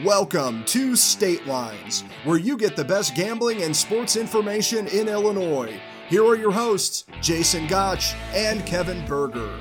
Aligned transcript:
Welcome 0.00 0.64
to 0.64 0.96
State 0.96 1.46
Lines, 1.46 2.02
where 2.24 2.38
you 2.38 2.56
get 2.56 2.76
the 2.76 2.84
best 2.84 3.14
gambling 3.14 3.62
and 3.62 3.76
sports 3.76 4.16
information 4.16 4.86
in 4.86 5.06
Illinois. 5.06 5.78
Here 6.08 6.24
are 6.24 6.34
your 6.34 6.50
hosts, 6.50 7.04
Jason 7.20 7.66
Gotch 7.66 8.14
and 8.32 8.64
Kevin 8.64 9.06
Berger. 9.06 9.54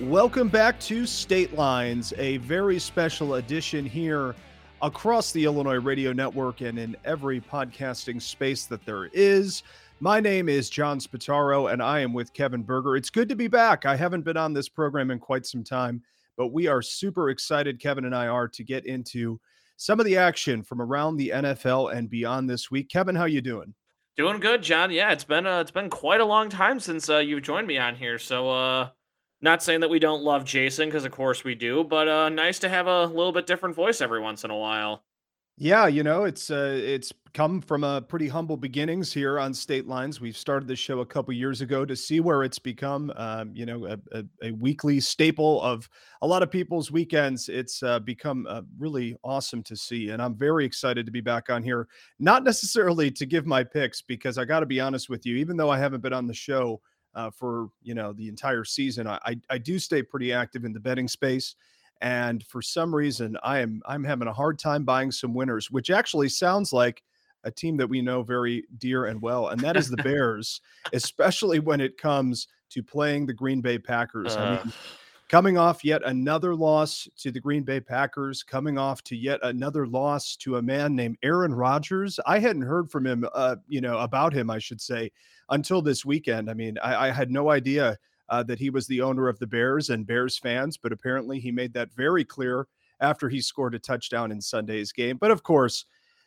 Welcome 0.00 0.48
back 0.48 0.80
to 0.80 1.06
State 1.06 1.54
Lines, 1.54 2.12
a 2.18 2.38
very 2.38 2.80
special 2.80 3.36
edition 3.36 3.86
here 3.86 4.34
across 4.82 5.30
the 5.30 5.44
Illinois 5.44 5.78
Radio 5.78 6.12
Network 6.12 6.60
and 6.60 6.76
in 6.76 6.96
every 7.04 7.40
podcasting 7.40 8.20
space 8.20 8.66
that 8.66 8.84
there 8.84 9.10
is. 9.12 9.62
My 10.00 10.20
name 10.20 10.48
is 10.48 10.70
John 10.70 11.00
Spataro, 11.00 11.72
and 11.72 11.82
I 11.82 11.98
am 11.98 12.12
with 12.12 12.32
Kevin 12.32 12.62
Berger. 12.62 12.94
It's 12.94 13.10
good 13.10 13.28
to 13.30 13.34
be 13.34 13.48
back. 13.48 13.84
I 13.84 13.96
haven't 13.96 14.24
been 14.24 14.36
on 14.36 14.52
this 14.52 14.68
program 14.68 15.10
in 15.10 15.18
quite 15.18 15.44
some 15.44 15.64
time, 15.64 16.04
but 16.36 16.52
we 16.52 16.68
are 16.68 16.82
super 16.82 17.30
excited, 17.30 17.80
Kevin 17.80 18.04
and 18.04 18.14
I 18.14 18.28
are, 18.28 18.46
to 18.46 18.62
get 18.62 18.86
into 18.86 19.40
some 19.76 19.98
of 19.98 20.06
the 20.06 20.16
action 20.16 20.62
from 20.62 20.80
around 20.80 21.16
the 21.16 21.30
NFL 21.30 21.92
and 21.92 22.08
beyond 22.08 22.48
this 22.48 22.70
week. 22.70 22.88
Kevin, 22.88 23.16
how 23.16 23.24
you 23.24 23.40
doing? 23.40 23.74
Doing 24.16 24.38
good, 24.38 24.62
John. 24.62 24.92
Yeah, 24.92 25.10
it's 25.10 25.24
been 25.24 25.48
uh, 25.48 25.60
it's 25.60 25.72
been 25.72 25.90
quite 25.90 26.20
a 26.20 26.24
long 26.24 26.48
time 26.48 26.78
since 26.78 27.10
uh, 27.10 27.18
you've 27.18 27.42
joined 27.42 27.66
me 27.66 27.76
on 27.76 27.96
here. 27.96 28.20
So, 28.20 28.50
uh, 28.50 28.90
not 29.40 29.64
saying 29.64 29.80
that 29.80 29.90
we 29.90 29.98
don't 29.98 30.22
love 30.22 30.44
Jason, 30.44 30.88
because 30.88 31.06
of 31.06 31.10
course 31.10 31.42
we 31.42 31.56
do, 31.56 31.82
but 31.82 32.06
uh, 32.06 32.28
nice 32.28 32.60
to 32.60 32.68
have 32.68 32.86
a 32.86 33.06
little 33.06 33.32
bit 33.32 33.46
different 33.46 33.74
voice 33.74 34.00
every 34.00 34.20
once 34.20 34.44
in 34.44 34.52
a 34.52 34.56
while. 34.56 35.02
Yeah, 35.60 35.88
you 35.88 36.04
know, 36.04 36.22
it's 36.22 36.52
uh 36.52 36.78
it's 36.80 37.12
come 37.34 37.60
from 37.60 37.82
a 37.82 38.00
pretty 38.00 38.28
humble 38.28 38.56
beginnings 38.56 39.12
here 39.12 39.40
on 39.40 39.52
State 39.52 39.88
Lines. 39.88 40.20
We've 40.20 40.36
started 40.36 40.68
this 40.68 40.78
show 40.78 41.00
a 41.00 41.06
couple 41.06 41.34
years 41.34 41.62
ago 41.62 41.84
to 41.84 41.96
see 41.96 42.20
where 42.20 42.44
it's 42.44 42.60
become 42.60 43.12
um, 43.16 43.50
you 43.54 43.66
know, 43.66 43.86
a, 43.86 43.98
a, 44.12 44.24
a, 44.40 44.52
weekly 44.52 45.00
staple 45.00 45.60
of 45.62 45.88
a 46.22 46.26
lot 46.28 46.44
of 46.44 46.50
people's 46.52 46.92
weekends. 46.92 47.48
It's 47.48 47.82
uh, 47.82 47.98
become 47.98 48.46
uh, 48.48 48.62
really 48.78 49.16
awesome 49.24 49.64
to 49.64 49.74
see 49.76 50.10
and 50.10 50.22
I'm 50.22 50.36
very 50.36 50.64
excited 50.64 51.06
to 51.06 51.12
be 51.12 51.20
back 51.20 51.50
on 51.50 51.64
here. 51.64 51.88
Not 52.20 52.44
necessarily 52.44 53.10
to 53.10 53.26
give 53.26 53.44
my 53.44 53.64
picks 53.64 54.00
because 54.00 54.38
I 54.38 54.44
got 54.44 54.60
to 54.60 54.66
be 54.66 54.78
honest 54.78 55.08
with 55.08 55.26
you, 55.26 55.36
even 55.38 55.56
though 55.56 55.70
I 55.70 55.78
haven't 55.78 56.02
been 56.02 56.12
on 56.12 56.28
the 56.28 56.34
show 56.34 56.80
uh, 57.16 57.30
for, 57.32 57.70
you 57.82 57.94
know, 57.94 58.12
the 58.12 58.28
entire 58.28 58.62
season, 58.62 59.08
I, 59.08 59.18
I 59.24 59.40
I 59.50 59.58
do 59.58 59.80
stay 59.80 60.04
pretty 60.04 60.32
active 60.32 60.64
in 60.64 60.72
the 60.72 60.80
betting 60.80 61.08
space 61.08 61.56
and 62.00 62.44
for 62.46 62.62
some 62.62 62.94
reason 62.94 63.36
i 63.42 63.58
am 63.58 63.82
i'm 63.86 64.04
having 64.04 64.28
a 64.28 64.32
hard 64.32 64.58
time 64.58 64.84
buying 64.84 65.10
some 65.10 65.34
winners 65.34 65.70
which 65.70 65.90
actually 65.90 66.28
sounds 66.28 66.72
like 66.72 67.02
a 67.44 67.50
team 67.50 67.76
that 67.76 67.88
we 67.88 68.02
know 68.02 68.22
very 68.22 68.64
dear 68.78 69.06
and 69.06 69.20
well 69.20 69.48
and 69.48 69.60
that 69.60 69.76
is 69.76 69.88
the 69.88 69.96
bears 70.02 70.60
especially 70.92 71.58
when 71.58 71.80
it 71.80 71.96
comes 71.96 72.48
to 72.70 72.82
playing 72.82 73.26
the 73.26 73.32
green 73.32 73.60
bay 73.60 73.78
packers 73.78 74.36
uh. 74.36 74.40
i 74.40 74.64
mean 74.64 74.72
coming 75.28 75.58
off 75.58 75.84
yet 75.84 76.02
another 76.06 76.54
loss 76.54 77.06
to 77.16 77.30
the 77.30 77.40
green 77.40 77.62
bay 77.62 77.80
packers 77.80 78.42
coming 78.42 78.78
off 78.78 79.02
to 79.04 79.14
yet 79.14 79.38
another 79.42 79.86
loss 79.86 80.36
to 80.36 80.56
a 80.56 80.62
man 80.62 80.94
named 80.94 81.18
aaron 81.22 81.54
rodgers 81.54 82.18
i 82.26 82.38
hadn't 82.38 82.62
heard 82.62 82.90
from 82.90 83.06
him 83.06 83.26
uh, 83.34 83.56
you 83.66 83.80
know 83.80 83.98
about 83.98 84.32
him 84.32 84.50
i 84.50 84.58
should 84.58 84.80
say 84.80 85.10
until 85.50 85.82
this 85.82 86.04
weekend 86.04 86.50
i 86.50 86.54
mean 86.54 86.78
I, 86.82 87.08
I 87.08 87.10
had 87.10 87.30
no 87.30 87.50
idea 87.50 87.98
uh, 88.28 88.42
that 88.44 88.58
he 88.58 88.70
was 88.70 88.86
the 88.86 89.00
owner 89.00 89.28
of 89.28 89.38
the 89.38 89.46
Bears 89.46 89.90
and 89.90 90.06
Bears 90.06 90.38
fans, 90.38 90.76
but 90.76 90.92
apparently 90.92 91.38
he 91.38 91.50
made 91.50 91.72
that 91.74 91.92
very 91.94 92.24
clear 92.24 92.66
after 93.00 93.28
he 93.28 93.40
scored 93.40 93.74
a 93.74 93.78
touchdown 93.78 94.32
in 94.32 94.40
Sunday's 94.40 94.92
game. 94.92 95.16
But 95.18 95.30
of 95.30 95.42
course, 95.42 95.84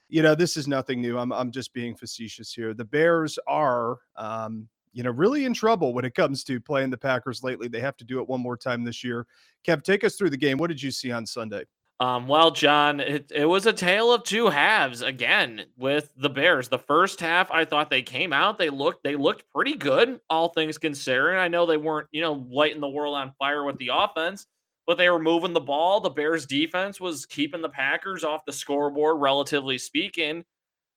you 0.10 0.22
know, 0.22 0.36
this 0.36 0.58
is 0.58 0.68
nothing 0.68 1.02
new. 1.02 1.18
I'm, 1.18 1.32
I'm 1.32 1.52
just 1.52 1.74
being 1.74 1.96
facetious 1.96 2.54
here. 2.54 2.74
The 2.74 2.86
Bears 2.86 3.40
are, 3.48 3.98
um, 4.16 4.68
you 4.94 5.04
know, 5.04 5.12
really 5.12 5.46
in 5.46 5.54
trouble 5.54 5.94
when 5.94 6.06
it 6.06 6.16
comes 6.16 6.44
to 6.46 6.60
playing 6.60 6.90
the 6.90 6.98
Packers 6.98 7.44
lately. 7.44 7.68
They 7.68 7.80
have 7.80 7.98
to 7.98 8.04
do 8.04 8.20
it 8.20 8.28
one 8.28 8.42
more 8.42 8.58
time 8.58 8.84
this 8.84 9.04
year. 9.04 9.26
Kev, 9.66 9.84
take 9.84 10.04
us 10.04 10.16
through 10.16 10.32
the 10.32 10.38
game. 10.38 10.58
What 10.58 10.68
did 10.68 10.82
you 10.82 10.92
see 10.92 11.12
on 11.12 11.26
Sunday? 11.26 11.64
Um, 12.02 12.28
well, 12.28 12.50
John, 12.50 13.00
it, 13.00 13.32
it 13.32 13.46
was 13.46 13.68
a 13.68 13.74
tale 13.74 14.12
of 14.12 14.24
two 14.24 14.48
halves 14.48 15.04
again 15.04 15.66
with 15.78 16.12
the 16.18 16.32
Bears. 16.32 16.68
The 16.68 16.80
first 16.80 17.20
half, 17.20 17.52
I 17.52 17.64
thought 17.64 17.92
they 17.92 18.02
came 18.02 18.34
out, 18.34 18.58
they 18.58 18.72
looked 18.72 19.04
they 19.04 19.16
looked 19.16 19.44
pretty 19.54 19.76
good, 19.76 20.20
all 20.28 20.50
things 20.50 20.80
considering. 20.80 21.38
I 21.38 21.48
know 21.48 21.68
they 21.68 21.78
weren't, 21.78 22.08
you 22.12 22.22
know, 22.22 22.44
lighting 22.50 22.82
the 22.82 22.90
world 22.90 23.16
on 23.16 23.34
fire 23.38 23.64
with 23.66 23.78
the 23.78 23.92
offense, 23.94 24.48
but 24.88 24.98
they 24.98 25.12
were 25.12 25.20
moving 25.20 25.54
the 25.54 25.62
ball. 25.62 26.02
The 26.02 26.10
Bears 26.10 26.48
defense 26.48 27.00
was 27.00 27.28
keeping 27.28 27.62
the 27.62 27.70
Packers 27.70 28.24
off 28.24 28.46
the 28.46 28.52
scoreboard, 28.52 29.22
relatively 29.22 29.78
speaking. 29.78 30.44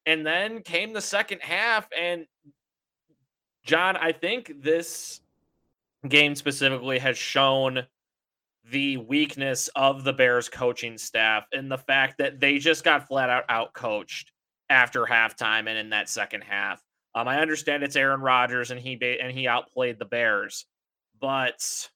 And 0.07 0.27
then 0.27 0.63
came 0.63 0.95
the 0.95 1.03
second 1.03 1.43
half, 1.43 1.87
and 1.95 2.25
John, 3.63 3.99
I 3.99 4.13
think 4.13 4.53
this 4.63 5.21
game 6.09 6.35
specifically 6.35 6.99
has 6.99 7.19
shown 7.19 7.87
the 8.71 8.97
weakness 8.97 9.69
of 9.77 10.05
the 10.05 10.13
Bears 10.13 10.49
coaching 10.49 10.97
staff 10.97 11.45
and 11.53 11.71
the 11.71 11.79
fact 11.79 12.19
that 12.19 12.41
they 12.41 12.59
just 12.59 12.85
got 12.85 13.07
flat 13.07 13.31
out 13.31 13.45
out 13.49 13.75
coached 13.75 14.33
after 14.71 15.05
halftime 15.05 15.69
and 15.69 15.79
in 15.79 15.91
that 15.91 16.09
second 16.09 16.43
half. 16.43 16.83
Um, 17.15 17.29
I 17.29 17.41
understand 17.41 17.83
it's 17.83 17.97
Aaron 17.97 18.21
Rodgers 18.21 18.71
and 18.71 18.81
he 18.81 18.99
and 19.21 19.33
he 19.33 19.47
outplayed 19.47 19.99
the 19.99 20.05
Bears, 20.05 20.67
but 21.21 21.89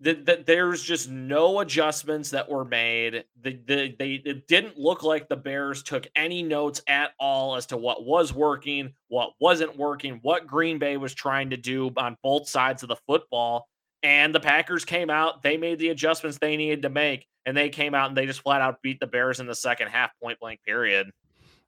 that 0.00 0.26
the, 0.26 0.44
there's 0.46 0.82
just 0.82 1.08
no 1.08 1.60
adjustments 1.60 2.30
that 2.30 2.48
were 2.48 2.64
made. 2.64 3.24
The, 3.42 3.58
the, 3.66 3.94
they 3.98 4.22
it 4.24 4.46
didn't 4.46 4.78
look 4.78 5.02
like 5.02 5.28
the 5.28 5.36
Bears 5.36 5.82
took 5.82 6.06
any 6.14 6.42
notes 6.42 6.82
at 6.86 7.12
all 7.18 7.56
as 7.56 7.66
to 7.66 7.76
what 7.76 8.04
was 8.04 8.32
working, 8.32 8.92
what 9.08 9.32
wasn't 9.40 9.76
working, 9.76 10.18
what 10.22 10.46
Green 10.46 10.78
Bay 10.78 10.96
was 10.96 11.14
trying 11.14 11.50
to 11.50 11.56
do 11.56 11.90
on 11.96 12.16
both 12.22 12.48
sides 12.48 12.82
of 12.82 12.88
the 12.88 12.96
football. 13.06 13.68
And 14.06 14.32
the 14.32 14.38
Packers 14.38 14.84
came 14.84 15.10
out, 15.10 15.42
they 15.42 15.56
made 15.56 15.80
the 15.80 15.88
adjustments 15.88 16.38
they 16.38 16.56
needed 16.56 16.82
to 16.82 16.88
make, 16.88 17.26
and 17.44 17.56
they 17.56 17.68
came 17.68 17.92
out 17.92 18.06
and 18.06 18.16
they 18.16 18.24
just 18.24 18.40
flat 18.40 18.60
out 18.60 18.80
beat 18.80 19.00
the 19.00 19.06
Bears 19.08 19.40
in 19.40 19.46
the 19.46 19.54
second 19.54 19.88
half, 19.88 20.12
point 20.22 20.38
blank, 20.38 20.60
period. 20.64 21.10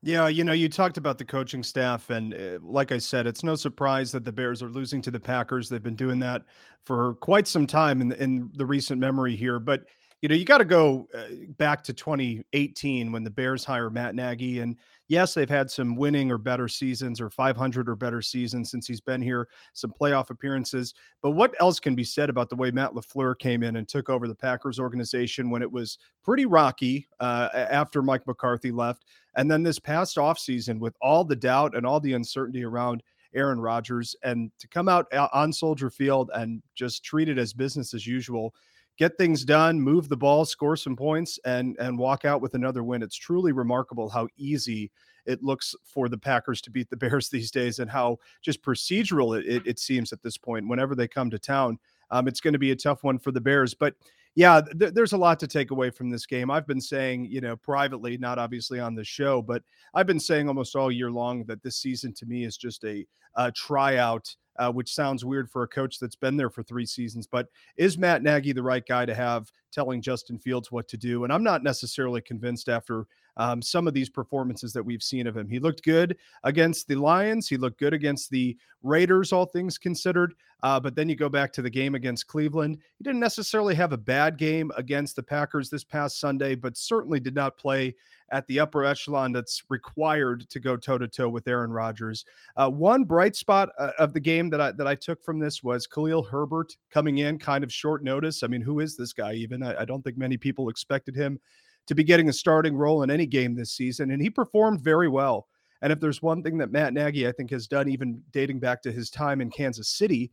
Yeah, 0.03 0.29
you 0.29 0.45
know, 0.45 0.53
you 0.53 0.69
talked 0.69 0.99
about 0.99 1.19
the 1.19 1.25
coaching 1.25 1.65
staff, 1.65 2.11
and 2.11 2.33
uh, 2.33 2.61
like 2.63 2.93
I 2.93 2.99
said, 2.99 3.27
it's 3.27 3.43
no 3.43 3.57
surprise 3.57 4.13
that 4.13 4.25
the 4.25 4.31
Bears 4.31 4.63
are 4.63 4.69
losing 4.69 5.03
to 5.03 5.11
the 5.11 5.19
Packers. 5.19 5.69
They've 5.69 5.83
been 5.83 5.97
doing 5.97 6.21
that 6.21 6.45
for 6.87 7.15
quite 7.15 7.49
some 7.49 7.67
time 7.67 8.01
in, 8.01 8.13
in 8.13 8.53
the 8.55 8.65
recent 8.65 9.01
memory 9.01 9.35
here. 9.35 9.59
But 9.59 9.83
you 10.21 10.29
know, 10.29 10.35
you 10.35 10.45
got 10.45 10.59
to 10.59 10.65
go 10.65 11.07
uh, 11.15 11.27
back 11.59 11.85
to 11.85 11.93
2018 11.93 13.13
when 13.13 13.23
the 13.23 13.31
Bears 13.31 13.65
hire 13.65 13.89
Matt 13.89 14.17
Nagy. 14.17 14.59
And 14.59 14.77
yes, 15.07 15.33
they've 15.33 15.49
had 15.49 15.71
some 15.71 15.95
winning 15.95 16.33
or 16.33 16.39
better 16.39 16.67
seasons 16.67 17.21
or 17.21 17.31
500 17.31 17.89
or 17.89 17.95
better 17.95 18.21
seasons 18.21 18.71
since 18.71 18.87
he's 18.89 19.01
been 19.01 19.23
here, 19.23 19.49
some 19.75 19.93
playoff 19.93 20.31
appearances. 20.31 20.93
But 21.23 21.33
what 21.33 21.55
else 21.61 21.79
can 21.79 21.95
be 21.95 22.03
said 22.03 22.31
about 22.31 22.51
the 22.51 22.57
way 22.57 22.73
Matt 22.73 22.95
LaFleur 22.95 23.39
came 23.39 23.63
in 23.63 23.77
and 23.77 23.89
took 23.89 24.11
over 24.11 24.27
the 24.27 24.35
Packers 24.35 24.81
organization 24.81 25.51
when 25.51 25.63
it 25.63 25.71
was 25.71 25.99
pretty 26.25 26.47
rocky 26.47 27.07
uh, 27.21 27.51
after 27.53 28.03
Mike 28.03 28.27
McCarthy 28.27 28.73
left? 28.73 29.05
And 29.37 29.49
then 29.49 29.63
this 29.63 29.79
past 29.79 30.17
offseason 30.17 30.81
with 30.81 30.97
all 31.01 31.25
the 31.25 31.37
doubt 31.37 31.77
and 31.77 31.87
all 31.87 32.01
the 32.01 32.15
uncertainty 32.15 32.65
around 32.65 33.05
Aaron 33.35 33.61
Rodgers 33.61 34.17
and 34.25 34.51
to 34.59 34.67
come 34.67 34.89
out 34.89 35.07
uh, 35.13 35.29
on 35.33 35.53
Soldier 35.53 35.91
Field 35.91 36.31
and 36.35 36.63
just 36.75 37.05
treat 37.05 37.29
it 37.29 37.39
as 37.39 37.53
business 37.53 37.95
as 37.95 38.07
usual 38.07 38.53
get 38.99 39.17
things 39.17 39.45
done, 39.45 39.81
move 39.81 40.09
the 40.09 40.17
ball, 40.17 40.45
score 40.45 40.77
some 40.77 40.97
points, 40.97 41.39
and 41.45 41.77
and 41.79 41.97
walk 41.97 42.25
out 42.25 42.43
with 42.43 42.55
another 42.55 42.83
win. 42.83 43.03
It's 43.03 43.17
truly 43.17 43.53
remarkable 43.53 44.09
how 44.09 44.29
easy 44.37 44.91
it 45.25 45.43
looks 45.43 45.75
for 45.85 46.09
the 46.09 46.19
Packers 46.19 46.61
to 46.63 46.71
beat 46.71 46.91
the 46.91 46.97
Bears 46.99 47.29
these 47.29 47.51
days, 47.51 47.79
and 47.79 47.91
how 47.91 48.19
just 48.43 48.63
procedural 48.63 49.39
it, 49.39 49.47
it, 49.47 49.63
it 49.67 49.79
seems 49.79 50.13
at 50.13 50.23
this 50.23 50.37
point. 50.37 50.69
Whenever 50.69 50.95
they 50.95 51.09
come 51.09 51.31
to 51.31 51.39
town, 51.39 51.79
um, 52.11 52.29
it's 52.29 52.41
going 52.41 52.53
to 52.53 52.59
be 52.59 52.73
a 52.73 52.77
tough 52.77 53.05
one 53.05 53.19
for 53.19 53.33
the 53.33 53.41
Bears. 53.41 53.75
But 53.75 53.95
yeah, 54.39 54.61
th- 54.79 54.95
there's 54.95 55.15
a 55.15 55.19
lot 55.19 55.41
to 55.41 55.49
take 55.49 55.73
away 55.73 55.91
from 55.91 56.11
this 56.11 56.25
game. 56.25 56.49
I've 56.49 56.65
been 56.65 56.81
saying, 56.81 57.25
you 57.25 57.41
know, 57.41 57.57
privately, 57.57 58.17
not 58.19 58.39
obviously 58.39 58.79
on 58.79 58.95
the 58.95 59.03
show, 59.03 59.43
but 59.43 59.65
I've 59.95 60.07
been 60.07 60.21
saying 60.21 60.47
almost 60.47 60.77
all 60.77 60.93
year 60.93 61.11
long 61.11 61.43
that 61.47 61.61
this 61.65 61.79
season 61.79 62.15
to 62.15 62.25
me 62.25 62.45
is 62.45 62.57
just 62.57 62.85
a, 62.85 63.05
a 63.35 63.51
tryout 63.51 64.33
uh, 64.59 64.71
which 64.71 64.95
sounds 64.95 65.25
weird 65.25 65.51
for 65.51 65.65
a 65.65 65.69
coach 65.69 65.99
that's 65.99 66.17
been 66.17 66.37
there 66.37 66.51
for 66.51 66.63
three 66.63 66.87
seasons. 66.87 67.27
But 67.27 67.49
is 67.77 67.99
Matt 67.99 68.23
Nagy 68.23 68.53
the 68.53 68.63
right 68.63 68.85
guy 68.87 69.07
to 69.07 69.15
have 69.15 69.51
telling 69.73 70.03
Justin 70.03 70.39
Fields 70.39 70.71
what 70.71 70.87
to 70.89 70.97
do? 70.97 71.25
And 71.25 71.33
I'm 71.33 71.45
not 71.45 71.65
necessarily 71.65 72.21
convinced 72.21 72.69
after 72.69 73.07
um, 73.39 73.63
some 73.63 73.87
of 73.87 73.95
these 73.95 74.11
performances 74.11 74.73
that 74.73 74.85
we've 74.85 75.03
seen 75.03 75.27
of 75.27 75.37
him. 75.37 75.49
He 75.49 75.59
looked 75.59 75.83
good 75.83 76.17
against 76.45 76.89
the 76.89 76.97
Lions. 76.97 77.49
He 77.49 77.57
looked 77.57 77.79
good 77.79 77.95
against 77.95 78.31
the 78.31 78.57
Raiders, 78.83 79.33
all 79.33 79.47
things 79.47 79.79
considered. 79.79 80.35
Uh, 80.63 80.79
but 80.79 80.95
then 80.95 81.09
you 81.09 81.15
go 81.15 81.29
back 81.29 81.53
to 81.53 81.63
the 81.63 81.71
game 81.71 81.95
against 81.95 82.27
Cleveland. 82.27 82.79
He 82.99 83.05
didn't 83.05 83.21
necessarily 83.21 83.75
have 83.77 83.93
a 83.93 83.97
bad 83.97 84.37
game 84.37 84.73
against 84.77 85.15
the 85.15 85.23
Packers 85.23 85.71
this 85.71 85.85
past 85.85 86.21
Sunday, 86.21 86.57
but 86.57 86.77
certainly 86.77 87.21
did 87.21 87.35
not 87.35 87.57
play 87.57 87.95
at 88.31 88.47
the 88.47 88.61
upper 88.61 88.85
echelon 88.85 89.33
that's 89.33 89.63
required 89.69 90.49
to 90.51 90.61
go 90.61 90.77
toe 90.77 90.99
to 90.99 91.09
toe 91.09 91.29
with 91.29 91.49
Aaron 91.49 91.71
Rodgers. 91.71 92.25
Uh, 92.57 92.69
one 92.69 93.05
bright 93.05 93.37
spot 93.37 93.71
uh, 93.79 93.93
of 93.99 94.13
the 94.13 94.21
game 94.21 94.51
that 94.51 94.61
I 94.61 94.73
that 94.73 94.87
I 94.87 94.95
took 94.95 95.23
from 95.23 95.39
this 95.39 95.63
was 95.63 95.87
Khalil 95.87 96.23
Herbert 96.23 96.77
coming 96.91 97.19
in 97.19 97.39
kind 97.39 97.65
of 97.65 97.73
short 97.73 98.03
notice. 98.03 98.43
I 98.43 98.49
mean, 98.49 98.61
who 98.61 98.81
is 98.81 98.97
this 98.97 99.13
guy 99.13 99.33
even? 99.35 99.63
I, 99.63 99.83
I 99.83 99.85
don't 99.85 100.03
think 100.03 100.19
many 100.19 100.37
people 100.37 100.69
expected 100.69 101.15
him 101.15 101.41
to 101.89 101.95
be 101.95 102.05
getting 102.05 102.29
a 102.29 102.33
starting 102.33 102.77
role 102.77 103.03
in 103.03 103.11
any 103.11 103.27
game 103.27 103.55
this 103.55 103.73
season, 103.73 104.11
and 104.11 104.23
he 104.23 104.31
performed 104.31 104.81
very 104.81 105.09
well. 105.09 105.49
And 105.83 105.93
if 105.93 106.01
there's 106.01 106.23
one 106.23 106.43
thing 106.43 106.59
that 106.59 106.73
Matt 106.73 106.93
Nagy, 106.93 107.27
I 107.27 107.33
think, 107.33 107.51
has 107.51 107.67
done, 107.67 107.89
even 107.89 108.23
dating 108.31 108.61
back 108.61 108.83
to 108.83 108.93
his 108.93 109.11
time 109.11 109.41
in 109.41 109.51
Kansas 109.51 109.89
City, 109.89 110.31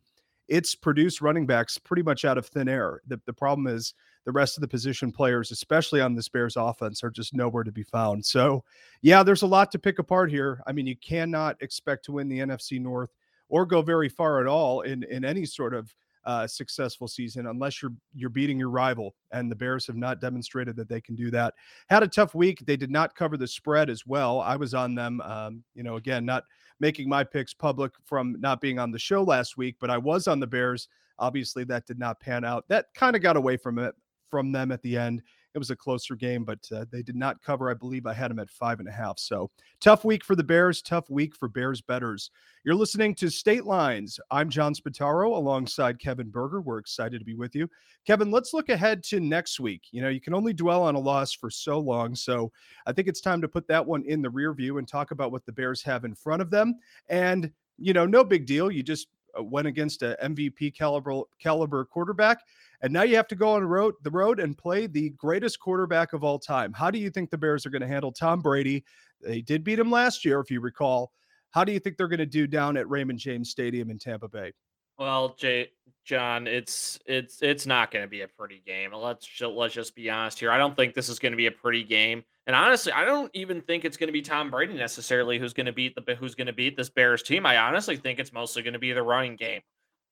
it's 0.48 0.74
produced 0.74 1.20
running 1.20 1.46
backs 1.46 1.78
pretty 1.78 2.02
much 2.02 2.24
out 2.24 2.38
of 2.38 2.46
thin 2.46 2.68
air. 2.68 3.00
The, 3.06 3.20
the 3.26 3.32
problem 3.32 3.66
is 3.66 3.94
the 4.24 4.32
rest 4.32 4.56
of 4.56 4.60
the 4.60 4.68
position 4.68 5.10
players, 5.10 5.50
especially 5.50 6.00
on 6.00 6.14
this 6.14 6.28
Bears 6.28 6.56
offense, 6.56 7.02
are 7.02 7.10
just 7.10 7.34
nowhere 7.34 7.64
to 7.64 7.72
be 7.72 7.82
found. 7.82 8.24
So, 8.24 8.64
yeah, 9.02 9.22
there's 9.22 9.42
a 9.42 9.46
lot 9.46 9.72
to 9.72 9.78
pick 9.78 9.98
apart 9.98 10.30
here. 10.30 10.62
I 10.66 10.72
mean, 10.72 10.86
you 10.86 10.96
cannot 10.96 11.56
expect 11.62 12.04
to 12.06 12.12
win 12.12 12.28
the 12.28 12.40
NFC 12.40 12.80
North 12.80 13.10
or 13.48 13.66
go 13.66 13.82
very 13.82 14.08
far 14.08 14.40
at 14.40 14.46
all 14.46 14.82
in 14.82 15.04
in 15.04 15.24
any 15.24 15.44
sort 15.44 15.74
of 15.74 15.94
uh, 16.26 16.46
successful 16.46 17.08
season 17.08 17.46
unless 17.46 17.80
you're 17.80 17.92
you're 18.14 18.28
beating 18.28 18.58
your 18.58 18.68
rival. 18.68 19.14
And 19.32 19.50
the 19.50 19.56
Bears 19.56 19.86
have 19.86 19.96
not 19.96 20.20
demonstrated 20.20 20.76
that 20.76 20.88
they 20.88 21.00
can 21.00 21.14
do 21.14 21.30
that. 21.30 21.54
Had 21.88 22.02
a 22.02 22.08
tough 22.08 22.34
week. 22.34 22.64
They 22.66 22.76
did 22.76 22.90
not 22.90 23.14
cover 23.14 23.36
the 23.36 23.46
spread 23.46 23.88
as 23.88 24.04
well. 24.06 24.40
I 24.40 24.56
was 24.56 24.74
on 24.74 24.94
them. 24.94 25.20
Um, 25.22 25.62
you 25.74 25.82
know, 25.82 25.96
again, 25.96 26.26
not 26.26 26.44
making 26.80 27.08
my 27.08 27.24
picks 27.24 27.54
public 27.54 27.92
from 28.04 28.36
not 28.40 28.60
being 28.60 28.78
on 28.78 28.90
the 28.90 28.98
show 28.98 29.22
last 29.22 29.56
week, 29.56 29.76
but 29.80 29.88
I 29.88 29.98
was 29.98 30.26
on 30.26 30.40
the 30.40 30.46
Bears. 30.46 30.88
Obviously, 31.18 31.64
that 31.64 31.86
did 31.86 31.98
not 31.98 32.20
pan 32.20 32.44
out. 32.44 32.64
That 32.68 32.86
kind 32.94 33.16
of 33.16 33.22
got 33.22 33.36
away 33.36 33.56
from 33.56 33.78
it 33.78 33.94
from 34.30 34.52
them 34.52 34.72
at 34.72 34.82
the 34.82 34.98
end. 34.98 35.22
It 35.56 35.58
was 35.58 35.70
a 35.70 35.76
closer 35.76 36.14
game, 36.14 36.44
but 36.44 36.58
uh, 36.70 36.84
they 36.92 37.02
did 37.02 37.16
not 37.16 37.42
cover. 37.42 37.70
I 37.70 37.74
believe 37.74 38.04
I 38.04 38.12
had 38.12 38.30
them 38.30 38.38
at 38.38 38.50
five 38.50 38.78
and 38.78 38.86
a 38.86 38.92
half. 38.92 39.18
So 39.18 39.50
tough 39.80 40.04
week 40.04 40.22
for 40.22 40.36
the 40.36 40.44
Bears, 40.44 40.82
tough 40.82 41.08
week 41.08 41.34
for 41.34 41.48
Bears 41.48 41.80
bettors. 41.80 42.30
You're 42.62 42.74
listening 42.74 43.14
to 43.14 43.30
State 43.30 43.64
Lines. 43.64 44.20
I'm 44.30 44.50
John 44.50 44.74
Spataro 44.74 45.34
alongside 45.34 45.98
Kevin 45.98 46.28
Berger. 46.28 46.60
We're 46.60 46.76
excited 46.76 47.20
to 47.20 47.24
be 47.24 47.32
with 47.32 47.56
you. 47.56 47.70
Kevin, 48.06 48.30
let's 48.30 48.52
look 48.52 48.68
ahead 48.68 49.02
to 49.04 49.18
next 49.18 49.58
week. 49.58 49.84
You 49.92 50.02
know, 50.02 50.10
you 50.10 50.20
can 50.20 50.34
only 50.34 50.52
dwell 50.52 50.82
on 50.82 50.94
a 50.94 51.00
loss 51.00 51.32
for 51.32 51.48
so 51.48 51.78
long. 51.78 52.14
So 52.14 52.52
I 52.84 52.92
think 52.92 53.08
it's 53.08 53.22
time 53.22 53.40
to 53.40 53.48
put 53.48 53.66
that 53.68 53.86
one 53.86 54.04
in 54.04 54.20
the 54.20 54.28
rear 54.28 54.52
view 54.52 54.76
and 54.76 54.86
talk 54.86 55.10
about 55.10 55.32
what 55.32 55.46
the 55.46 55.52
Bears 55.52 55.82
have 55.84 56.04
in 56.04 56.14
front 56.14 56.42
of 56.42 56.50
them. 56.50 56.74
And, 57.08 57.50
you 57.78 57.94
know, 57.94 58.04
no 58.04 58.24
big 58.24 58.44
deal. 58.44 58.70
You 58.70 58.82
just 58.82 59.08
uh, 59.38 59.42
went 59.42 59.66
against 59.66 60.02
a 60.02 60.16
MVP 60.22 60.74
caliber 60.76 61.22
caliber 61.38 61.84
quarterback, 61.84 62.40
and 62.82 62.92
now 62.92 63.02
you 63.02 63.16
have 63.16 63.28
to 63.28 63.34
go 63.34 63.50
on 63.50 63.62
the 63.62 63.66
road 63.66 63.94
the 64.02 64.10
road 64.10 64.40
and 64.40 64.56
play 64.56 64.86
the 64.86 65.10
greatest 65.10 65.60
quarterback 65.60 66.12
of 66.12 66.24
all 66.24 66.38
time. 66.38 66.72
How 66.72 66.90
do 66.90 66.98
you 66.98 67.10
think 67.10 67.30
the 67.30 67.38
Bears 67.38 67.66
are 67.66 67.70
going 67.70 67.82
to 67.82 67.88
handle 67.88 68.12
Tom 68.12 68.40
Brady? 68.40 68.84
They 69.20 69.40
did 69.40 69.64
beat 69.64 69.78
him 69.78 69.90
last 69.90 70.24
year, 70.24 70.40
if 70.40 70.50
you 70.50 70.60
recall. 70.60 71.12
How 71.50 71.64
do 71.64 71.72
you 71.72 71.80
think 71.80 71.96
they're 71.96 72.08
going 72.08 72.18
to 72.18 72.26
do 72.26 72.46
down 72.46 72.76
at 72.76 72.88
Raymond 72.88 73.18
James 73.18 73.50
Stadium 73.50 73.90
in 73.90 73.98
Tampa 73.98 74.28
Bay? 74.28 74.52
Well, 74.98 75.34
Jay, 75.38 75.68
John, 76.04 76.46
it's 76.46 76.98
it's 77.06 77.42
it's 77.42 77.66
not 77.66 77.90
going 77.90 78.04
to 78.04 78.08
be 78.08 78.22
a 78.22 78.28
pretty 78.28 78.62
game. 78.66 78.92
Let's 78.92 79.26
just, 79.26 79.52
let's 79.52 79.74
just 79.74 79.94
be 79.94 80.08
honest 80.08 80.38
here. 80.38 80.50
I 80.50 80.58
don't 80.58 80.76
think 80.76 80.94
this 80.94 81.08
is 81.08 81.18
going 81.18 81.32
to 81.32 81.36
be 81.36 81.46
a 81.46 81.50
pretty 81.50 81.84
game. 81.84 82.24
And 82.46 82.54
honestly, 82.54 82.92
I 82.92 83.04
don't 83.04 83.30
even 83.34 83.60
think 83.60 83.84
it's 83.84 83.96
going 83.96 84.08
to 84.08 84.12
be 84.12 84.22
Tom 84.22 84.50
Brady 84.50 84.74
necessarily 84.74 85.38
who's 85.38 85.52
going 85.52 85.66
to 85.66 85.72
beat 85.72 85.94
the 85.94 86.14
who's 86.14 86.34
going 86.34 86.46
to 86.46 86.52
beat 86.52 86.76
this 86.76 86.88
Bears 86.88 87.22
team. 87.22 87.44
I 87.44 87.58
honestly 87.58 87.96
think 87.96 88.18
it's 88.18 88.32
mostly 88.32 88.62
going 88.62 88.74
to 88.74 88.78
be 88.78 88.92
the 88.92 89.02
running 89.02 89.36
game. 89.36 89.60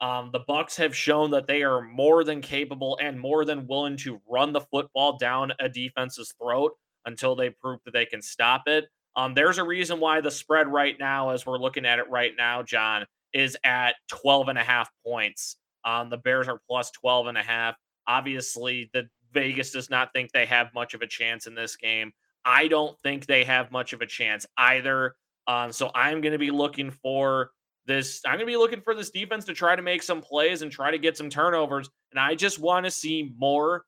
Um, 0.01 0.31
the 0.33 0.41
Bucs 0.41 0.77
have 0.77 0.95
shown 0.95 1.31
that 1.31 1.47
they 1.47 1.63
are 1.63 1.81
more 1.81 2.25
than 2.25 2.41
capable 2.41 2.99
and 3.01 3.19
more 3.19 3.45
than 3.45 3.67
willing 3.67 3.97
to 3.99 4.21
run 4.29 4.53
the 4.53 4.61
football 4.61 5.17
down 5.19 5.53
a 5.61 5.69
defense's 5.69 6.35
throat 6.41 6.73
until 7.07 7.37
they 7.37 7.51
prove 7.51 7.81
that 7.85 7.93
they 7.93 8.05
can 8.07 8.21
stop 8.21 8.63
it. 8.67 8.87
Um, 9.17 9.35
there's 9.35 9.59
a 9.59 9.65
reason 9.65 10.01
why 10.01 10.21
the 10.21 10.31
spread 10.31 10.69
right 10.69 10.97
now, 10.99 11.31
as 11.31 11.47
we're 11.47 11.59
looking 11.59 11.87
at 11.87 11.99
it 11.99 12.11
right 12.11 12.33
now, 12.37 12.63
John, 12.63 13.07
is 13.33 13.57
at 13.65 13.95
12 14.09 14.49
and 14.49 14.59
a 14.59 14.65
half 14.65 14.91
points. 15.07 15.57
Um, 15.85 16.11
the 16.11 16.17
Bears 16.17 16.49
are 16.49 16.61
plus 16.69 16.91
12 16.91 17.29
and 17.29 17.39
a 17.39 17.43
half. 17.43 17.77
Obviously, 18.07 18.91
the 18.93 19.09
Vegas 19.33 19.71
does 19.71 19.91
not 19.91 20.13
think 20.13 20.33
they 20.33 20.47
have 20.47 20.75
much 20.75 20.95
of 20.95 21.03
a 21.03 21.07
chance 21.07 21.47
in 21.47 21.55
this 21.55 21.77
game. 21.77 22.13
I 22.45 22.69
don't 22.69 22.97
think 23.03 23.27
they 23.27 23.45
have 23.45 23.73
much 23.73 23.93
of 23.93 24.01
a 24.01 24.07
chance 24.07 24.47
either. 24.57 25.15
Um, 25.47 25.73
so 25.73 25.91
I'm 25.95 26.21
going 26.21 26.33
to 26.33 26.39
be 26.39 26.51
looking 26.51 26.91
for 26.91 27.51
this. 27.87 28.21
I'm 28.27 28.33
going 28.33 28.41
to 28.41 28.47
be 28.47 28.57
looking 28.57 28.81
for 28.81 28.95
this 28.95 29.11
defense 29.11 29.45
to 29.47 29.55
try 29.55 29.77
to 29.77 29.83
make 29.83 30.03
some 30.03 30.21
plays 30.21 30.63
and 30.63 30.71
try 30.71 30.91
to 30.91 30.99
get 30.99 31.17
some 31.17 31.31
turnovers. 31.31 31.89
And 32.11 32.21
I 32.21 32.35
just 32.35 32.59
want 32.59 32.87
to 32.87 32.91
see 32.91 33.33
more 33.37 33.85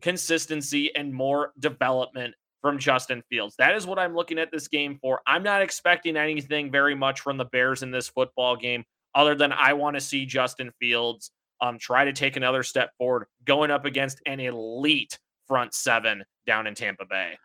consistency 0.00 0.94
and 0.94 1.12
more 1.12 1.52
development 1.58 2.34
from 2.60 2.78
Justin 2.78 3.22
Fields. 3.30 3.54
That 3.56 3.74
is 3.74 3.86
what 3.86 3.98
I'm 3.98 4.14
looking 4.14 4.38
at 4.38 4.50
this 4.50 4.68
game 4.68 4.98
for. 5.00 5.20
I'm 5.26 5.42
not 5.42 5.62
expecting 5.62 6.16
anything 6.16 6.70
very 6.70 6.94
much 6.94 7.20
from 7.20 7.36
the 7.36 7.46
Bears 7.46 7.82
in 7.82 7.90
this 7.90 8.08
football 8.08 8.56
game, 8.56 8.84
other 9.14 9.34
than 9.34 9.52
I 9.52 9.72
want 9.72 9.96
to 9.96 10.00
see 10.00 10.26
Justin 10.26 10.70
Fields 10.78 11.30
um, 11.60 11.78
try 11.78 12.04
to 12.04 12.12
take 12.12 12.36
another 12.36 12.62
step 12.62 12.90
forward 12.98 13.26
going 13.44 13.70
up 13.70 13.84
against 13.84 14.20
an 14.26 14.40
elite 14.40 15.18
front 15.46 15.74
seven 15.74 16.24
down 16.46 16.66
in 16.66 16.74
Tampa 16.74 17.04
Bay. 17.04 17.36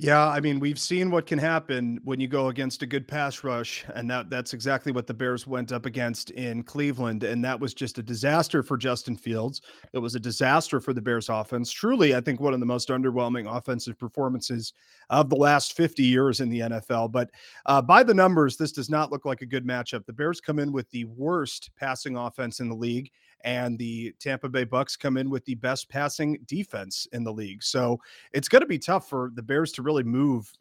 Yeah, 0.00 0.28
I 0.28 0.38
mean, 0.38 0.60
we've 0.60 0.78
seen 0.78 1.10
what 1.10 1.26
can 1.26 1.40
happen 1.40 1.98
when 2.04 2.20
you 2.20 2.28
go 2.28 2.48
against 2.50 2.82
a 2.82 2.86
good 2.86 3.08
pass 3.08 3.42
rush, 3.42 3.84
and 3.96 4.08
that 4.08 4.30
that's 4.30 4.54
exactly 4.54 4.92
what 4.92 5.08
the 5.08 5.14
Bears 5.14 5.44
went 5.44 5.72
up 5.72 5.86
against 5.86 6.30
in 6.30 6.62
Cleveland, 6.62 7.24
and 7.24 7.44
that 7.44 7.58
was 7.58 7.74
just 7.74 7.98
a 7.98 8.02
disaster 8.02 8.62
for 8.62 8.76
Justin 8.76 9.16
Fields. 9.16 9.60
It 9.92 9.98
was 9.98 10.14
a 10.14 10.20
disaster 10.20 10.80
for 10.80 10.92
the 10.92 11.02
Bears 11.02 11.28
offense. 11.28 11.72
Truly, 11.72 12.14
I 12.14 12.20
think 12.20 12.38
one 12.38 12.54
of 12.54 12.60
the 12.60 12.66
most 12.66 12.90
underwhelming 12.90 13.52
offensive 13.52 13.98
performances 13.98 14.72
of 15.10 15.30
the 15.30 15.36
last 15.36 15.72
50 15.72 16.04
years 16.04 16.38
in 16.38 16.48
the 16.48 16.60
NFL. 16.60 17.10
But 17.10 17.32
uh, 17.66 17.82
by 17.82 18.04
the 18.04 18.14
numbers, 18.14 18.56
this 18.56 18.70
does 18.70 18.88
not 18.88 19.10
look 19.10 19.24
like 19.24 19.42
a 19.42 19.46
good 19.46 19.66
matchup. 19.66 20.06
The 20.06 20.12
Bears 20.12 20.40
come 20.40 20.60
in 20.60 20.70
with 20.70 20.88
the 20.92 21.06
worst 21.06 21.70
passing 21.76 22.16
offense 22.16 22.60
in 22.60 22.68
the 22.68 22.76
league 22.76 23.10
and 23.44 23.78
the 23.78 24.12
Tampa 24.18 24.48
Bay 24.48 24.64
Bucs 24.64 24.98
come 24.98 25.16
in 25.16 25.30
with 25.30 25.44
the 25.44 25.54
best 25.54 25.88
passing 25.88 26.38
defense 26.46 27.06
in 27.12 27.24
the 27.24 27.32
league. 27.32 27.62
So 27.62 28.00
it's 28.32 28.48
going 28.48 28.62
to 28.62 28.66
be 28.66 28.78
tough 28.78 29.08
for 29.08 29.30
the 29.34 29.42
Bears 29.42 29.72
to 29.72 29.82
really 29.82 30.02
move 30.02 30.52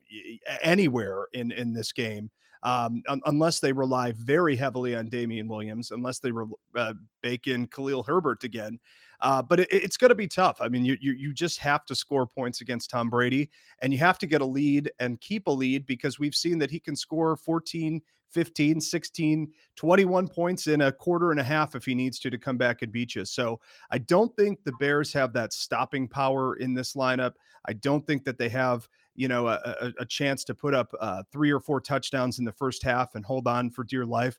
anywhere 0.61 1.27
in 1.33 1.51
in 1.51 1.73
this 1.73 1.91
game. 1.91 2.29
Um, 2.63 3.03
un- 3.07 3.21
unless 3.25 3.59
they 3.59 3.71
rely 3.71 4.11
very 4.13 4.55
heavily 4.55 4.95
on 4.95 5.09
Damien 5.09 5.47
Williams, 5.47 5.91
unless 5.91 6.19
they 6.19 6.31
re- 6.31 6.47
uh, 6.75 6.93
bake 7.21 7.47
in 7.47 7.67
Khalil 7.67 8.03
Herbert 8.03 8.43
again. 8.43 8.79
Uh, 9.19 9.41
but 9.41 9.59
it, 9.59 9.67
it's 9.71 9.97
going 9.97 10.09
to 10.09 10.15
be 10.15 10.27
tough. 10.27 10.57
I 10.61 10.67
mean, 10.67 10.85
you, 10.85 10.97
you 10.99 11.13
you 11.13 11.33
just 11.33 11.59
have 11.59 11.85
to 11.85 11.95
score 11.95 12.27
points 12.27 12.61
against 12.61 12.89
Tom 12.89 13.09
Brady, 13.09 13.49
and 13.81 13.91
you 13.91 13.99
have 13.99 14.17
to 14.19 14.27
get 14.27 14.41
a 14.41 14.45
lead 14.45 14.91
and 14.99 15.19
keep 15.21 15.47
a 15.47 15.51
lead 15.51 15.85
because 15.85 16.19
we've 16.19 16.35
seen 16.35 16.59
that 16.59 16.71
he 16.71 16.79
can 16.79 16.95
score 16.95 17.35
14, 17.35 18.01
15, 18.29 18.81
16, 18.81 19.51
21 19.75 20.27
points 20.27 20.67
in 20.67 20.81
a 20.81 20.91
quarter 20.91 21.31
and 21.31 21.39
a 21.39 21.43
half 21.43 21.75
if 21.75 21.85
he 21.85 21.95
needs 21.95 22.19
to 22.19 22.29
to 22.29 22.37
come 22.37 22.57
back 22.57 22.81
and 22.81 22.91
beat 22.91 23.15
you. 23.15 23.25
So 23.25 23.59
I 23.89 23.97
don't 23.97 24.35
think 24.35 24.63
the 24.63 24.73
Bears 24.73 25.13
have 25.13 25.33
that 25.33 25.53
stopping 25.53 26.07
power 26.07 26.55
in 26.57 26.73
this 26.73 26.93
lineup. 26.93 27.33
I 27.67 27.73
don't 27.73 28.05
think 28.05 28.23
that 28.25 28.37
they 28.37 28.49
have 28.49 28.87
you 29.15 29.27
know 29.27 29.47
a, 29.47 29.91
a, 29.99 30.05
chance 30.05 30.43
to 30.43 30.53
put 30.53 30.75
up 30.75 30.93
uh, 31.01 31.23
three 31.31 31.51
or 31.51 31.59
four 31.59 31.81
touchdowns 31.81 32.37
in 32.37 32.45
the 32.45 32.51
first 32.51 32.83
half 32.83 33.15
and 33.15 33.25
hold 33.25 33.47
on 33.47 33.71
for 33.71 33.83
dear 33.83 34.05
life 34.05 34.37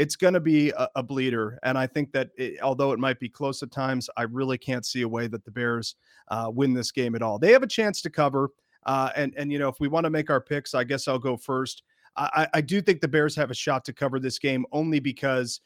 it's 0.00 0.16
going 0.16 0.32
to 0.32 0.40
be 0.40 0.70
a, 0.70 0.88
a, 0.96 1.02
bleeder. 1.02 1.58
And 1.62 1.76
I 1.76 1.86
think 1.86 2.10
that 2.12 2.30
it, 2.38 2.58
although 2.62 2.92
it 2.92 2.98
might 2.98 3.20
be 3.20 3.28
close 3.28 3.62
at 3.62 3.70
times, 3.70 4.08
I 4.16 4.22
really 4.22 4.56
can't 4.56 4.86
see 4.86 5.02
a 5.02 5.08
way 5.08 5.26
that 5.26 5.44
the 5.44 5.50
Bears 5.50 5.94
uh, 6.28 6.50
win 6.50 6.72
this 6.72 6.90
game 6.90 7.14
at 7.14 7.20
all. 7.20 7.38
They 7.38 7.52
have 7.52 7.62
a 7.62 7.66
chance 7.66 8.00
to 8.02 8.10
cover. 8.10 8.48
Uh, 8.86 9.10
and 9.14 9.34
and 9.36 9.52
you 9.52 9.58
know 9.58 9.68
if 9.68 9.78
we 9.78 9.88
want 9.88 10.04
to 10.04 10.10
make 10.10 10.30
our 10.30 10.40
picks, 10.40 10.74
I 10.74 10.84
guess 10.84 11.06
I'll 11.06 11.18
go 11.18 11.36
first. 11.36 11.82
I, 12.16 12.48
I 12.54 12.60
do 12.62 12.80
think 12.80 13.02
the 13.02 13.08
Bears 13.08 13.36
have 13.36 13.50
a 13.50 13.54
shot 13.54 13.84
to 13.84 13.92
cover 13.92 14.18
this 14.18 14.38
game 14.38 14.64
only 14.72 15.00
because 15.00 15.60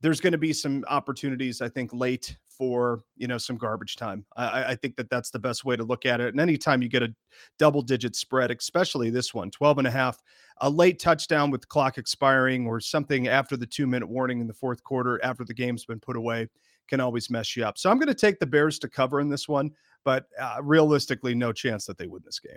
there's 0.00 0.20
going 0.20 0.32
to 0.32 0.38
be 0.38 0.52
some 0.52 0.84
opportunities, 0.88 1.62
I 1.62 1.68
think, 1.68 1.92
late 1.92 2.36
for 2.56 3.02
you 3.16 3.26
know 3.26 3.38
some 3.38 3.56
garbage 3.56 3.96
time. 3.96 4.24
I, 4.36 4.64
I, 4.64 4.74
think 4.74 4.96
that 4.96 5.10
that's 5.10 5.30
the 5.30 5.38
best 5.38 5.64
way 5.64 5.76
to 5.76 5.84
look 5.84 6.06
at 6.06 6.20
it. 6.20 6.28
And 6.28 6.40
anytime 6.40 6.82
you 6.82 6.88
get 6.88 7.02
a 7.02 7.14
double 7.58 7.82
digit 7.82 8.16
spread, 8.16 8.50
especially 8.50 9.10
this 9.10 9.34
one, 9.34 9.50
12 9.50 9.78
and 9.78 9.86
a 9.86 9.90
half, 9.90 10.22
a 10.58 10.70
late 10.70 10.98
touchdown 10.98 11.50
with 11.50 11.62
the 11.62 11.66
clock 11.66 11.98
expiring 11.98 12.66
or 12.66 12.80
something 12.80 13.28
after 13.28 13.56
the 13.56 13.66
two 13.66 13.86
minute 13.86 14.08
warning 14.08 14.40
in 14.40 14.46
the 14.46 14.54
fourth 14.54 14.82
quarter 14.82 15.22
after 15.24 15.44
the 15.44 15.54
game's 15.54 15.84
been 15.84 16.00
put 16.00 16.16
away 16.16 16.48
can 16.88 17.00
always 17.00 17.30
mess 17.30 17.56
you 17.56 17.64
up. 17.64 17.78
So 17.78 17.90
I'm 17.90 17.98
going 17.98 18.08
to 18.08 18.14
take 18.14 18.38
the 18.38 18.46
Bears 18.46 18.78
to 18.80 18.88
cover 18.88 19.20
in 19.20 19.28
this 19.28 19.48
one, 19.48 19.72
but 20.04 20.26
uh, 20.40 20.58
realistically, 20.62 21.34
no 21.34 21.52
chance 21.52 21.84
that 21.86 21.98
they 21.98 22.06
win 22.06 22.22
this 22.24 22.38
game. 22.38 22.56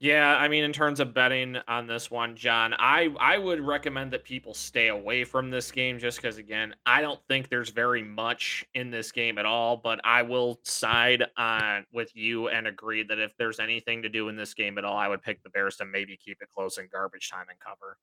Yeah, 0.00 0.36
I 0.36 0.48
mean, 0.48 0.64
in 0.64 0.72
terms 0.72 1.00
of 1.00 1.14
betting 1.14 1.56
on 1.68 1.86
this 1.86 2.10
one, 2.10 2.36
John, 2.36 2.74
I 2.74 3.14
I 3.18 3.38
would 3.38 3.60
recommend 3.60 4.12
that 4.12 4.24
people 4.24 4.52
stay 4.52 4.88
away 4.88 5.24
from 5.24 5.50
this 5.50 5.70
game 5.70 5.98
just 5.98 6.18
because, 6.18 6.36
again, 6.36 6.74
I 6.84 7.00
don't 7.00 7.20
think 7.28 7.48
there's 7.48 7.70
very 7.70 8.02
much 8.02 8.66
in 8.74 8.90
this 8.90 9.12
game 9.12 9.38
at 9.38 9.46
all. 9.46 9.76
But 9.76 10.00
I 10.04 10.22
will 10.22 10.60
side 10.64 11.24
on 11.38 11.86
with 11.92 12.14
you 12.14 12.48
and 12.48 12.66
agree 12.66 13.02
that 13.04 13.18
if 13.18 13.36
there's 13.38 13.60
anything 13.60 14.02
to 14.02 14.08
do 14.08 14.28
in 14.28 14.36
this 14.36 14.52
game 14.52 14.78
at 14.78 14.84
all, 14.84 14.96
I 14.96 15.08
would 15.08 15.22
pick 15.22 15.42
the 15.42 15.50
Bears 15.50 15.76
to 15.76 15.84
maybe 15.86 16.16
keep 16.16 16.42
it 16.42 16.48
close 16.54 16.76
in 16.76 16.88
garbage 16.92 17.30
time 17.30 17.46
and 17.48 17.58
cover. 17.60 17.96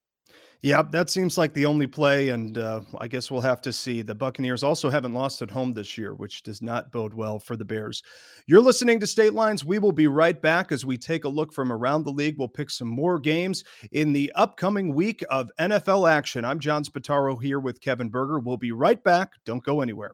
Yeah, 0.63 0.83
that 0.91 1.09
seems 1.09 1.39
like 1.39 1.55
the 1.55 1.65
only 1.65 1.87
play, 1.87 2.29
and 2.29 2.55
uh, 2.59 2.81
I 2.99 3.07
guess 3.07 3.31
we'll 3.31 3.41
have 3.41 3.61
to 3.61 3.73
see. 3.73 4.03
The 4.03 4.13
Buccaneers 4.13 4.61
also 4.61 4.91
haven't 4.91 5.15
lost 5.15 5.41
at 5.41 5.49
home 5.49 5.73
this 5.73 5.97
year, 5.97 6.13
which 6.13 6.43
does 6.43 6.61
not 6.61 6.91
bode 6.91 7.15
well 7.15 7.39
for 7.39 7.55
the 7.55 7.65
Bears. 7.65 8.03
You're 8.45 8.61
listening 8.61 8.99
to 8.99 9.07
State 9.07 9.33
Lines. 9.33 9.65
We 9.65 9.79
will 9.79 9.91
be 9.91 10.05
right 10.05 10.39
back 10.39 10.71
as 10.71 10.85
we 10.85 10.99
take 10.99 11.23
a 11.23 11.29
look 11.29 11.51
from 11.51 11.71
around 11.71 12.03
the 12.03 12.11
league. 12.11 12.35
We'll 12.37 12.47
pick 12.47 12.69
some 12.69 12.87
more 12.87 13.17
games 13.17 13.63
in 13.91 14.13
the 14.13 14.31
upcoming 14.35 14.93
week 14.93 15.23
of 15.31 15.49
NFL 15.59 16.07
action. 16.07 16.45
I'm 16.45 16.59
John 16.59 16.83
Spataro 16.83 17.41
here 17.41 17.59
with 17.59 17.81
Kevin 17.81 18.09
Berger. 18.09 18.37
We'll 18.37 18.57
be 18.57 18.71
right 18.71 19.03
back. 19.03 19.31
Don't 19.45 19.63
go 19.63 19.81
anywhere. 19.81 20.11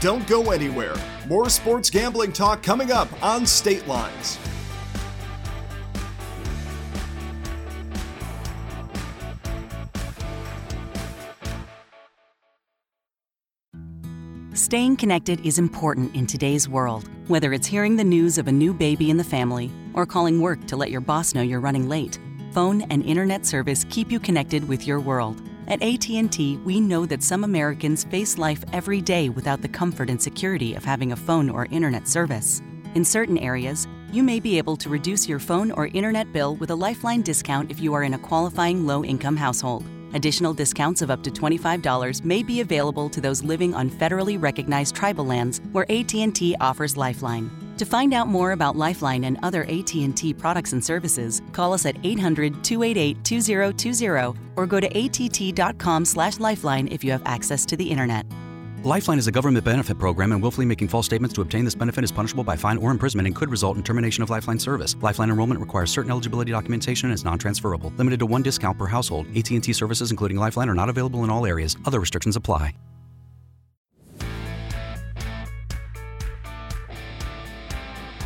Don't 0.00 0.26
go 0.26 0.50
anywhere. 0.50 0.94
More 1.28 1.50
sports 1.50 1.90
gambling 1.90 2.32
talk 2.32 2.62
coming 2.62 2.90
up 2.90 3.08
on 3.22 3.44
State 3.44 3.86
Lines. 3.86 4.38
Staying 14.54 14.98
connected 14.98 15.40
is 15.46 15.58
important 15.58 16.14
in 16.14 16.26
today's 16.26 16.68
world, 16.68 17.08
whether 17.26 17.54
it's 17.54 17.66
hearing 17.66 17.96
the 17.96 18.04
news 18.04 18.36
of 18.36 18.48
a 18.48 18.52
new 18.52 18.74
baby 18.74 19.08
in 19.08 19.16
the 19.16 19.24
family 19.24 19.70
or 19.94 20.04
calling 20.04 20.42
work 20.42 20.66
to 20.66 20.76
let 20.76 20.90
your 20.90 21.00
boss 21.00 21.34
know 21.34 21.40
you're 21.40 21.58
running 21.58 21.88
late. 21.88 22.18
Phone 22.52 22.82
and 22.90 23.02
internet 23.02 23.46
service 23.46 23.86
keep 23.88 24.12
you 24.12 24.20
connected 24.20 24.68
with 24.68 24.86
your 24.86 25.00
world. 25.00 25.40
At 25.68 25.82
AT&T, 25.82 26.58
we 26.66 26.80
know 26.80 27.06
that 27.06 27.22
some 27.22 27.44
Americans 27.44 28.04
face 28.04 28.36
life 28.36 28.62
every 28.74 29.00
day 29.00 29.30
without 29.30 29.62
the 29.62 29.68
comfort 29.68 30.10
and 30.10 30.20
security 30.20 30.74
of 30.74 30.84
having 30.84 31.12
a 31.12 31.16
phone 31.16 31.48
or 31.48 31.64
internet 31.70 32.06
service. 32.06 32.60
In 32.94 33.06
certain 33.06 33.38
areas, 33.38 33.88
you 34.12 34.22
may 34.22 34.38
be 34.38 34.58
able 34.58 34.76
to 34.76 34.90
reduce 34.90 35.26
your 35.26 35.38
phone 35.38 35.70
or 35.70 35.86
internet 35.86 36.30
bill 36.30 36.56
with 36.56 36.68
a 36.68 36.74
Lifeline 36.74 37.22
discount 37.22 37.70
if 37.70 37.80
you 37.80 37.94
are 37.94 38.02
in 38.02 38.12
a 38.12 38.18
qualifying 38.18 38.86
low-income 38.86 39.38
household. 39.38 39.86
Additional 40.14 40.54
discounts 40.54 41.02
of 41.02 41.10
up 41.10 41.22
to 41.22 41.30
$25 41.30 42.24
may 42.24 42.42
be 42.42 42.60
available 42.60 43.08
to 43.08 43.20
those 43.20 43.42
living 43.42 43.74
on 43.74 43.90
federally 43.90 44.40
recognized 44.40 44.94
tribal 44.94 45.24
lands 45.24 45.60
where 45.72 45.90
AT&T 45.90 46.54
offers 46.60 46.96
Lifeline. 46.96 47.50
To 47.78 47.86
find 47.86 48.12
out 48.12 48.28
more 48.28 48.52
about 48.52 48.76
Lifeline 48.76 49.24
and 49.24 49.38
other 49.42 49.64
AT&T 49.64 50.34
products 50.34 50.72
and 50.72 50.84
services, 50.84 51.40
call 51.52 51.72
us 51.72 51.86
at 51.86 51.96
800-288-2020 52.02 54.36
or 54.56 54.66
go 54.66 54.78
to 54.78 54.98
att.com/lifeline 54.98 56.88
if 56.88 57.02
you 57.02 57.10
have 57.10 57.22
access 57.24 57.64
to 57.66 57.76
the 57.76 57.90
internet. 57.90 58.26
Lifeline 58.84 59.20
is 59.20 59.28
a 59.28 59.30
government 59.30 59.64
benefit 59.64 59.96
program, 59.96 60.32
and 60.32 60.42
willfully 60.42 60.66
making 60.66 60.88
false 60.88 61.06
statements 61.06 61.32
to 61.34 61.40
obtain 61.40 61.64
this 61.64 61.72
benefit 61.72 62.02
is 62.02 62.10
punishable 62.10 62.42
by 62.42 62.56
fine 62.56 62.78
or 62.78 62.90
imprisonment 62.90 63.28
and 63.28 63.36
could 63.36 63.48
result 63.48 63.76
in 63.76 63.84
termination 63.84 64.24
of 64.24 64.30
Lifeline 64.30 64.58
service. 64.58 64.96
Lifeline 65.00 65.30
enrollment 65.30 65.60
requires 65.60 65.88
certain 65.88 66.10
eligibility 66.10 66.50
documentation 66.50 67.08
and 67.08 67.14
is 67.14 67.24
non-transferable. 67.24 67.92
Limited 67.96 68.18
to 68.18 68.26
one 68.26 68.42
discount 68.42 68.76
per 68.76 68.86
household. 68.86 69.28
AT&T 69.36 69.72
services, 69.72 70.10
including 70.10 70.36
Lifeline, 70.36 70.68
are 70.68 70.74
not 70.74 70.88
available 70.88 71.22
in 71.22 71.30
all 71.30 71.46
areas. 71.46 71.76
Other 71.86 72.00
restrictions 72.00 72.34
apply. 72.34 72.74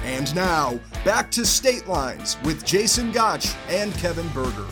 And 0.04 0.34
now, 0.34 0.80
back 1.04 1.30
to 1.32 1.44
State 1.44 1.86
Lines 1.86 2.38
with 2.44 2.64
Jason 2.64 3.12
Gotch 3.12 3.54
and 3.68 3.92
Kevin 3.92 4.28
Berger. 4.28 4.64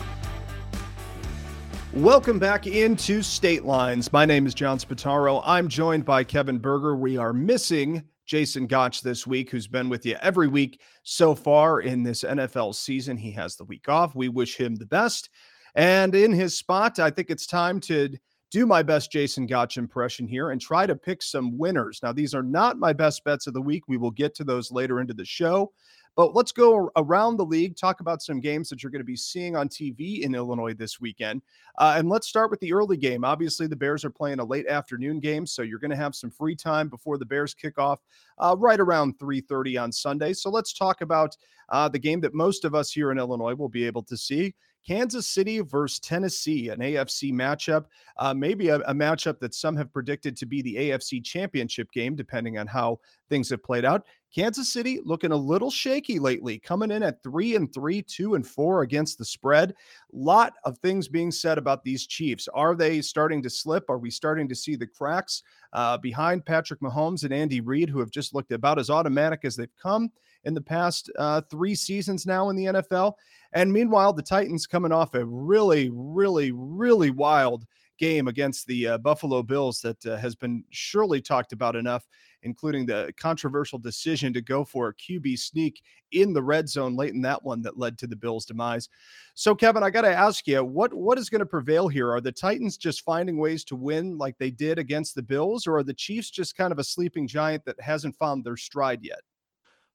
Welcome 1.95 2.39
back 2.39 2.67
into 2.67 3.21
State 3.21 3.63
Lines. 3.63 4.11
My 4.11 4.25
name 4.25 4.45
is 4.45 4.53
John 4.53 4.77
Spataro. 4.79 5.41
I'm 5.45 5.69
joined 5.69 6.03
by 6.03 6.25
Kevin 6.25 6.59
Berger. 6.59 6.97
We 6.97 7.15
are 7.15 7.31
missing 7.31 8.03
Jason 8.25 8.67
Gotch 8.67 9.01
this 9.01 9.25
week, 9.25 9.49
who's 9.49 9.65
been 9.65 9.87
with 9.87 10.05
you 10.05 10.17
every 10.21 10.49
week 10.49 10.81
so 11.03 11.33
far 11.33 11.79
in 11.79 12.03
this 12.03 12.23
NFL 12.23 12.75
season. 12.75 13.15
He 13.15 13.31
has 13.31 13.55
the 13.55 13.63
week 13.63 13.87
off. 13.87 14.13
We 14.13 14.27
wish 14.27 14.57
him 14.57 14.75
the 14.75 14.85
best. 14.85 15.29
And 15.75 16.13
in 16.13 16.33
his 16.33 16.57
spot, 16.57 16.99
I 16.99 17.09
think 17.09 17.29
it's 17.29 17.47
time 17.47 17.79
to 17.81 18.09
do 18.51 18.65
my 18.65 18.83
best 18.83 19.09
Jason 19.09 19.45
Gotch 19.45 19.77
impression 19.77 20.27
here 20.27 20.49
and 20.49 20.59
try 20.59 20.85
to 20.85 20.97
pick 20.97 21.23
some 21.23 21.57
winners. 21.57 22.01
Now, 22.03 22.11
these 22.11 22.35
are 22.35 22.43
not 22.43 22.77
my 22.77 22.91
best 22.91 23.23
bets 23.23 23.47
of 23.47 23.53
the 23.53 23.61
week. 23.61 23.83
We 23.87 23.95
will 23.95 24.11
get 24.11 24.35
to 24.35 24.43
those 24.43 24.69
later 24.69 24.99
into 24.99 25.13
the 25.13 25.23
show. 25.23 25.71
But 26.15 26.33
let's 26.33 26.51
go 26.51 26.89
around 26.95 27.37
the 27.37 27.45
league, 27.45 27.75
talk 27.75 27.99
about 27.99 28.21
some 28.21 28.39
games 28.39 28.69
that 28.69 28.81
you're 28.81 28.91
going 28.91 29.01
to 29.01 29.05
be 29.05 29.17
seeing 29.17 29.55
on 29.55 29.67
TV 29.67 30.21
in 30.21 30.33
Illinois 30.33 30.73
this 30.73 30.99
weekend. 30.99 31.41
Uh, 31.77 31.95
and 31.97 32.09
let's 32.09 32.27
start 32.27 32.49
with 32.49 32.59
the 32.61 32.71
early 32.71 32.95
game. 32.95 33.25
Obviously, 33.25 33.67
the 33.67 33.75
Bears 33.75 34.05
are 34.05 34.09
playing 34.09 34.39
a 34.39 34.45
late 34.45 34.67
afternoon 34.67 35.19
game, 35.19 35.45
so 35.45 35.61
you're 35.61 35.79
going 35.79 35.91
to 35.91 35.97
have 35.97 36.15
some 36.15 36.31
free 36.31 36.55
time 36.55 36.87
before 36.87 37.17
the 37.17 37.25
Bears 37.25 37.53
kick 37.53 37.77
off 37.77 37.99
uh, 38.39 38.55
right 38.57 38.79
around 38.79 39.19
3:30 39.19 39.81
on 39.81 39.91
Sunday. 39.91 40.33
So 40.33 40.49
let's 40.49 40.73
talk 40.73 41.01
about 41.01 41.35
uh, 41.69 41.89
the 41.89 41.99
game 41.99 42.21
that 42.21 42.33
most 42.33 42.63
of 42.63 42.75
us 42.75 42.91
here 42.91 43.11
in 43.11 43.17
Illinois 43.17 43.55
will 43.55 43.69
be 43.69 43.85
able 43.85 44.03
to 44.03 44.15
see. 44.15 44.53
Kansas 44.85 45.27
City 45.27 45.59
versus 45.61 45.99
Tennessee, 45.99 46.69
an 46.69 46.79
AFC 46.79 47.33
matchup, 47.33 47.85
uh, 48.17 48.33
maybe 48.33 48.69
a, 48.69 48.75
a, 48.81 48.93
matchup 48.93 49.39
that 49.39 49.55
some 49.55 49.75
have 49.75 49.91
predicted 49.91 50.37
to 50.37 50.45
be 50.45 50.61
the 50.61 50.75
AFC 50.75 51.23
championship 51.23 51.91
game, 51.91 52.15
depending 52.15 52.57
on 52.59 52.67
how 52.67 52.99
things 53.29 53.49
have 53.49 53.63
played 53.63 53.83
out. 53.83 54.03
Kansas 54.35 54.67
City 54.71 54.99
looking 55.05 55.31
a 55.31 55.35
little 55.35 55.71
shaky 55.71 56.19
lately, 56.19 56.59
coming 56.59 56.91
in 56.91 57.03
at 57.03 57.23
three 57.23 57.55
and 57.55 57.73
three, 57.73 58.01
two 58.01 58.35
and 58.35 58.45
four 58.45 58.81
against 58.81 59.17
the 59.17 59.23
spread. 59.23 59.73
Lot 60.11 60.53
of 60.65 60.77
things 60.79 61.07
being 61.07 61.31
said 61.31 61.57
about 61.57 61.85
these 61.85 62.05
Chiefs. 62.05 62.49
Are 62.53 62.75
they 62.75 63.01
starting 63.01 63.41
to 63.43 63.49
slip? 63.49 63.89
Are 63.89 63.97
we 63.97 64.11
starting 64.11 64.49
to 64.49 64.55
see 64.55 64.75
the 64.75 64.87
cracks 64.87 65.41
uh, 65.71 65.97
behind 65.97 66.45
Patrick 66.45 66.81
Mahomes 66.81 67.23
and 67.23 67.33
Andy 67.33 67.61
Reid, 67.61 67.89
who 67.89 67.99
have 67.99 68.11
just 68.11 68.35
looked 68.35 68.51
about 68.51 68.77
as 68.77 68.89
automatic 68.89 69.45
as 69.45 69.55
they've 69.55 69.69
come 69.81 70.11
in 70.43 70.53
the 70.53 70.61
past 70.61 71.09
uh, 71.17 71.39
three 71.49 71.73
seasons 71.73 72.25
now 72.25 72.49
in 72.49 72.57
the 72.57 72.65
NFL? 72.65 73.13
And 73.55 73.71
meanwhile, 73.71 74.11
the 74.11 74.21
Titans 74.21 74.67
coming 74.67 74.91
off 74.91 75.15
a 75.15 75.25
really, 75.25 75.89
really, 75.93 76.51
really 76.51 77.09
wild 77.09 77.65
game 77.97 78.27
against 78.27 78.67
the 78.67 78.87
uh, 78.87 78.97
Buffalo 78.97 79.41
Bills 79.41 79.79
that 79.79 80.05
uh, 80.05 80.17
has 80.17 80.35
been 80.35 80.61
surely 80.71 81.21
talked 81.21 81.53
about 81.53 81.77
enough, 81.77 82.05
including 82.43 82.85
the 82.85 83.13
controversial 83.17 83.79
decision 83.79 84.33
to 84.33 84.41
go 84.41 84.65
for 84.65 84.89
a 84.89 84.95
QB 84.95 85.39
sneak 85.39 85.81
in 86.11 86.33
the 86.33 86.43
red 86.43 86.67
zone 86.67 86.97
late 86.97 87.13
in 87.13 87.21
that 87.21 87.41
one 87.43 87.61
that 87.61 87.79
led 87.79 87.97
to 87.99 88.07
the 88.07 88.15
Bills' 88.17 88.45
demise. 88.45 88.89
So, 89.35 89.55
Kevin, 89.55 89.83
I 89.83 89.89
got 89.89 90.01
to 90.01 90.13
ask 90.13 90.45
you, 90.47 90.61
what 90.65 90.93
what 90.93 91.17
is 91.17 91.29
going 91.29 91.39
to 91.39 91.45
prevail 91.45 91.87
here? 91.87 92.11
Are 92.11 92.19
the 92.19 92.33
Titans 92.33 92.75
just 92.75 93.05
finding 93.05 93.37
ways 93.37 93.63
to 93.65 93.77
win 93.77 94.17
like 94.17 94.37
they 94.37 94.51
did 94.51 94.79
against 94.79 95.15
the 95.15 95.23
Bills, 95.23 95.65
or 95.65 95.77
are 95.77 95.83
the 95.83 95.93
Chiefs 95.93 96.29
just 96.29 96.57
kind 96.57 96.73
of 96.73 96.79
a 96.79 96.83
sleeping 96.83 97.25
giant 97.25 97.63
that 97.63 97.79
hasn't 97.79 98.17
found 98.17 98.43
their 98.43 98.57
stride 98.57 98.99
yet? 99.01 99.21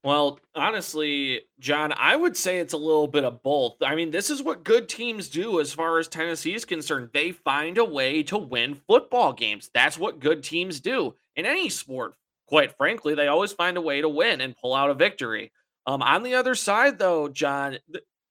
Well, 0.02 0.40
honestly, 0.54 1.42
John, 1.58 1.92
I 1.94 2.16
would 2.16 2.34
say 2.34 2.58
it's 2.58 2.72
a 2.72 2.78
little 2.78 3.06
bit 3.06 3.24
of 3.24 3.42
both. 3.42 3.76
I 3.82 3.94
mean, 3.94 4.10
this 4.10 4.30
is 4.30 4.42
what 4.42 4.64
good 4.64 4.88
teams 4.88 5.28
do 5.28 5.60
as 5.60 5.74
far 5.74 5.98
as 5.98 6.08
Tennessee 6.08 6.54
is 6.54 6.64
concerned. 6.64 7.10
They 7.12 7.32
find 7.32 7.76
a 7.76 7.84
way 7.84 8.22
to 8.24 8.38
win 8.38 8.74
football 8.74 9.34
games. 9.34 9.70
That's 9.74 9.98
what 9.98 10.18
good 10.18 10.42
teams 10.42 10.80
do 10.80 11.14
in 11.36 11.44
any 11.44 11.68
sport. 11.68 12.14
Quite 12.46 12.76
frankly, 12.78 13.14
they 13.14 13.28
always 13.28 13.52
find 13.52 13.76
a 13.76 13.82
way 13.82 14.00
to 14.00 14.08
win 14.08 14.40
and 14.40 14.56
pull 14.56 14.74
out 14.74 14.88
a 14.90 14.94
victory. 14.94 15.52
Um, 15.86 16.02
on 16.02 16.22
the 16.22 16.34
other 16.34 16.54
side, 16.54 16.98
though, 16.98 17.28
John, 17.28 17.76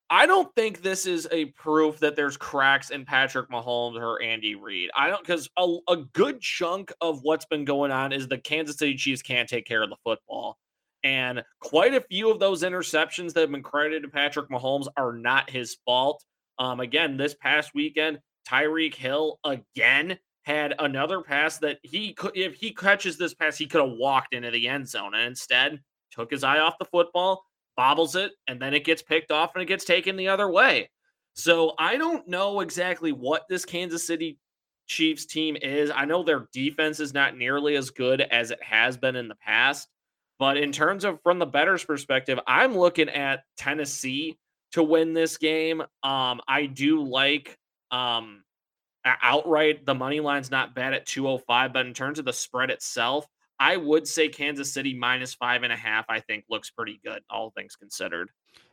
I 0.10 0.26
don't 0.26 0.54
think 0.56 0.82
this 0.82 1.06
is 1.06 1.28
a 1.32 1.46
proof 1.46 2.00
that 2.00 2.16
there's 2.16 2.36
cracks 2.36 2.90
in 2.90 3.06
Patrick 3.06 3.50
Mahomes 3.52 4.02
or 4.02 4.22
Andy 4.24 4.56
Reid. 4.56 4.90
I 4.96 5.10
don't 5.10 5.22
because 5.22 5.48
a, 5.56 5.78
a 5.88 5.98
good 5.98 6.42
chunk 6.42 6.92
of 7.00 7.20
what's 7.22 7.46
been 7.46 7.64
going 7.64 7.92
on 7.92 8.12
is 8.12 8.28
the 8.28 8.40
Kansas 8.40 8.78
City 8.78 8.96
Chiefs 8.96 9.22
can't 9.22 9.48
take 9.48 9.68
care 9.68 9.84
of 9.84 9.90
the 9.90 9.98
football. 10.04 10.58
And 11.04 11.44
quite 11.62 11.94
a 11.94 12.02
few 12.02 12.30
of 12.30 12.40
those 12.40 12.64
interceptions 12.64 13.34
that 13.34 13.42
have 13.42 13.52
been 13.52 13.64
credited 13.64 14.04
to 14.04 14.10
Patrick 14.10 14.50
Mahomes 14.50 14.88
are 14.98 15.14
not 15.14 15.50
his 15.50 15.78
fault. 15.86 16.24
Um, 16.58 16.80
again, 16.82 17.16
this 17.16 17.36
past 17.36 17.72
weekend, 17.74 18.20
Tyreek 18.48 18.96
Hill 18.96 19.40
again 19.44 20.18
had 20.44 20.74
another 20.80 21.22
pass 21.22 21.58
that 21.60 21.78
he 21.84 22.14
could, 22.14 22.36
if 22.36 22.56
he 22.56 22.74
catches 22.74 23.18
this 23.18 23.34
pass, 23.34 23.58
he 23.58 23.68
could 23.68 23.82
have 23.82 23.98
walked 23.98 24.34
into 24.34 24.52
the 24.52 24.68
end 24.68 24.88
zone 24.88 25.14
and 25.14 25.24
instead 25.24 25.80
took 26.12 26.32
his 26.32 26.44
eye 26.44 26.60
off 26.60 26.80
the 26.80 26.86
football, 26.86 27.44
bobbles 27.78 28.16
it, 28.16 28.32
and 28.48 28.62
then 28.62 28.74
it 28.74 28.84
gets 28.84 29.02
picked 29.02 29.32
off 29.32 29.52
and 29.54 29.62
it 29.62 29.68
gets 29.68 29.86
taken 29.86 30.16
the 30.16 30.28
other 30.28 30.50
way. 30.50 30.90
So 31.34 31.74
I 31.78 31.98
don't 31.98 32.28
know 32.28 32.60
exactly 32.60 33.12
what 33.12 33.44
this 33.48 33.64
Kansas 33.64 34.06
City 34.06 34.38
Chiefs 34.88 35.26
team 35.26 35.56
is. 35.56 35.92
I 35.94 36.06
know 36.06 36.24
their 36.24 36.48
defense 36.52 37.00
is 37.00 37.14
not 37.14 37.38
nearly 37.38 37.76
as 37.76 37.92
good 37.92 38.22
as 38.22 38.52
it 38.52 38.62
has 38.64 38.98
been 38.98 39.16
in 39.16 39.28
the 39.28 39.36
past. 39.36 39.88
But 40.40 40.58
in 40.58 40.72
terms 40.72 41.04
of 41.04 41.22
from 41.22 41.38
the 41.38 41.46
bettor's 41.46 41.84
perspective, 41.84 42.40
I'm 42.48 42.76
looking 42.76 43.10
at 43.10 43.44
Tennessee 43.58 44.38
to 44.72 44.82
win 44.82 45.14
this 45.14 45.38
game. 45.38 45.82
Um, 46.04 46.42
I 46.48 46.66
do 46.66 47.04
like 47.04 47.58
um 47.92 48.44
outright 49.06 49.86
the 49.86 49.96
money 49.96 50.20
line's 50.20 50.52
not 50.52 50.76
bad 50.76 50.94
at 50.94 51.06
205, 51.06 51.74
but 51.74 51.86
in 51.86 51.94
terms 51.94 52.20
of 52.20 52.26
the 52.26 52.34
spread 52.34 52.70
itself, 52.70 53.26
I 53.60 53.78
would 53.78 54.08
say 54.08 54.30
Kansas 54.30 54.72
City 54.72 54.94
minus 54.94 55.34
five 55.34 55.64
and 55.64 55.74
a 55.74 55.78
half, 55.78 56.06
I 56.10 56.22
think 56.22 56.46
looks 56.50 56.70
pretty 56.70 57.00
good, 57.04 57.22
all 57.30 57.52
things 57.52 57.76
considered. 57.76 58.30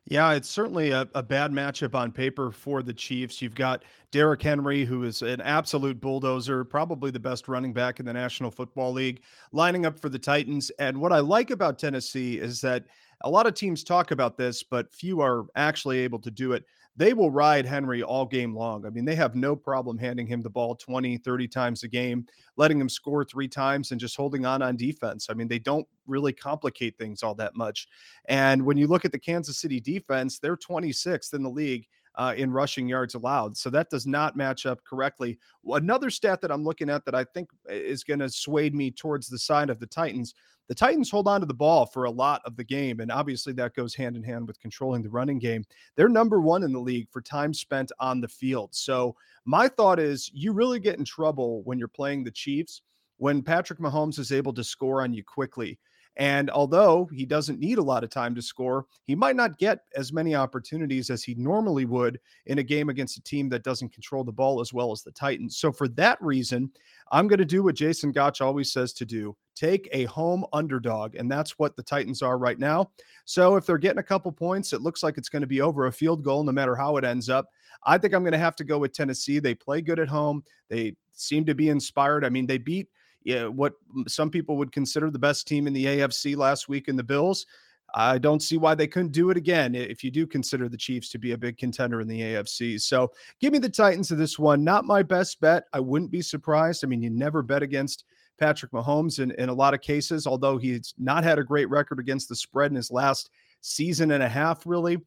Yeah, 0.08 0.34
it's 0.34 0.48
certainly 0.48 0.92
a, 0.92 1.08
a, 1.16 1.22
bad 1.22 1.50
matchup 1.50 1.96
on 1.96 2.12
paper 2.12 2.52
for 2.52 2.80
the 2.80 2.92
Chiefs. 2.92 3.42
You've 3.42 3.56
got 3.56 3.82
Derrick 4.12 4.40
Henry, 4.40 4.84
who 4.84 5.02
is 5.02 5.22
an 5.22 5.40
absolute 5.40 6.00
bulldozer, 6.00 6.62
probably 6.62 7.10
the 7.10 7.18
best 7.18 7.48
running 7.48 7.72
back 7.72 7.98
in 7.98 8.06
the 8.06 8.12
National 8.12 8.52
Football 8.52 8.92
League, 8.92 9.22
lining 9.50 9.84
up 9.84 9.98
for 9.98 10.08
the 10.08 10.18
Titans. 10.18 10.70
And 10.78 11.00
what 11.00 11.12
I 11.12 11.18
like 11.18 11.50
about 11.50 11.80
Tennessee 11.80 12.38
is 12.38 12.60
that 12.60 12.84
a 13.22 13.30
lot 13.30 13.46
of 13.46 13.54
teams 13.54 13.82
talk 13.82 14.12
about 14.12 14.36
this, 14.36 14.62
but 14.62 14.94
few 14.94 15.20
are 15.20 15.46
actually 15.56 15.98
able 15.98 16.20
to 16.20 16.30
do 16.30 16.52
it 16.52 16.64
they 16.96 17.12
will 17.12 17.30
ride 17.30 17.66
Henry 17.66 18.02
all 18.02 18.24
game 18.24 18.54
long. 18.54 18.86
I 18.86 18.90
mean, 18.90 19.04
they 19.04 19.14
have 19.14 19.34
no 19.34 19.54
problem 19.54 19.98
handing 19.98 20.26
him 20.26 20.42
the 20.42 20.50
ball 20.50 20.74
20, 20.74 21.18
30 21.18 21.48
times 21.48 21.82
a 21.82 21.88
game, 21.88 22.26
letting 22.56 22.80
him 22.80 22.88
score 22.88 23.24
three 23.24 23.48
times 23.48 23.90
and 23.90 24.00
just 24.00 24.16
holding 24.16 24.46
on 24.46 24.62
on 24.62 24.76
defense. 24.76 25.28
I 25.28 25.34
mean, 25.34 25.48
they 25.48 25.58
don't 25.58 25.86
really 26.06 26.32
complicate 26.32 26.96
things 26.96 27.22
all 27.22 27.34
that 27.34 27.54
much. 27.54 27.88
And 28.28 28.64
when 28.64 28.76
you 28.76 28.86
look 28.86 29.04
at 29.04 29.12
the 29.12 29.18
Kansas 29.18 29.58
City 29.58 29.80
defense, 29.80 30.38
they're 30.38 30.56
26th 30.56 31.34
in 31.34 31.42
the 31.42 31.50
league. 31.50 31.86
Uh, 32.18 32.32
in 32.34 32.50
rushing 32.50 32.88
yards 32.88 33.14
allowed. 33.14 33.54
So 33.54 33.68
that 33.68 33.90
does 33.90 34.06
not 34.06 34.36
match 34.36 34.64
up 34.64 34.82
correctly. 34.84 35.38
Another 35.66 36.08
stat 36.08 36.40
that 36.40 36.50
I'm 36.50 36.64
looking 36.64 36.88
at 36.88 37.04
that 37.04 37.14
I 37.14 37.24
think 37.24 37.50
is 37.68 38.04
going 38.04 38.20
to 38.20 38.30
sway 38.30 38.70
me 38.70 38.90
towards 38.90 39.28
the 39.28 39.38
side 39.38 39.68
of 39.68 39.78
the 39.80 39.86
Titans 39.86 40.32
the 40.68 40.74
Titans 40.74 41.10
hold 41.10 41.28
on 41.28 41.40
to 41.40 41.46
the 41.46 41.54
ball 41.54 41.86
for 41.86 42.04
a 42.04 42.10
lot 42.10 42.42
of 42.44 42.56
the 42.56 42.64
game. 42.64 43.00
And 43.00 43.10
obviously, 43.10 43.52
that 43.54 43.74
goes 43.74 43.94
hand 43.94 44.16
in 44.16 44.22
hand 44.22 44.46
with 44.46 44.60
controlling 44.60 45.02
the 45.02 45.10
running 45.10 45.38
game. 45.38 45.64
They're 45.94 46.08
number 46.08 46.40
one 46.40 46.64
in 46.64 46.72
the 46.72 46.80
league 46.80 47.08
for 47.10 47.20
time 47.20 47.54
spent 47.54 47.92
on 48.00 48.20
the 48.20 48.28
field. 48.28 48.74
So, 48.74 49.14
my 49.44 49.68
thought 49.68 50.00
is 50.00 50.30
you 50.34 50.52
really 50.52 50.80
get 50.80 50.98
in 50.98 51.04
trouble 51.04 51.62
when 51.62 51.78
you're 51.78 51.88
playing 51.88 52.24
the 52.24 52.32
Chiefs 52.32 52.82
when 53.18 53.42
Patrick 53.42 53.78
Mahomes 53.78 54.18
is 54.18 54.32
able 54.32 54.52
to 54.54 54.64
score 54.64 55.02
on 55.02 55.14
you 55.14 55.22
quickly. 55.22 55.78
And 56.16 56.50
although 56.50 57.08
he 57.12 57.26
doesn't 57.26 57.60
need 57.60 57.78
a 57.78 57.82
lot 57.82 58.02
of 58.02 58.10
time 58.10 58.34
to 58.34 58.42
score, 58.42 58.86
he 59.04 59.14
might 59.14 59.36
not 59.36 59.58
get 59.58 59.80
as 59.94 60.12
many 60.12 60.34
opportunities 60.34 61.10
as 61.10 61.22
he 61.22 61.34
normally 61.34 61.84
would 61.84 62.18
in 62.46 62.58
a 62.58 62.62
game 62.62 62.88
against 62.88 63.18
a 63.18 63.22
team 63.22 63.50
that 63.50 63.62
doesn't 63.62 63.92
control 63.92 64.24
the 64.24 64.32
ball 64.32 64.60
as 64.60 64.72
well 64.72 64.92
as 64.92 65.02
the 65.02 65.10
Titans. 65.10 65.58
So, 65.58 65.72
for 65.72 65.88
that 65.88 66.20
reason, 66.22 66.70
I'm 67.12 67.28
going 67.28 67.38
to 67.38 67.44
do 67.44 67.62
what 67.62 67.74
Jason 67.74 68.12
Gotch 68.12 68.40
always 68.40 68.72
says 68.72 68.92
to 68.94 69.04
do 69.04 69.36
take 69.54 69.88
a 69.92 70.04
home 70.04 70.44
underdog. 70.52 71.16
And 71.16 71.30
that's 71.30 71.58
what 71.58 71.76
the 71.76 71.82
Titans 71.82 72.20
are 72.22 72.36
right 72.38 72.58
now. 72.58 72.90
So, 73.26 73.56
if 73.56 73.66
they're 73.66 73.76
getting 73.76 73.98
a 73.98 74.02
couple 74.02 74.32
points, 74.32 74.72
it 74.72 74.80
looks 74.80 75.02
like 75.02 75.18
it's 75.18 75.28
going 75.28 75.42
to 75.42 75.46
be 75.46 75.60
over 75.60 75.86
a 75.86 75.92
field 75.92 76.22
goal 76.22 76.44
no 76.44 76.52
matter 76.52 76.74
how 76.74 76.96
it 76.96 77.04
ends 77.04 77.28
up. 77.28 77.50
I 77.84 77.98
think 77.98 78.14
I'm 78.14 78.22
going 78.22 78.32
to 78.32 78.38
have 78.38 78.56
to 78.56 78.64
go 78.64 78.78
with 78.78 78.94
Tennessee. 78.94 79.38
They 79.38 79.54
play 79.54 79.82
good 79.82 80.00
at 80.00 80.08
home, 80.08 80.42
they 80.70 80.96
seem 81.12 81.44
to 81.44 81.54
be 81.54 81.68
inspired. 81.68 82.24
I 82.24 82.30
mean, 82.30 82.46
they 82.46 82.58
beat 82.58 82.88
yeah, 83.26 83.46
what 83.46 83.72
some 84.06 84.30
people 84.30 84.56
would 84.56 84.70
consider 84.70 85.10
the 85.10 85.18
best 85.18 85.48
team 85.48 85.66
in 85.66 85.72
the 85.72 85.84
AFC 85.84 86.36
last 86.36 86.68
week 86.68 86.86
in 86.86 86.94
the 86.94 87.02
Bills. 87.02 87.44
I 87.92 88.18
don't 88.18 88.40
see 88.40 88.56
why 88.56 88.76
they 88.76 88.86
couldn't 88.86 89.10
do 89.10 89.30
it 89.30 89.36
again 89.36 89.74
if 89.74 90.04
you 90.04 90.12
do 90.12 90.28
consider 90.28 90.68
the 90.68 90.76
Chiefs 90.76 91.08
to 91.08 91.18
be 91.18 91.32
a 91.32 91.38
big 91.38 91.58
contender 91.58 92.00
in 92.00 92.06
the 92.06 92.20
AFC. 92.20 92.80
So 92.80 93.10
give 93.40 93.52
me 93.52 93.58
the 93.58 93.68
Titans 93.68 94.12
of 94.12 94.18
this 94.18 94.38
one. 94.38 94.62
Not 94.62 94.84
my 94.84 95.02
best 95.02 95.40
bet. 95.40 95.64
I 95.72 95.80
wouldn't 95.80 96.12
be 96.12 96.22
surprised. 96.22 96.84
I 96.84 96.86
mean, 96.86 97.02
you 97.02 97.10
never 97.10 97.42
bet 97.42 97.64
against 97.64 98.04
Patrick 98.38 98.70
Mahomes 98.70 99.18
in, 99.18 99.32
in 99.32 99.48
a 99.48 99.54
lot 99.54 99.74
of 99.74 99.80
cases, 99.80 100.28
although 100.28 100.56
he's 100.56 100.94
not 100.96 101.24
had 101.24 101.40
a 101.40 101.44
great 101.44 101.68
record 101.68 101.98
against 101.98 102.28
the 102.28 102.36
spread 102.36 102.70
in 102.70 102.76
his 102.76 102.92
last 102.92 103.30
season 103.60 104.12
and 104.12 104.22
a 104.22 104.28
half, 104.28 104.64
really. 104.66 104.98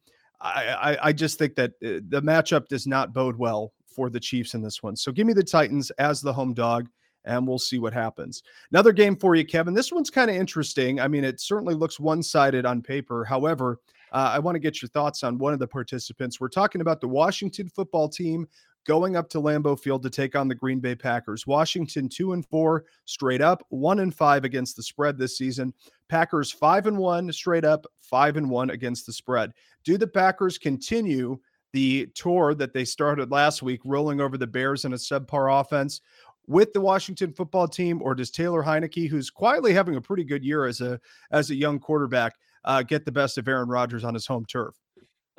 I, 0.42 0.66
I, 0.92 1.08
I 1.08 1.12
just 1.14 1.38
think 1.38 1.54
that 1.54 1.70
uh, 1.82 2.04
the 2.08 2.20
matchup 2.22 2.68
does 2.68 2.86
not 2.86 3.14
bode 3.14 3.36
well 3.36 3.72
for 3.86 4.10
the 4.10 4.20
Chiefs 4.20 4.52
in 4.52 4.60
this 4.60 4.82
one. 4.82 4.94
So 4.94 5.10
give 5.10 5.26
me 5.26 5.32
the 5.32 5.42
Titans 5.42 5.90
as 5.92 6.20
the 6.20 6.34
home 6.34 6.52
dog 6.52 6.86
and 7.24 7.46
we'll 7.46 7.58
see 7.58 7.78
what 7.78 7.92
happens. 7.92 8.42
Another 8.70 8.92
game 8.92 9.16
for 9.16 9.34
you, 9.34 9.44
Kevin. 9.44 9.74
This 9.74 9.92
one's 9.92 10.10
kind 10.10 10.30
of 10.30 10.36
interesting. 10.36 11.00
I 11.00 11.08
mean, 11.08 11.24
it 11.24 11.40
certainly 11.40 11.74
looks 11.74 12.00
one 12.00 12.22
sided 12.22 12.66
on 12.66 12.82
paper. 12.82 13.24
However, 13.24 13.78
uh, 14.12 14.32
I 14.34 14.38
want 14.38 14.56
to 14.56 14.60
get 14.60 14.82
your 14.82 14.88
thoughts 14.88 15.22
on 15.22 15.38
one 15.38 15.52
of 15.52 15.58
the 15.58 15.68
participants. 15.68 16.40
We're 16.40 16.48
talking 16.48 16.80
about 16.80 17.00
the 17.00 17.08
Washington 17.08 17.68
football 17.68 18.08
team 18.08 18.46
going 18.86 19.14
up 19.14 19.28
to 19.30 19.40
Lambeau 19.40 19.78
Field 19.78 20.02
to 20.02 20.10
take 20.10 20.34
on 20.34 20.48
the 20.48 20.54
Green 20.54 20.80
Bay 20.80 20.94
Packers. 20.94 21.46
Washington 21.46 22.08
2 22.08 22.32
and 22.32 22.46
4 22.46 22.84
straight 23.04 23.42
up, 23.42 23.64
1 23.68 24.00
and 24.00 24.14
5 24.14 24.44
against 24.44 24.76
the 24.76 24.82
spread 24.82 25.18
this 25.18 25.36
season. 25.36 25.72
Packers 26.08 26.50
5 26.50 26.86
and 26.86 26.98
1 26.98 27.32
straight 27.32 27.64
up, 27.64 27.86
5 28.00 28.38
and 28.38 28.50
1 28.50 28.70
against 28.70 29.06
the 29.06 29.12
spread. 29.12 29.52
Do 29.84 29.96
the 29.96 30.06
Packers 30.06 30.58
continue 30.58 31.38
the 31.72 32.06
tour 32.14 32.54
that 32.54 32.72
they 32.72 32.84
started 32.84 33.30
last 33.30 33.62
week 33.62 33.80
rolling 33.84 34.20
over 34.20 34.36
the 34.36 34.46
Bears 34.46 34.84
in 34.84 34.92
a 34.92 34.96
subpar 34.96 35.60
offense 35.60 36.00
with 36.46 36.72
the 36.72 36.80
Washington 36.80 37.32
football 37.32 37.68
team, 37.68 38.00
or 38.02 38.14
does 38.14 38.30
Taylor 38.30 38.62
Heinicke, 38.62 39.08
who's 39.08 39.30
quietly 39.30 39.72
having 39.72 39.96
a 39.96 40.00
pretty 40.00 40.24
good 40.24 40.44
year 40.44 40.66
as 40.66 40.80
a 40.80 41.00
as 41.30 41.50
a 41.50 41.54
young 41.54 41.78
quarterback, 41.78 42.34
uh, 42.64 42.82
get 42.82 43.04
the 43.04 43.12
best 43.12 43.38
of 43.38 43.48
Aaron 43.48 43.68
Rodgers 43.68 44.04
on 44.04 44.14
his 44.14 44.26
home 44.26 44.44
turf? 44.44 44.74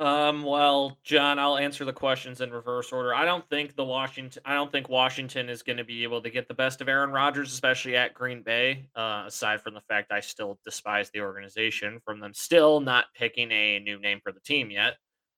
Um, 0.02 0.42
well, 0.42 0.98
John, 1.04 1.38
I'll 1.38 1.60
answer 1.60 1.86
the 1.86 1.94
questions 1.94 2.42
in 2.42 2.50
reverse 2.50 2.92
order. 2.92 3.14
I 3.14 3.24
don't 3.24 3.48
think 3.50 3.76
the 3.76 3.84
Washington 3.84 4.42
I 4.46 4.56
don't 4.56 4.72
think 4.72 4.90
Washington 4.90 5.48
is 5.48 5.62
going 5.62 5.78
to 5.78 5.84
be 5.84 6.02
able 6.02 6.22
to 6.24 6.30
get 6.32 6.48
the 6.48 6.56
best 6.56 6.82
of 6.82 6.90
Aaron 6.90 7.12
Rodgers, 7.12 7.54
especially 7.54 7.96
at 7.96 8.16
Green 8.16 8.42
Bay. 8.42 8.88
Uh, 8.96 9.26
aside 9.28 9.62
from 9.62 9.76
the 9.76 9.82
fact 9.82 10.12
I 10.12 10.20
still 10.20 10.58
despise 10.66 11.12
the 11.12 11.22
organization 11.22 12.00
from 12.04 12.20
them 12.20 12.34
still 12.34 12.80
not 12.80 13.06
picking 13.14 13.52
a 13.52 13.78
new 13.80 14.00
name 14.00 14.20
for 14.24 14.32
the 14.32 14.40
team 14.40 14.72
yet. 14.72 14.96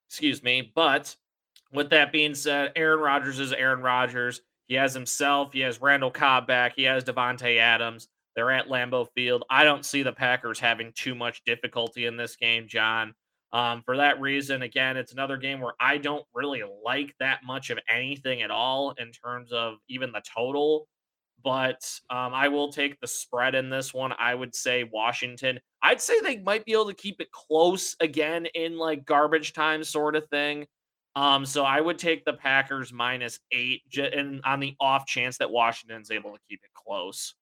Excuse 0.07 0.41
me. 0.41 0.71
But 0.73 1.13
with 1.73 1.89
that 1.89 2.13
being 2.13 2.33
said, 2.33 2.71
Aaron 2.77 3.01
Rodgers 3.01 3.39
is 3.39 3.51
Aaron 3.51 3.81
Rodgers. 3.81 4.41
He 4.67 4.75
has 4.75 4.93
himself. 4.93 5.53
He 5.53 5.59
has 5.61 5.81
Randall 5.81 6.11
Cobb 6.11 6.47
back. 6.47 6.73
He 6.75 6.83
has 6.83 7.03
Davante 7.03 7.57
Adams. 7.57 8.07
They're 8.35 8.51
at 8.51 8.67
Lambeau 8.67 9.07
Field. 9.15 9.43
I 9.49 9.63
don't 9.63 9.85
see 9.85 10.03
the 10.03 10.13
Packers 10.13 10.59
having 10.59 10.91
too 10.95 11.15
much 11.15 11.43
difficulty 11.45 12.05
in 12.05 12.17
this 12.17 12.35
game, 12.35 12.67
John. 12.67 13.13
Um, 13.51 13.83
for 13.85 13.97
that 13.97 14.19
reason, 14.19 14.63
again, 14.63 14.97
it's 14.97 15.13
another 15.13 15.37
game 15.37 15.61
where 15.61 15.75
I 15.79 15.97
don't 15.97 16.25
really 16.33 16.63
like 16.83 17.13
that 17.19 17.41
much 17.45 17.69
of 17.69 17.77
anything 17.87 18.41
at 18.41 18.49
all 18.49 18.91
in 18.97 19.11
terms 19.11 19.51
of 19.51 19.75
even 19.87 20.11
the 20.11 20.23
total. 20.35 20.87
But 21.43 21.83
um, 22.09 22.33
I 22.33 22.47
will 22.47 22.71
take 22.71 22.99
the 22.99 23.07
spread 23.07 23.53
in 23.53 23.69
this 23.69 23.93
one. 23.93 24.13
I 24.17 24.33
would 24.33 24.55
say 24.55 24.85
Washington. 24.85 25.59
I'd 25.83 26.01
say 26.01 26.19
they 26.21 26.37
might 26.37 26.65
be 26.65 26.71
able 26.71 26.87
to 26.87 26.93
keep 26.93 27.19
it 27.19 27.31
close 27.31 27.95
again 27.99 28.47
in 28.55 28.77
like 28.77 29.05
garbage 29.05 29.53
time 29.53 29.83
sort 29.83 30.15
of 30.15 30.25
thing. 30.29 30.65
Um, 31.15 31.45
so 31.45 31.63
I 31.63 31.79
would 31.79 31.99
take 31.99 32.25
the 32.25 32.33
Packers 32.33 32.91
minus 32.91 33.39
eight, 33.51 33.81
and 33.97 34.41
on 34.43 34.59
the 34.59 34.75
off 34.79 35.05
chance 35.05 35.37
that 35.37 35.51
Washington's 35.51 36.11
able 36.11 36.31
to 36.31 36.39
keep 36.49 36.61
it 36.63 36.71
close. 36.73 37.35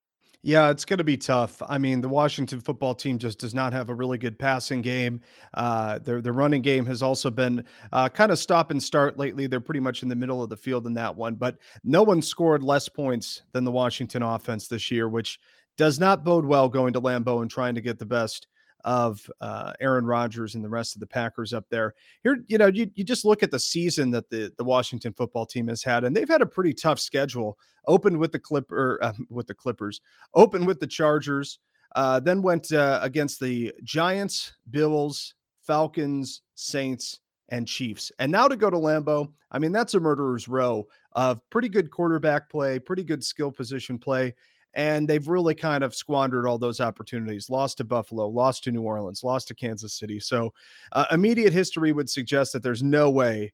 Yeah, 0.44 0.72
it's 0.72 0.86
going 0.86 0.98
to 0.98 1.04
be 1.04 1.18
tough. 1.18 1.62
I 1.70 1.78
mean, 1.78 2.02
the 2.02 2.10
Washington 2.10 2.62
football 2.62 2.96
team 2.96 3.20
just 3.20 3.38
does 3.38 3.54
not 3.54 3.74
have 3.74 3.90
a 3.90 3.94
really 3.94 4.18
good 4.18 4.40
passing 4.40 4.82
game. 4.82 5.22
Uh, 5.54 6.00
their 6.00 6.20
their 6.20 6.34
running 6.34 6.64
game 6.64 6.84
has 6.88 7.04
also 7.04 7.30
been 7.30 7.64
uh, 7.94 8.10
kind 8.10 8.32
of 8.32 8.40
stop 8.40 8.72
and 8.72 8.82
start 8.82 9.20
lately. 9.20 9.46
They're 9.46 9.60
pretty 9.60 9.82
much 9.82 10.02
in 10.02 10.10
the 10.10 10.16
middle 10.16 10.42
of 10.42 10.50
the 10.50 10.58
field 10.58 10.88
in 10.88 10.96
that 10.96 11.16
one, 11.16 11.36
but 11.36 11.58
no 11.84 12.02
one 12.02 12.24
scored 12.24 12.64
less 12.64 12.90
points 12.90 13.44
than 13.52 13.66
the 13.66 13.72
Washington 13.72 14.24
offense 14.24 14.68
this 14.68 14.90
year, 14.90 15.08
which 15.08 15.40
does 15.78 16.00
not 16.00 16.24
bode 16.24 16.46
well 16.46 16.70
going 16.70 16.94
to 16.94 17.02
Lambeau 17.02 17.44
and 17.44 17.52
trying 17.52 17.76
to 17.76 17.82
get 17.82 18.00
the 18.00 18.06
best 18.06 18.48
of 18.84 19.30
uh, 19.42 19.74
Aaron 19.80 20.06
Rodgers 20.06 20.56
and 20.56 20.64
the 20.64 20.70
rest 20.70 20.96
of 20.96 21.00
the 21.00 21.08
Packers 21.08 21.54
up 21.54 21.66
there. 21.70 21.94
Here, 22.24 22.44
you 22.48 22.58
know, 22.58 22.68
you, 22.68 22.90
you 22.96 23.04
just 23.04 23.26
look 23.26 23.44
at 23.44 23.52
the 23.52 23.60
season 23.60 24.12
that 24.12 24.30
the, 24.30 24.52
the 24.58 24.64
Washington 24.64 25.14
football 25.14 25.46
team 25.46 25.68
has 25.68 25.84
had, 25.84 26.04
and 26.04 26.16
they've 26.16 26.30
had 26.30 26.42
a 26.42 26.46
pretty 26.46 26.74
tough 26.74 27.00
schedule. 27.00 27.58
Opened 27.88 28.18
with 28.18 28.32
the 28.32 28.40
Clipper, 28.40 29.00
uh, 29.02 29.14
with 29.30 29.48
the 29.48 29.54
Clippers, 29.54 30.02
opened 30.34 30.68
with 30.68 30.80
the 30.80 30.88
Chargers, 30.88 31.60
uh, 31.96 32.20
then 32.20 32.42
went 32.42 32.72
uh, 32.72 33.00
against 33.02 33.40
the 33.40 33.74
Giants, 33.84 34.54
Bills, 34.70 35.34
Falcons, 35.62 36.42
Saints, 36.56 37.20
and 37.50 37.68
Chiefs. 37.68 38.12
And 38.20 38.32
now 38.32 38.48
to 38.48 38.56
go 38.56 38.70
to 38.70 38.78
Lambeau, 38.78 39.32
I 39.52 39.60
mean, 39.60 39.72
that's 39.72 39.94
a 39.94 40.00
murderer's 40.00 40.48
row 40.48 40.88
of 41.14 41.42
pretty 41.50 41.70
good 41.70 41.92
quarterback 41.92 42.50
play, 42.50 42.80
pretty 42.80 43.04
good 43.04 43.24
skill 43.24 43.52
position 43.52 43.98
play 43.98 44.34
and 44.74 45.08
they've 45.08 45.28
really 45.28 45.56
kind 45.56 45.84
of 45.84 45.94
squandered 45.94 46.48
all 46.48 46.58
those 46.58 46.80
opportunities. 46.80 47.50
Lost 47.50 47.78
to 47.78 47.84
Buffalo, 47.84 48.28
lost 48.28 48.64
to 48.66 48.72
New 48.72 48.82
Orleans, 48.82 49.24
lost 49.24 49.48
to 49.50 49.56
Kansas 49.56 49.94
City. 49.94 50.20
So, 50.20 50.54
uh, 50.94 51.06
immediate 51.12 51.54
history 51.54 51.92
would 51.92 52.10
suggest 52.10 52.54
that 52.54 52.64
there's 52.64 52.84
no 52.84 53.10
way, 53.10 53.52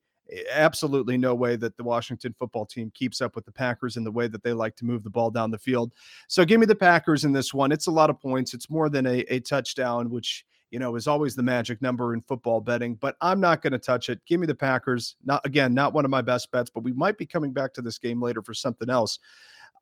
absolutely 0.52 1.18
no 1.18 1.34
way, 1.34 1.56
that 1.56 1.76
the 1.78 1.84
Washington 1.84 2.36
football 2.38 2.66
team 2.66 2.92
keeps 2.94 3.22
up 3.22 3.36
with 3.36 3.46
the 3.46 3.52
Packers 3.52 3.98
in 3.98 4.04
the 4.04 4.12
way 4.12 4.28
that 4.28 4.44
they 4.44 4.54
like 4.54 4.76
to 4.78 4.86
move 4.86 5.04
the 5.04 5.10
ball 5.10 5.32
down 5.32 5.50
the 5.50 5.58
field. 5.58 5.94
So, 6.28 6.46
give 6.46 6.60
me 6.60 6.66
the 6.66 6.76
Packers 6.76 7.26
in 7.26 7.34
this 7.34 7.54
one. 7.54 7.72
It's 7.72 7.88
a 7.88 7.92
lot 7.92 8.10
of 8.10 8.20
points. 8.20 8.54
It's 8.54 8.70
more 8.70 8.90
than 8.90 9.08
a, 9.08 9.20
a 9.34 9.40
touchdown, 9.40 10.10
which 10.10 10.46
you 10.70 10.80
know 10.80 10.96
is 10.96 11.08
always 11.08 11.36
the 11.36 11.44
magic 11.44 11.82
number 11.82 12.14
in 12.14 12.22
football 12.22 12.62
betting. 12.62 12.94
But 12.94 13.16
I'm 13.22 13.40
not 13.40 13.64
going 13.64 13.74
to 13.74 13.80
touch 13.80 14.10
it. 14.10 14.20
Give 14.28 14.40
me 14.40 14.46
the 14.46 14.54
Packers. 14.54 15.16
Not 15.26 15.44
again, 15.46 15.74
not 15.74 15.94
one 15.94 16.06
of 16.06 16.12
my 16.12 16.22
best 16.22 16.52
bets, 16.52 16.70
but 16.70 16.84
we 16.84 16.94
might 16.94 17.18
be 17.18 17.26
coming 17.26 17.54
back 17.54 17.74
to 17.74 17.82
this 17.82 17.98
game 17.98 18.22
later 18.22 18.44
for 18.44 18.54
something 18.54 18.90
else. 18.90 19.18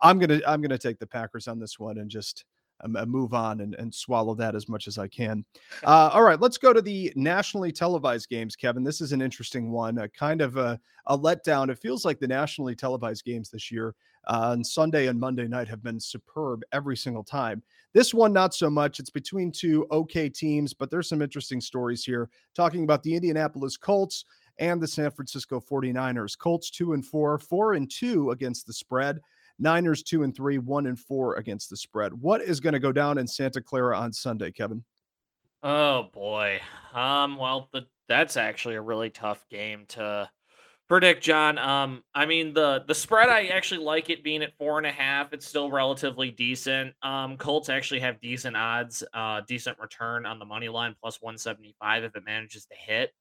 I'm 0.01 0.19
gonna 0.19 0.41
I'm 0.47 0.61
gonna 0.61 0.77
take 0.77 0.99
the 0.99 1.07
Packers 1.07 1.47
on 1.47 1.59
this 1.59 1.79
one 1.79 1.97
and 1.97 2.09
just 2.09 2.45
um, 2.81 2.95
uh, 2.95 3.05
move 3.05 3.33
on 3.33 3.61
and, 3.61 3.75
and 3.75 3.93
swallow 3.93 4.35
that 4.35 4.55
as 4.55 4.67
much 4.67 4.87
as 4.87 4.97
I 4.97 5.07
can. 5.07 5.45
Uh, 5.83 6.09
all 6.13 6.23
right, 6.23 6.39
let's 6.39 6.57
go 6.57 6.73
to 6.73 6.81
the 6.81 7.11
nationally 7.15 7.71
televised 7.71 8.29
games, 8.29 8.55
Kevin. 8.55 8.83
This 8.83 9.01
is 9.01 9.11
an 9.11 9.21
interesting 9.21 9.71
one, 9.71 9.97
a 9.99 10.09
kind 10.09 10.41
of 10.41 10.57
a, 10.57 10.79
a 11.07 11.17
letdown. 11.17 11.69
It 11.69 11.79
feels 11.79 12.03
like 12.03 12.19
the 12.19 12.27
nationally 12.27 12.75
televised 12.75 13.23
games 13.23 13.49
this 13.49 13.71
year 13.71 13.95
uh, 14.27 14.49
on 14.51 14.63
Sunday 14.63 15.07
and 15.07 15.19
Monday 15.19 15.47
night 15.47 15.67
have 15.67 15.83
been 15.83 15.99
superb 15.99 16.63
every 16.73 16.97
single 16.97 17.23
time. 17.23 17.63
This 17.93 18.13
one, 18.13 18.33
not 18.33 18.53
so 18.53 18.69
much. 18.69 18.99
It's 18.99 19.09
between 19.09 19.51
two 19.51 19.87
okay 19.91 20.27
teams, 20.27 20.73
but 20.73 20.91
there's 20.91 21.07
some 21.07 21.21
interesting 21.21 21.61
stories 21.61 22.03
here 22.03 22.29
talking 22.55 22.83
about 22.83 23.03
the 23.03 23.15
Indianapolis 23.15 23.77
Colts 23.77 24.25
and 24.59 24.81
the 24.81 24.87
San 24.87 25.11
Francisco 25.11 25.59
49ers. 25.59 26.37
Colts 26.37 26.69
two 26.69 26.93
and 26.93 27.05
four, 27.05 27.37
four 27.39 27.73
and 27.73 27.89
two 27.89 28.31
against 28.31 28.67
the 28.67 28.73
spread. 28.73 29.19
Niners 29.59 30.03
two 30.03 30.23
and 30.23 30.35
three, 30.35 30.57
one 30.57 30.87
and 30.87 30.99
four 30.99 31.35
against 31.35 31.69
the 31.69 31.77
spread. 31.77 32.13
What 32.13 32.41
is 32.41 32.59
going 32.59 32.73
to 32.73 32.79
go 32.79 32.91
down 32.91 33.17
in 33.17 33.27
Santa 33.27 33.61
Clara 33.61 33.97
on 33.97 34.11
Sunday, 34.11 34.51
Kevin? 34.51 34.83
Oh 35.63 36.09
boy. 36.13 36.59
Um. 36.93 37.37
Well, 37.37 37.69
the, 37.73 37.87
that's 38.07 38.37
actually 38.37 38.75
a 38.75 38.81
really 38.81 39.09
tough 39.09 39.45
game 39.49 39.85
to 39.89 40.29
predict, 40.87 41.23
John. 41.23 41.57
Um. 41.57 42.03
I 42.13 42.25
mean 42.25 42.53
the 42.53 42.83
the 42.87 42.95
spread. 42.95 43.29
I 43.29 43.47
actually 43.47 43.83
like 43.83 44.09
it 44.09 44.23
being 44.23 44.43
at 44.43 44.57
four 44.57 44.77
and 44.77 44.85
a 44.85 44.91
half. 44.91 45.33
It's 45.33 45.47
still 45.47 45.71
relatively 45.71 46.31
decent. 46.31 46.93
Um. 47.01 47.37
Colts 47.37 47.69
actually 47.69 48.01
have 48.01 48.21
decent 48.21 48.55
odds. 48.55 49.03
Uh. 49.13 49.41
Decent 49.47 49.79
return 49.79 50.25
on 50.25 50.39
the 50.39 50.45
money 50.45 50.69
line 50.69 50.95
plus 51.01 51.21
one 51.21 51.37
seventy 51.37 51.75
five 51.79 52.03
if 52.03 52.15
it 52.15 52.25
manages 52.25 52.65
to 52.65 52.75
hit. 52.75 53.11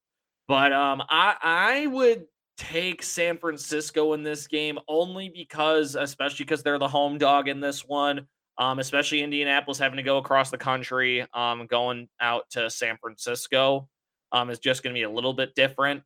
But 0.46 0.72
um, 0.72 1.02
I 1.08 1.36
I 1.42 1.86
would 1.86 2.26
take 2.58 3.02
San 3.02 3.38
Francisco 3.38 4.12
in 4.14 4.22
this 4.22 4.46
game 4.46 4.78
only 4.88 5.28
because, 5.28 5.94
especially 5.96 6.44
because 6.44 6.62
they're 6.62 6.78
the 6.78 6.88
home 6.88 7.18
dog 7.18 7.48
in 7.48 7.60
this 7.60 7.84
one. 7.86 8.26
Um, 8.56 8.78
especially 8.78 9.22
Indianapolis 9.22 9.78
having 9.78 9.96
to 9.96 10.04
go 10.04 10.18
across 10.18 10.50
the 10.50 10.58
country, 10.58 11.26
um, 11.34 11.66
going 11.66 12.08
out 12.20 12.44
to 12.50 12.70
San 12.70 12.96
Francisco, 12.98 13.88
um, 14.30 14.48
is 14.50 14.60
just 14.60 14.82
going 14.84 14.94
to 14.94 14.98
be 14.98 15.02
a 15.02 15.10
little 15.10 15.32
bit 15.32 15.56
different. 15.56 16.04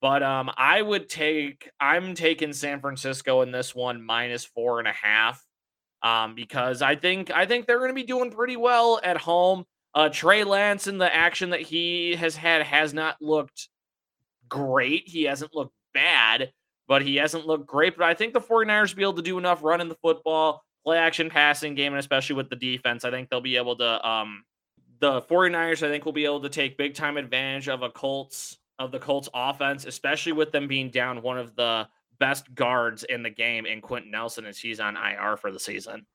But 0.00 0.22
um, 0.22 0.50
I 0.56 0.80
would 0.80 1.10
take, 1.10 1.68
I'm 1.78 2.14
taking 2.14 2.54
San 2.54 2.80
Francisco 2.80 3.42
in 3.42 3.52
this 3.52 3.74
one 3.74 4.02
minus 4.02 4.46
four 4.46 4.78
and 4.78 4.88
a 4.88 4.92
half. 4.92 5.44
um, 6.02 6.34
because 6.34 6.82
I 6.82 6.96
think 6.96 7.30
I 7.30 7.46
think 7.46 7.66
they're 7.66 7.78
going 7.78 7.90
to 7.90 7.94
be 7.94 8.04
doing 8.04 8.30
pretty 8.30 8.56
well 8.56 9.00
at 9.02 9.18
home. 9.18 9.64
Uh, 9.94 10.08
Trey 10.08 10.44
Lance 10.44 10.86
in 10.86 10.98
the 10.98 11.14
action 11.14 11.50
that 11.50 11.60
he 11.62 12.14
has 12.16 12.36
had 12.36 12.62
has 12.62 12.94
not 12.94 13.16
looked 13.20 13.68
great. 14.48 15.08
He 15.08 15.24
hasn't 15.24 15.54
looked 15.54 15.74
bad, 15.92 16.52
but 16.88 17.02
he 17.02 17.16
hasn't 17.16 17.46
looked 17.46 17.66
great. 17.66 17.96
But 17.96 18.06
I 18.06 18.14
think 18.14 18.32
the 18.32 18.40
49ers 18.40 18.90
will 18.90 18.96
be 18.96 19.02
able 19.02 19.14
to 19.14 19.22
do 19.22 19.38
enough 19.38 19.62
running 19.62 19.88
the 19.88 19.96
football, 19.96 20.62
play 20.84 20.98
action 20.98 21.30
passing 21.30 21.74
game, 21.74 21.92
and 21.92 22.00
especially 22.00 22.36
with 22.36 22.50
the 22.50 22.56
defense, 22.56 23.04
I 23.04 23.10
think 23.10 23.28
they'll 23.28 23.40
be 23.40 23.56
able 23.56 23.76
to 23.76 24.08
um 24.08 24.44
the 25.00 25.22
49ers, 25.22 25.86
I 25.86 25.90
think, 25.90 26.04
will 26.04 26.12
be 26.12 26.26
able 26.26 26.40
to 26.42 26.48
take 26.48 26.76
big 26.76 26.94
time 26.94 27.16
advantage 27.16 27.68
of 27.68 27.82
a 27.82 27.90
Colts 27.90 28.58
of 28.78 28.92
the 28.92 28.98
Colts 28.98 29.28
offense, 29.34 29.86
especially 29.86 30.32
with 30.32 30.52
them 30.52 30.68
being 30.68 30.90
down 30.90 31.22
one 31.22 31.38
of 31.38 31.56
the 31.56 31.88
best 32.18 32.54
guards 32.54 33.02
in 33.04 33.22
the 33.22 33.30
game 33.30 33.66
in 33.66 33.80
Quenton 33.80 34.10
Nelson 34.10 34.44
as 34.44 34.58
he's 34.58 34.78
on 34.78 34.96
IR 34.96 35.36
for 35.36 35.50
the 35.50 35.58
season. 35.58 36.06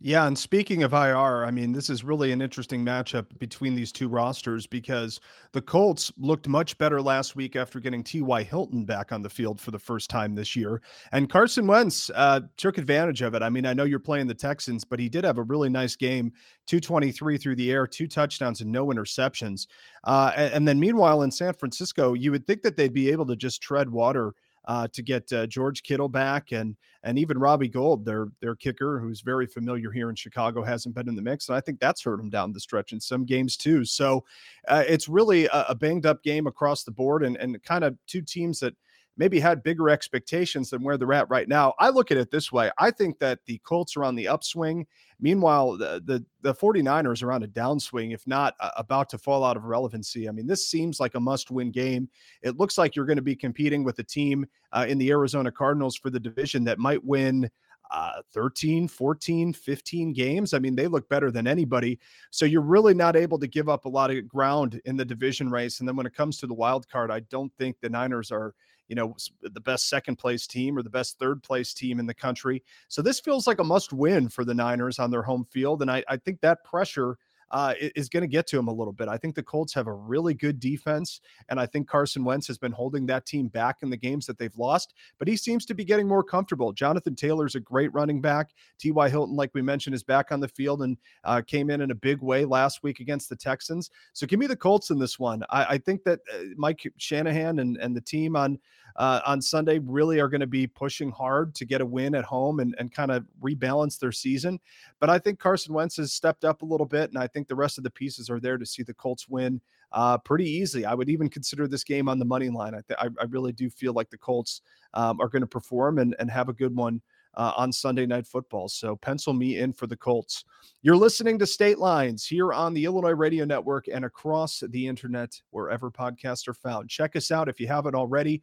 Yeah, 0.00 0.28
and 0.28 0.38
speaking 0.38 0.84
of 0.84 0.92
IR, 0.92 1.44
I 1.44 1.50
mean, 1.50 1.72
this 1.72 1.90
is 1.90 2.04
really 2.04 2.30
an 2.30 2.40
interesting 2.40 2.84
matchup 2.84 3.26
between 3.40 3.74
these 3.74 3.90
two 3.90 4.06
rosters 4.06 4.64
because 4.64 5.18
the 5.50 5.60
Colts 5.60 6.12
looked 6.16 6.46
much 6.46 6.78
better 6.78 7.02
last 7.02 7.34
week 7.34 7.56
after 7.56 7.80
getting 7.80 8.04
T.Y. 8.04 8.44
Hilton 8.44 8.84
back 8.84 9.10
on 9.10 9.22
the 9.22 9.28
field 9.28 9.60
for 9.60 9.72
the 9.72 9.78
first 9.78 10.08
time 10.08 10.36
this 10.36 10.54
year. 10.54 10.82
And 11.10 11.28
Carson 11.28 11.66
Wentz 11.66 12.10
uh, 12.14 12.42
took 12.56 12.78
advantage 12.78 13.22
of 13.22 13.34
it. 13.34 13.42
I 13.42 13.50
mean, 13.50 13.66
I 13.66 13.72
know 13.72 13.82
you're 13.82 13.98
playing 13.98 14.28
the 14.28 14.34
Texans, 14.34 14.84
but 14.84 15.00
he 15.00 15.08
did 15.08 15.24
have 15.24 15.38
a 15.38 15.42
really 15.42 15.68
nice 15.68 15.96
game 15.96 16.32
223 16.66 17.36
through 17.36 17.56
the 17.56 17.72
air, 17.72 17.84
two 17.84 18.06
touchdowns, 18.06 18.60
and 18.60 18.70
no 18.70 18.86
interceptions. 18.86 19.66
Uh, 20.04 20.30
and, 20.36 20.54
and 20.54 20.68
then 20.68 20.78
meanwhile, 20.78 21.22
in 21.22 21.30
San 21.32 21.54
Francisco, 21.54 22.14
you 22.14 22.30
would 22.30 22.46
think 22.46 22.62
that 22.62 22.76
they'd 22.76 22.94
be 22.94 23.10
able 23.10 23.26
to 23.26 23.34
just 23.34 23.60
tread 23.62 23.90
water 23.90 24.32
uh, 24.68 24.86
to 24.92 25.02
get 25.02 25.32
uh, 25.32 25.46
George 25.46 25.82
Kittle 25.82 26.10
back 26.10 26.52
and 26.52 26.76
and 27.02 27.18
even 27.18 27.38
Robbie 27.38 27.68
Gould, 27.68 28.04
their 28.04 28.28
their 28.40 28.54
kicker, 28.54 29.00
who's 29.00 29.22
very 29.22 29.46
familiar 29.46 29.90
here 29.90 30.10
in 30.10 30.14
Chicago, 30.14 30.62
hasn't 30.62 30.94
been 30.94 31.08
in 31.08 31.16
the 31.16 31.22
mix, 31.22 31.48
and 31.48 31.56
I 31.56 31.60
think 31.60 31.80
that's 31.80 32.02
hurt 32.02 32.20
him 32.20 32.28
down 32.28 32.52
the 32.52 32.60
stretch 32.60 32.92
in 32.92 33.00
some 33.00 33.24
games 33.24 33.56
too. 33.56 33.84
So 33.84 34.24
uh, 34.68 34.84
it's 34.86 35.08
really 35.08 35.46
a, 35.46 35.66
a, 35.70 35.74
banged 35.74 36.04
up 36.04 36.22
game 36.22 36.46
across 36.46 36.84
the 36.84 36.90
board, 36.90 37.24
and 37.24 37.36
and 37.38 37.60
kind 37.64 37.82
of 37.82 37.96
two 38.06 38.20
teams 38.20 38.60
that 38.60 38.74
maybe 39.18 39.40
had 39.40 39.62
bigger 39.62 39.90
expectations 39.90 40.70
than 40.70 40.82
where 40.82 40.96
they're 40.96 41.12
at 41.12 41.28
right 41.28 41.48
now. 41.48 41.74
I 41.78 41.90
look 41.90 42.10
at 42.10 42.16
it 42.16 42.30
this 42.30 42.50
way. 42.50 42.70
I 42.78 42.90
think 42.90 43.18
that 43.18 43.40
the 43.44 43.58
Colts 43.58 43.96
are 43.96 44.04
on 44.04 44.14
the 44.14 44.28
upswing. 44.28 44.86
Meanwhile, 45.20 45.76
the 45.76 46.00
the, 46.04 46.24
the 46.42 46.54
49ers 46.54 47.22
are 47.22 47.32
on 47.32 47.42
a 47.42 47.48
downswing, 47.48 48.14
if 48.14 48.26
not 48.26 48.54
uh, 48.60 48.70
about 48.76 49.10
to 49.10 49.18
fall 49.18 49.44
out 49.44 49.56
of 49.56 49.64
relevancy. 49.64 50.28
I 50.28 50.32
mean, 50.32 50.46
this 50.46 50.70
seems 50.70 51.00
like 51.00 51.16
a 51.16 51.20
must-win 51.20 51.72
game. 51.72 52.08
It 52.42 52.56
looks 52.56 52.78
like 52.78 52.94
you're 52.94 53.04
going 53.04 53.16
to 53.16 53.22
be 53.22 53.36
competing 53.36 53.84
with 53.84 53.98
a 53.98 54.04
team 54.04 54.46
uh, 54.72 54.86
in 54.88 54.96
the 54.96 55.10
Arizona 55.10 55.50
Cardinals 55.50 55.96
for 55.96 56.10
the 56.10 56.20
division 56.20 56.64
that 56.64 56.78
might 56.78 57.04
win 57.04 57.50
uh, 57.90 58.20
13, 58.32 58.86
14, 58.86 59.52
15 59.52 60.12
games. 60.12 60.52
I 60.52 60.58
mean, 60.58 60.76
they 60.76 60.86
look 60.86 61.08
better 61.08 61.30
than 61.30 61.46
anybody. 61.46 61.98
So 62.30 62.44
you're 62.44 62.60
really 62.60 62.94
not 62.94 63.16
able 63.16 63.38
to 63.38 63.46
give 63.46 63.68
up 63.68 63.84
a 63.84 63.88
lot 63.88 64.10
of 64.10 64.28
ground 64.28 64.80
in 64.84 64.96
the 64.96 65.04
division 65.04 65.50
race. 65.50 65.80
And 65.80 65.88
then 65.88 65.96
when 65.96 66.06
it 66.06 66.14
comes 66.14 66.38
to 66.38 66.46
the 66.46 66.54
wild 66.54 66.88
card, 66.88 67.10
I 67.10 67.20
don't 67.20 67.52
think 67.56 67.76
the 67.80 67.88
Niners 67.88 68.30
are 68.30 68.54
you 68.88 68.94
know, 68.94 69.16
the 69.42 69.60
best 69.60 69.88
second 69.88 70.16
place 70.16 70.46
team 70.46 70.76
or 70.76 70.82
the 70.82 70.90
best 70.90 71.18
third 71.18 71.42
place 71.42 71.74
team 71.74 72.00
in 72.00 72.06
the 72.06 72.14
country. 72.14 72.62
So 72.88 73.02
this 73.02 73.20
feels 73.20 73.46
like 73.46 73.60
a 73.60 73.64
must 73.64 73.92
win 73.92 74.28
for 74.28 74.44
the 74.44 74.54
Niners 74.54 74.98
on 74.98 75.10
their 75.10 75.22
home 75.22 75.46
field. 75.50 75.82
And 75.82 75.90
I, 75.90 76.02
I 76.08 76.16
think 76.16 76.40
that 76.40 76.64
pressure 76.64 77.18
uh, 77.50 77.74
is 77.78 78.08
going 78.08 78.22
to 78.22 78.28
get 78.28 78.46
to 78.48 78.58
him 78.58 78.68
a 78.68 78.72
little 78.72 78.92
bit. 78.92 79.08
I 79.08 79.16
think 79.16 79.34
the 79.34 79.42
Colts 79.42 79.74
have 79.74 79.86
a 79.86 79.92
really 79.92 80.34
good 80.34 80.60
defense, 80.60 81.20
and 81.48 81.58
I 81.58 81.66
think 81.66 81.88
Carson 81.88 82.24
Wentz 82.24 82.46
has 82.46 82.58
been 82.58 82.72
holding 82.72 83.06
that 83.06 83.26
team 83.26 83.48
back 83.48 83.78
in 83.82 83.90
the 83.90 83.96
games 83.96 84.26
that 84.26 84.38
they've 84.38 84.56
lost, 84.56 84.94
but 85.18 85.28
he 85.28 85.36
seems 85.36 85.64
to 85.66 85.74
be 85.74 85.84
getting 85.84 86.06
more 86.08 86.22
comfortable. 86.22 86.72
Jonathan 86.72 87.14
Taylor's 87.14 87.54
a 87.54 87.60
great 87.60 87.92
running 87.92 88.20
back. 88.20 88.50
T.Y. 88.78 89.08
Hilton, 89.08 89.36
like 89.36 89.50
we 89.54 89.62
mentioned, 89.62 89.94
is 89.94 90.02
back 90.02 90.32
on 90.32 90.40
the 90.40 90.48
field 90.48 90.82
and 90.82 90.96
uh, 91.24 91.42
came 91.46 91.70
in 91.70 91.80
in 91.80 91.90
a 91.90 91.94
big 91.94 92.20
way 92.20 92.44
last 92.44 92.82
week 92.82 93.00
against 93.00 93.28
the 93.28 93.36
Texans. 93.36 93.90
So 94.12 94.26
give 94.26 94.38
me 94.38 94.46
the 94.46 94.56
Colts 94.56 94.90
in 94.90 94.98
this 94.98 95.18
one. 95.18 95.42
I, 95.50 95.64
I 95.64 95.78
think 95.78 96.04
that 96.04 96.20
uh, 96.32 96.44
Mike 96.56 96.90
Shanahan 96.96 97.58
and, 97.58 97.76
and 97.78 97.96
the 97.96 98.00
team 98.00 98.36
on 98.36 98.58
uh, 98.98 99.20
on 99.24 99.40
Sunday 99.40 99.78
really 99.78 100.18
are 100.18 100.28
going 100.28 100.40
to 100.40 100.46
be 100.46 100.66
pushing 100.66 101.10
hard 101.10 101.54
to 101.54 101.64
get 101.64 101.80
a 101.80 101.86
win 101.86 102.16
at 102.16 102.24
home 102.24 102.58
and, 102.58 102.74
and 102.78 102.92
kind 102.92 103.12
of 103.12 103.24
rebalance 103.40 103.98
their 103.98 104.10
season. 104.10 104.58
But 104.98 105.08
I 105.08 105.20
think 105.20 105.38
Carson 105.38 105.72
Wentz 105.72 105.96
has 105.96 106.12
stepped 106.12 106.44
up 106.44 106.62
a 106.62 106.66
little 106.66 106.84
bit, 106.86 107.10
and 107.10 107.18
I 107.18 107.28
think 107.28 107.46
the 107.46 107.54
rest 107.54 107.78
of 107.78 107.84
the 107.84 107.90
pieces 107.90 108.28
are 108.28 108.40
there 108.40 108.58
to 108.58 108.66
see 108.66 108.82
the 108.82 108.92
Colts 108.92 109.28
win 109.28 109.60
uh, 109.92 110.18
pretty 110.18 110.50
easily. 110.50 110.84
I 110.84 110.94
would 110.94 111.08
even 111.08 111.28
consider 111.28 111.68
this 111.68 111.84
game 111.84 112.08
on 112.08 112.18
the 112.18 112.24
money 112.24 112.50
line. 112.50 112.74
I, 112.74 112.80
th- 112.86 113.14
I, 113.18 113.24
really 113.26 113.52
do 113.52 113.70
feel 113.70 113.92
like 113.94 114.10
the 114.10 114.18
Colts 114.18 114.60
um, 114.94 115.20
are 115.20 115.28
going 115.28 115.42
to 115.42 115.46
perform 115.46 115.98
and, 115.98 116.14
and 116.18 116.30
have 116.30 116.48
a 116.48 116.52
good 116.52 116.74
one 116.74 117.00
uh, 117.38 117.52
on 117.56 117.72
Sunday 117.72 118.04
Night 118.04 118.26
Football. 118.26 118.68
So 118.68 118.96
pencil 118.96 119.32
me 119.32 119.58
in 119.58 119.72
for 119.72 119.86
the 119.86 119.96
Colts. 119.96 120.44
You're 120.82 120.96
listening 120.96 121.38
to 121.38 121.46
State 121.46 121.78
Lines 121.78 122.26
here 122.26 122.52
on 122.52 122.74
the 122.74 122.84
Illinois 122.84 123.12
Radio 123.12 123.44
Network 123.44 123.88
and 123.88 124.04
across 124.04 124.62
the 124.68 124.86
internet, 124.86 125.40
wherever 125.50 125.90
podcasts 125.90 126.46
are 126.48 126.54
found. 126.54 126.90
Check 126.90 127.16
us 127.16 127.30
out 127.30 127.48
if 127.48 127.58
you 127.58 127.66
haven't 127.66 127.94
already. 127.94 128.42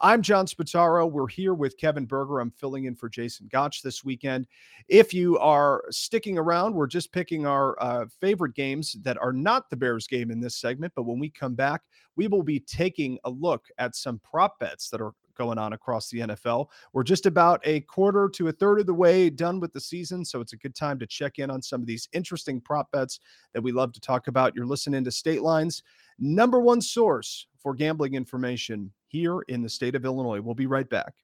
I'm 0.00 0.20
John 0.20 0.46
Spataro. 0.46 1.10
We're 1.10 1.26
here 1.26 1.54
with 1.54 1.78
Kevin 1.78 2.04
Berger. 2.04 2.40
I'm 2.40 2.50
filling 2.50 2.84
in 2.84 2.94
for 2.94 3.08
Jason 3.08 3.48
Gotch 3.50 3.82
this 3.82 4.04
weekend. 4.04 4.46
If 4.88 5.14
you 5.14 5.38
are 5.38 5.84
sticking 5.90 6.38
around, 6.38 6.74
we're 6.74 6.86
just 6.86 7.12
picking 7.12 7.46
our 7.46 7.80
uh, 7.82 8.06
favorite 8.20 8.54
games 8.54 8.96
that 9.02 9.16
are 9.18 9.32
not 9.32 9.70
the 9.70 9.76
Bears 9.76 10.06
game 10.06 10.30
in 10.30 10.40
this 10.40 10.56
segment. 10.56 10.92
But 10.94 11.04
when 11.04 11.18
we 11.18 11.30
come 11.30 11.54
back, 11.54 11.82
we 12.14 12.26
will 12.26 12.42
be 12.42 12.60
taking 12.60 13.18
a 13.24 13.30
look 13.30 13.66
at 13.78 13.96
some 13.96 14.20
prop 14.20 14.58
bets 14.58 14.90
that 14.90 15.00
are 15.00 15.12
going 15.36 15.58
on 15.58 15.72
across 15.72 16.08
the 16.10 16.20
NFL. 16.20 16.66
We're 16.92 17.02
just 17.02 17.26
about 17.26 17.60
a 17.64 17.80
quarter 17.80 18.28
to 18.34 18.48
a 18.48 18.52
third 18.52 18.80
of 18.80 18.86
the 18.86 18.94
way 18.94 19.30
done 19.30 19.60
with 19.60 19.72
the 19.72 19.80
season. 19.80 20.24
So 20.24 20.40
it's 20.40 20.52
a 20.52 20.56
good 20.56 20.74
time 20.74 20.98
to 20.98 21.06
check 21.06 21.38
in 21.38 21.50
on 21.50 21.62
some 21.62 21.80
of 21.80 21.86
these 21.86 22.08
interesting 22.12 22.60
prop 22.60 22.90
bets 22.90 23.20
that 23.54 23.62
we 23.62 23.72
love 23.72 23.92
to 23.92 24.00
talk 24.00 24.28
about. 24.28 24.54
You're 24.54 24.66
listening 24.66 25.04
to 25.04 25.10
State 25.10 25.42
Lines, 25.42 25.82
number 26.18 26.60
one 26.60 26.80
source 26.80 27.46
for 27.58 27.74
gambling 27.74 28.14
information 28.14 28.92
here 29.08 29.42
in 29.48 29.62
the 29.62 29.68
state 29.68 29.94
of 29.94 30.04
Illinois. 30.04 30.40
We'll 30.40 30.54
be 30.54 30.66
right 30.66 30.88
back. 30.88 31.14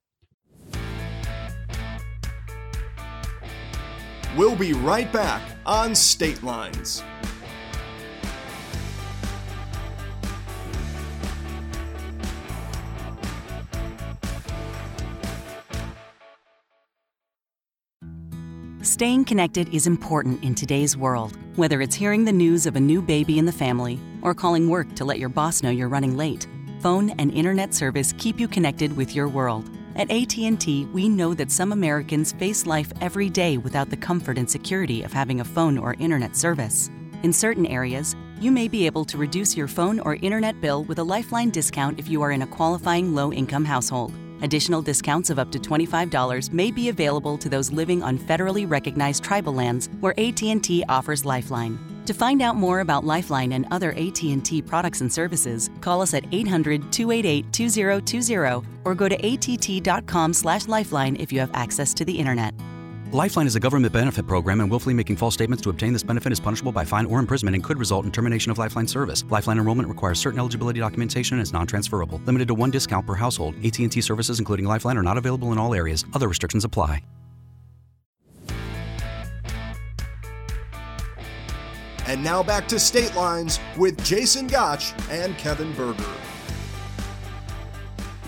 We'll 4.37 4.57
be 4.57 4.73
right 4.73 5.13
back 5.13 5.43
on 5.67 5.95
State 5.95 6.43
Lines. 6.43 7.03
Staying 18.83 19.27
connected 19.27 19.73
is 19.73 19.87
important 19.87 20.43
in 20.43 20.57
today's 20.57 20.97
world, 20.97 21.39
whether 21.55 21.81
it's 21.81 21.95
hearing 21.95 22.25
the 22.25 22.33
news 22.33 22.67
of 22.67 22.75
a 22.75 22.81
new 22.81 23.01
baby 23.01 23.39
in 23.39 23.47
the 23.47 23.53
family 23.53 24.01
or 24.23 24.35
calling 24.35 24.69
work 24.69 24.93
to 24.97 25.05
let 25.05 25.21
your 25.21 25.29
boss 25.29 25.63
know 25.63 25.71
you're 25.71 25.89
running 25.89 26.17
late 26.17 26.49
phone 26.81 27.11
and 27.11 27.33
internet 27.33 27.73
service 27.73 28.13
keep 28.19 28.41
you 28.41 28.49
connected 28.49 28.97
with 28.97 29.15
your 29.15 29.29
world. 29.29 29.71
At 29.95 30.11
AT&T, 30.11 30.87
we 30.87 31.09
know 31.09 31.33
that 31.33 31.53
some 31.53 31.71
Americans 31.71 32.33
face 32.33 32.67
life 32.67 32.93
every 33.01 33.31
day 33.31 33.57
without 33.57 33.89
the 33.89 33.97
comfort 33.97 34.37
and 34.37 34.51
security 34.51 35.05
of 35.05 35.13
having 35.13 35.39
a 35.39 35.45
phone 35.45 35.79
or 35.79 35.95
internet 36.01 36.35
service. 36.35 36.91
In 37.23 37.33
certain 37.33 37.67
areas, 37.67 38.17
you 38.41 38.51
may 38.51 38.67
be 38.67 38.85
able 38.85 39.05
to 39.05 39.17
reduce 39.17 39.57
your 39.57 39.69
phone 39.69 40.01
or 40.01 40.17
internet 40.17 40.61
bill 40.61 40.83
with 40.83 40.99
a 40.99 41.05
Lifeline 41.05 41.51
discount 41.51 42.01
if 42.01 42.09
you 42.09 42.21
are 42.21 42.33
in 42.33 42.43
a 42.43 42.49
qualifying 42.49 43.15
low-income 43.15 43.65
household. 43.65 44.13
Additional 44.43 44.83
discounts 44.83 45.31
of 45.31 45.39
up 45.39 45.51
to 45.53 45.59
$25 45.59 46.53
may 46.53 46.71
be 46.71 46.89
available 46.89 47.39
to 47.39 47.49
those 47.49 47.73
living 47.73 48.03
on 48.03 48.19
federally 48.19 48.69
recognized 48.69 49.25
tribal 49.25 49.55
lands 49.55 49.89
where 50.01 50.13
AT&T 50.19 50.85
offers 50.89 51.25
Lifeline. 51.25 51.79
To 52.07 52.13
find 52.13 52.43
out 52.43 52.57
more 52.57 52.81
about 52.81 53.05
Lifeline 53.05 53.53
and 53.53 53.69
other 53.71 53.93
AT&T 53.93 54.63
products 54.63 55.01
and 55.01 55.13
services, 55.13 55.71
call 55.81 56.03
us 56.03 56.13
at 56.15 56.29
800-288-2020 56.31 58.65
or 58.85 58.97
go 58.97 59.09
to 59.09 59.15
att.com/lifeline 59.25 61.15
if 61.17 61.33
you 61.33 61.39
have 61.39 61.51
access 61.55 61.95
to 61.95 62.05
the 62.05 62.19
internet. 62.19 62.53
Lifeline 63.13 63.47
is 63.47 63.57
a 63.57 63.61
government 63.61 63.93
benefit 63.93 64.27
program, 64.27 64.61
and 64.63 64.71
willfully 64.71 64.95
making 64.95 65.17
false 65.17 65.35
statements 65.35 65.63
to 65.65 65.69
obtain 65.69 65.93
this 65.93 66.03
benefit 66.03 66.33
is 66.33 66.41
punishable 66.41 66.73
by 66.73 66.83
fine 66.83 67.05
or 67.05 67.19
imprisonment 67.19 67.55
and 67.55 67.63
could 67.63 67.77
result 67.77 68.07
in 68.07 68.11
termination 68.11 68.51
of 68.51 68.57
Lifeline 68.57 68.89
service. 68.89 69.23
Lifeline 69.29 69.59
enrollment 69.59 69.87
requires 69.87 70.19
certain 70.19 70.41
eligibility 70.41 70.81
documentation 70.81 71.37
and 71.37 71.43
is 71.43 71.53
non-transferable. 71.53 72.23
Limited 72.25 72.49
to 72.49 72.55
one 72.55 72.71
discount 72.71 73.07
per 73.07 73.15
household. 73.15 73.55
AT&T 73.63 74.01
services, 74.01 74.39
including 74.39 74.65
Lifeline, 74.65 74.97
are 74.97 75.03
not 75.03 75.19
available 75.19 75.53
in 75.53 75.59
all 75.59 75.75
areas. 75.75 76.07
Other 76.15 76.27
restrictions 76.27 76.65
apply. 76.65 77.03
And 82.07 82.25
now 82.25 82.43
back 82.43 82.67
to 82.69 82.81
State 82.81 83.15
Lines 83.15 83.61
with 83.77 84.03
Jason 84.07 84.47
Gotch 84.47 84.95
and 85.11 85.37
Kevin 85.37 85.75
Berger. 85.75 86.03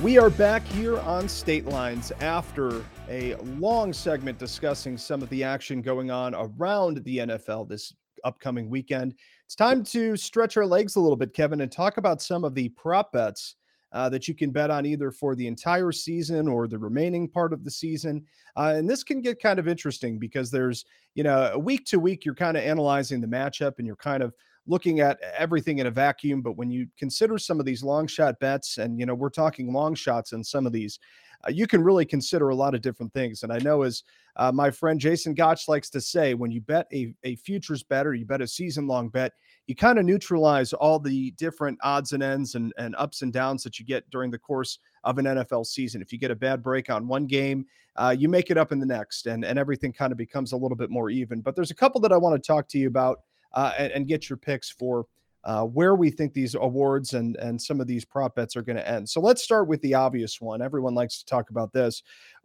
We 0.02 0.18
are 0.18 0.28
back 0.28 0.62
here 0.66 1.00
on 1.00 1.26
State 1.26 1.64
Lines 1.64 2.12
after 2.20 2.84
a 3.08 3.34
long 3.58 3.92
segment 3.92 4.38
discussing 4.38 4.96
some 4.96 5.22
of 5.22 5.28
the 5.28 5.44
action 5.44 5.82
going 5.82 6.10
on 6.10 6.34
around 6.34 7.04
the 7.04 7.18
NFL 7.18 7.68
this 7.68 7.94
upcoming 8.24 8.70
weekend. 8.70 9.14
It's 9.44 9.54
time 9.54 9.84
to 9.84 10.16
stretch 10.16 10.56
our 10.56 10.64
legs 10.64 10.96
a 10.96 11.00
little 11.00 11.16
bit, 11.16 11.34
Kevin, 11.34 11.60
and 11.60 11.70
talk 11.70 11.98
about 11.98 12.22
some 12.22 12.44
of 12.44 12.54
the 12.54 12.70
prop 12.70 13.12
bets 13.12 13.56
uh, 13.92 14.08
that 14.08 14.26
you 14.26 14.34
can 14.34 14.50
bet 14.50 14.70
on 14.70 14.86
either 14.86 15.10
for 15.10 15.36
the 15.36 15.46
entire 15.46 15.92
season 15.92 16.48
or 16.48 16.66
the 16.66 16.78
remaining 16.78 17.28
part 17.28 17.52
of 17.52 17.62
the 17.62 17.70
season. 17.70 18.24
Uh, 18.56 18.74
and 18.76 18.88
this 18.88 19.04
can 19.04 19.20
get 19.20 19.40
kind 19.40 19.58
of 19.58 19.68
interesting 19.68 20.18
because 20.18 20.50
there's, 20.50 20.84
you 21.14 21.22
know, 21.22 21.56
week 21.58 21.84
to 21.86 22.00
week, 22.00 22.24
you're 22.24 22.34
kind 22.34 22.56
of 22.56 22.64
analyzing 22.64 23.20
the 23.20 23.26
matchup 23.26 23.74
and 23.78 23.86
you're 23.86 23.96
kind 23.96 24.22
of 24.22 24.34
looking 24.66 25.00
at 25.00 25.20
everything 25.36 25.78
in 25.78 25.86
a 25.86 25.90
vacuum. 25.90 26.40
But 26.40 26.56
when 26.56 26.70
you 26.70 26.86
consider 26.98 27.38
some 27.38 27.60
of 27.60 27.66
these 27.66 27.84
long 27.84 28.06
shot 28.06 28.40
bets, 28.40 28.78
and, 28.78 28.98
you 28.98 29.04
know, 29.04 29.14
we're 29.14 29.28
talking 29.28 29.72
long 29.72 29.94
shots 29.94 30.32
in 30.32 30.42
some 30.42 30.66
of 30.66 30.72
these, 30.72 30.98
uh, 31.46 31.50
you 31.50 31.66
can 31.66 31.82
really 31.82 32.04
consider 32.04 32.48
a 32.48 32.54
lot 32.54 32.74
of 32.74 32.82
different 32.82 33.12
things. 33.12 33.42
And 33.42 33.52
I 33.52 33.58
know, 33.58 33.82
as 33.82 34.02
uh, 34.36 34.52
my 34.52 34.70
friend 34.70 34.98
Jason 34.98 35.34
Gotch 35.34 35.68
likes 35.68 35.90
to 35.90 36.00
say, 36.00 36.34
when 36.34 36.50
you 36.50 36.60
bet 36.60 36.86
a, 36.92 37.14
a 37.24 37.36
futures 37.36 37.82
bet 37.82 38.06
or 38.06 38.14
you 38.14 38.24
bet 38.24 38.40
a 38.40 38.46
season 38.46 38.86
long 38.86 39.08
bet, 39.08 39.32
you 39.66 39.74
kind 39.74 39.98
of 39.98 40.04
neutralize 40.04 40.72
all 40.72 40.98
the 40.98 41.30
different 41.32 41.78
odds 41.82 42.12
and 42.12 42.22
ends 42.22 42.54
and, 42.54 42.72
and 42.78 42.94
ups 42.96 43.22
and 43.22 43.32
downs 43.32 43.62
that 43.62 43.78
you 43.78 43.84
get 43.84 44.08
during 44.10 44.30
the 44.30 44.38
course 44.38 44.78
of 45.04 45.18
an 45.18 45.24
NFL 45.24 45.66
season. 45.66 46.02
If 46.02 46.12
you 46.12 46.18
get 46.18 46.30
a 46.30 46.36
bad 46.36 46.62
break 46.62 46.90
on 46.90 47.08
one 47.08 47.26
game, 47.26 47.66
uh, 47.96 48.14
you 48.16 48.28
make 48.28 48.50
it 48.50 48.58
up 48.58 48.72
in 48.72 48.80
the 48.80 48.86
next, 48.86 49.26
and, 49.26 49.44
and 49.44 49.58
everything 49.58 49.92
kind 49.92 50.12
of 50.12 50.18
becomes 50.18 50.52
a 50.52 50.56
little 50.56 50.76
bit 50.76 50.90
more 50.90 51.10
even. 51.10 51.40
But 51.40 51.54
there's 51.54 51.70
a 51.70 51.76
couple 51.76 52.00
that 52.02 52.12
I 52.12 52.16
want 52.16 52.42
to 52.42 52.46
talk 52.46 52.68
to 52.68 52.78
you 52.78 52.88
about 52.88 53.20
uh, 53.52 53.72
and, 53.78 53.92
and, 53.92 54.08
get 54.08 54.28
your 54.28 54.36
picks 54.36 54.68
for 54.68 55.06
uh, 55.44 55.64
where 55.64 55.94
we 55.94 56.10
think 56.10 56.32
these 56.32 56.54
awards 56.54 57.14
and 57.14 57.36
and 57.36 57.60
some 57.60 57.80
of 57.80 57.86
these 57.86 58.04
prop 58.04 58.34
bets 58.34 58.56
are 58.56 58.62
going 58.62 58.76
to 58.76 58.88
end. 58.88 59.08
So 59.08 59.20
let's 59.20 59.42
start 59.42 59.68
with 59.68 59.80
the 59.82 59.94
obvious 59.94 60.40
one. 60.40 60.62
Everyone 60.62 60.94
likes 60.94 61.18
to 61.18 61.26
talk 61.26 61.50
about 61.50 61.72
this. 61.72 62.02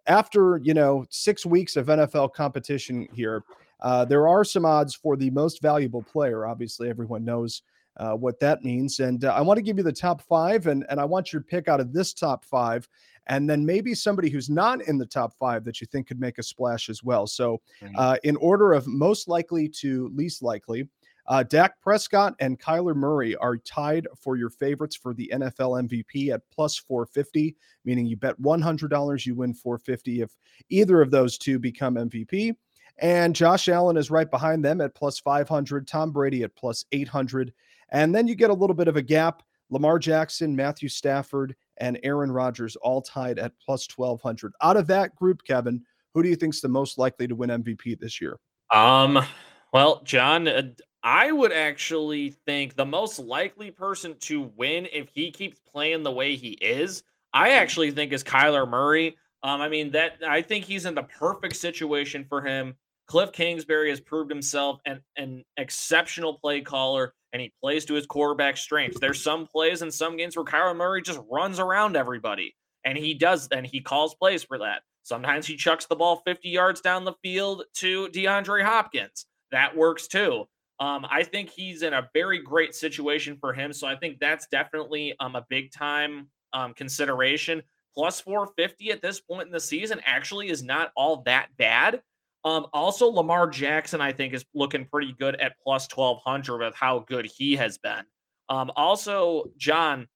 After 0.07 0.59
you 0.63 0.73
know 0.73 1.05
six 1.09 1.45
weeks 1.45 1.75
of 1.75 1.87
NFL 1.87 2.33
competition 2.33 3.07
here, 3.13 3.43
uh, 3.81 4.05
there 4.05 4.27
are 4.27 4.43
some 4.43 4.65
odds 4.65 4.95
for 4.95 5.15
the 5.15 5.29
most 5.29 5.61
valuable 5.61 6.03
player. 6.03 6.45
Obviously, 6.45 6.89
everyone 6.89 7.23
knows 7.23 7.61
uh, 7.97 8.13
what 8.13 8.39
that 8.39 8.63
means. 8.63 8.99
And 8.99 9.25
uh, 9.25 9.33
I 9.33 9.41
want 9.41 9.57
to 9.57 9.61
give 9.61 9.77
you 9.77 9.83
the 9.83 9.91
top 9.91 10.21
five, 10.21 10.67
and, 10.67 10.85
and 10.89 10.99
I 10.99 11.05
want 11.05 11.31
your 11.31 11.41
pick 11.41 11.67
out 11.67 11.79
of 11.79 11.93
this 11.93 12.13
top 12.13 12.45
five, 12.45 12.87
and 13.27 13.49
then 13.49 13.65
maybe 13.65 13.93
somebody 13.93 14.29
who's 14.29 14.49
not 14.49 14.81
in 14.83 14.97
the 14.97 15.05
top 15.05 15.33
five 15.37 15.63
that 15.65 15.81
you 15.81 15.87
think 15.87 16.07
could 16.07 16.19
make 16.19 16.37
a 16.37 16.43
splash 16.43 16.89
as 16.89 17.03
well. 17.03 17.27
So, 17.27 17.61
mm-hmm. 17.81 17.95
uh, 17.97 18.17
in 18.23 18.35
order 18.37 18.73
of 18.73 18.87
most 18.87 19.27
likely 19.27 19.67
to 19.81 20.09
least 20.15 20.41
likely, 20.41 20.87
uh, 21.29 21.43
Dak 21.43 21.79
Prescott 21.79 22.33
and 22.39 22.59
Kyler 22.59 22.95
Murray 22.95 23.35
are 23.35 23.55
tied 23.57 24.07
for 24.19 24.35
your 24.35 24.49
favorites 24.49 24.95
for 24.95 25.13
the 25.13 25.29
NFL 25.31 25.87
MVP 25.87 26.33
at 26.33 26.41
plus 26.51 26.75
450, 26.75 27.55
meaning 27.85 28.07
you 28.07 28.17
bet 28.17 28.39
$100, 28.41 29.25
you 29.27 29.35
win 29.35 29.53
450 29.53 30.21
if 30.21 30.31
either 30.69 31.01
of 31.01 31.11
those 31.11 31.37
two 31.37 31.59
become 31.59 31.95
MVP. 31.95 32.55
And 32.97 33.35
Josh 33.35 33.69
Allen 33.69 33.95
is 33.95 34.09
right 34.09 34.29
behind 34.29 34.65
them 34.65 34.81
at 34.81 34.95
plus 34.95 35.19
500, 35.19 35.87
Tom 35.87 36.11
Brady 36.11 36.41
at 36.41 36.55
plus 36.55 36.83
800. 36.91 37.53
And 37.91 38.13
then 38.13 38.27
you 38.27 38.33
get 38.33 38.49
a 38.49 38.53
little 38.53 38.75
bit 38.75 38.87
of 38.87 38.97
a 38.97 39.01
gap. 39.01 39.43
Lamar 39.69 39.99
Jackson, 39.99 40.55
Matthew 40.55 40.89
Stafford, 40.89 41.55
and 41.77 41.99
Aaron 42.01 42.31
Rodgers 42.31 42.75
all 42.77 43.03
tied 43.03 43.37
at 43.37 43.53
plus 43.63 43.87
1200. 43.95 44.51
Out 44.63 44.77
of 44.77 44.87
that 44.87 45.15
group, 45.15 45.43
Kevin, 45.43 45.83
who 46.15 46.23
do 46.23 46.29
you 46.29 46.35
think 46.35 46.55
is 46.55 46.61
the 46.61 46.67
most 46.67 46.97
likely 46.97 47.27
to 47.27 47.35
win 47.35 47.51
MVP 47.51 47.99
this 47.99 48.19
year? 48.19 48.39
Um, 48.73 49.23
well, 49.71 50.01
John, 50.03 50.47
uh, 50.47 50.63
I 51.03 51.31
would 51.31 51.53
actually 51.53 52.31
think 52.45 52.75
the 52.75 52.85
most 52.85 53.19
likely 53.19 53.71
person 53.71 54.15
to 54.21 54.51
win 54.57 54.87
if 54.91 55.09
he 55.09 55.31
keeps 55.31 55.59
playing 55.59 56.03
the 56.03 56.11
way 56.11 56.35
he 56.35 56.51
is, 56.51 57.03
I 57.33 57.51
actually 57.51 57.91
think 57.91 58.11
is 58.11 58.23
Kyler 58.23 58.69
Murray. 58.69 59.17
Um, 59.41 59.61
I 59.61 59.69
mean 59.69 59.91
that 59.91 60.17
I 60.27 60.41
think 60.41 60.65
he's 60.65 60.85
in 60.85 60.95
the 60.95 61.03
perfect 61.03 61.55
situation 61.55 62.25
for 62.27 62.41
him. 62.41 62.75
Cliff 63.07 63.31
Kingsbury 63.31 63.89
has 63.89 63.99
proved 63.99 64.29
himself 64.29 64.79
an, 64.85 65.01
an 65.15 65.43
exceptional 65.57 66.35
play 66.35 66.61
caller, 66.61 67.13
and 67.33 67.41
he 67.41 67.51
plays 67.61 67.85
to 67.85 67.95
his 67.95 68.05
quarterback 68.05 68.57
strengths. 68.57 68.99
There's 68.99 69.23
some 69.23 69.47
plays 69.47 69.81
in 69.81 69.91
some 69.91 70.17
games 70.17 70.35
where 70.35 70.45
Kyler 70.45 70.75
Murray 70.75 71.01
just 71.01 71.21
runs 71.31 71.59
around 71.59 71.95
everybody, 71.95 72.55
and 72.83 72.97
he 72.97 73.13
does, 73.13 73.47
and 73.47 73.65
he 73.65 73.79
calls 73.79 74.13
plays 74.15 74.43
for 74.43 74.59
that. 74.59 74.83
Sometimes 75.03 75.47
he 75.47 75.55
chucks 75.55 75.87
the 75.87 75.95
ball 75.95 76.21
50 76.25 76.49
yards 76.49 76.81
down 76.81 77.03
the 77.03 77.15
field 77.23 77.63
to 77.75 78.09
DeAndre 78.09 78.63
Hopkins. 78.63 79.25
That 79.51 79.75
works 79.75 80.07
too. 80.07 80.45
Um, 80.79 81.05
I 81.09 81.23
think 81.23 81.49
he's 81.49 81.81
in 81.81 81.93
a 81.93 82.09
very 82.13 82.41
great 82.41 82.73
situation 82.73 83.37
for 83.39 83.53
him. 83.53 83.73
So 83.73 83.87
I 83.87 83.95
think 83.95 84.19
that's 84.19 84.47
definitely 84.47 85.13
um, 85.19 85.35
a 85.35 85.45
big 85.49 85.71
time 85.71 86.27
um, 86.53 86.73
consideration. 86.73 87.61
Plus 87.95 88.21
450 88.21 88.91
at 88.91 89.01
this 89.01 89.19
point 89.19 89.47
in 89.47 89.51
the 89.51 89.59
season 89.59 89.99
actually 90.05 90.49
is 90.49 90.63
not 90.63 90.91
all 90.95 91.23
that 91.23 91.49
bad. 91.57 92.01
Um, 92.45 92.67
also, 92.71 93.07
Lamar 93.07 93.49
Jackson, 93.49 93.99
I 93.99 94.13
think, 94.13 94.33
is 94.33 94.45
looking 94.53 94.85
pretty 94.85 95.13
good 95.19 95.35
at 95.35 95.57
plus 95.61 95.87
1200 95.93 96.59
with 96.59 96.75
how 96.75 96.99
good 96.99 97.25
he 97.25 97.57
has 97.57 97.77
been. 97.77 98.03
Um, 98.47 98.71
also, 98.77 99.51
John, 99.57 100.07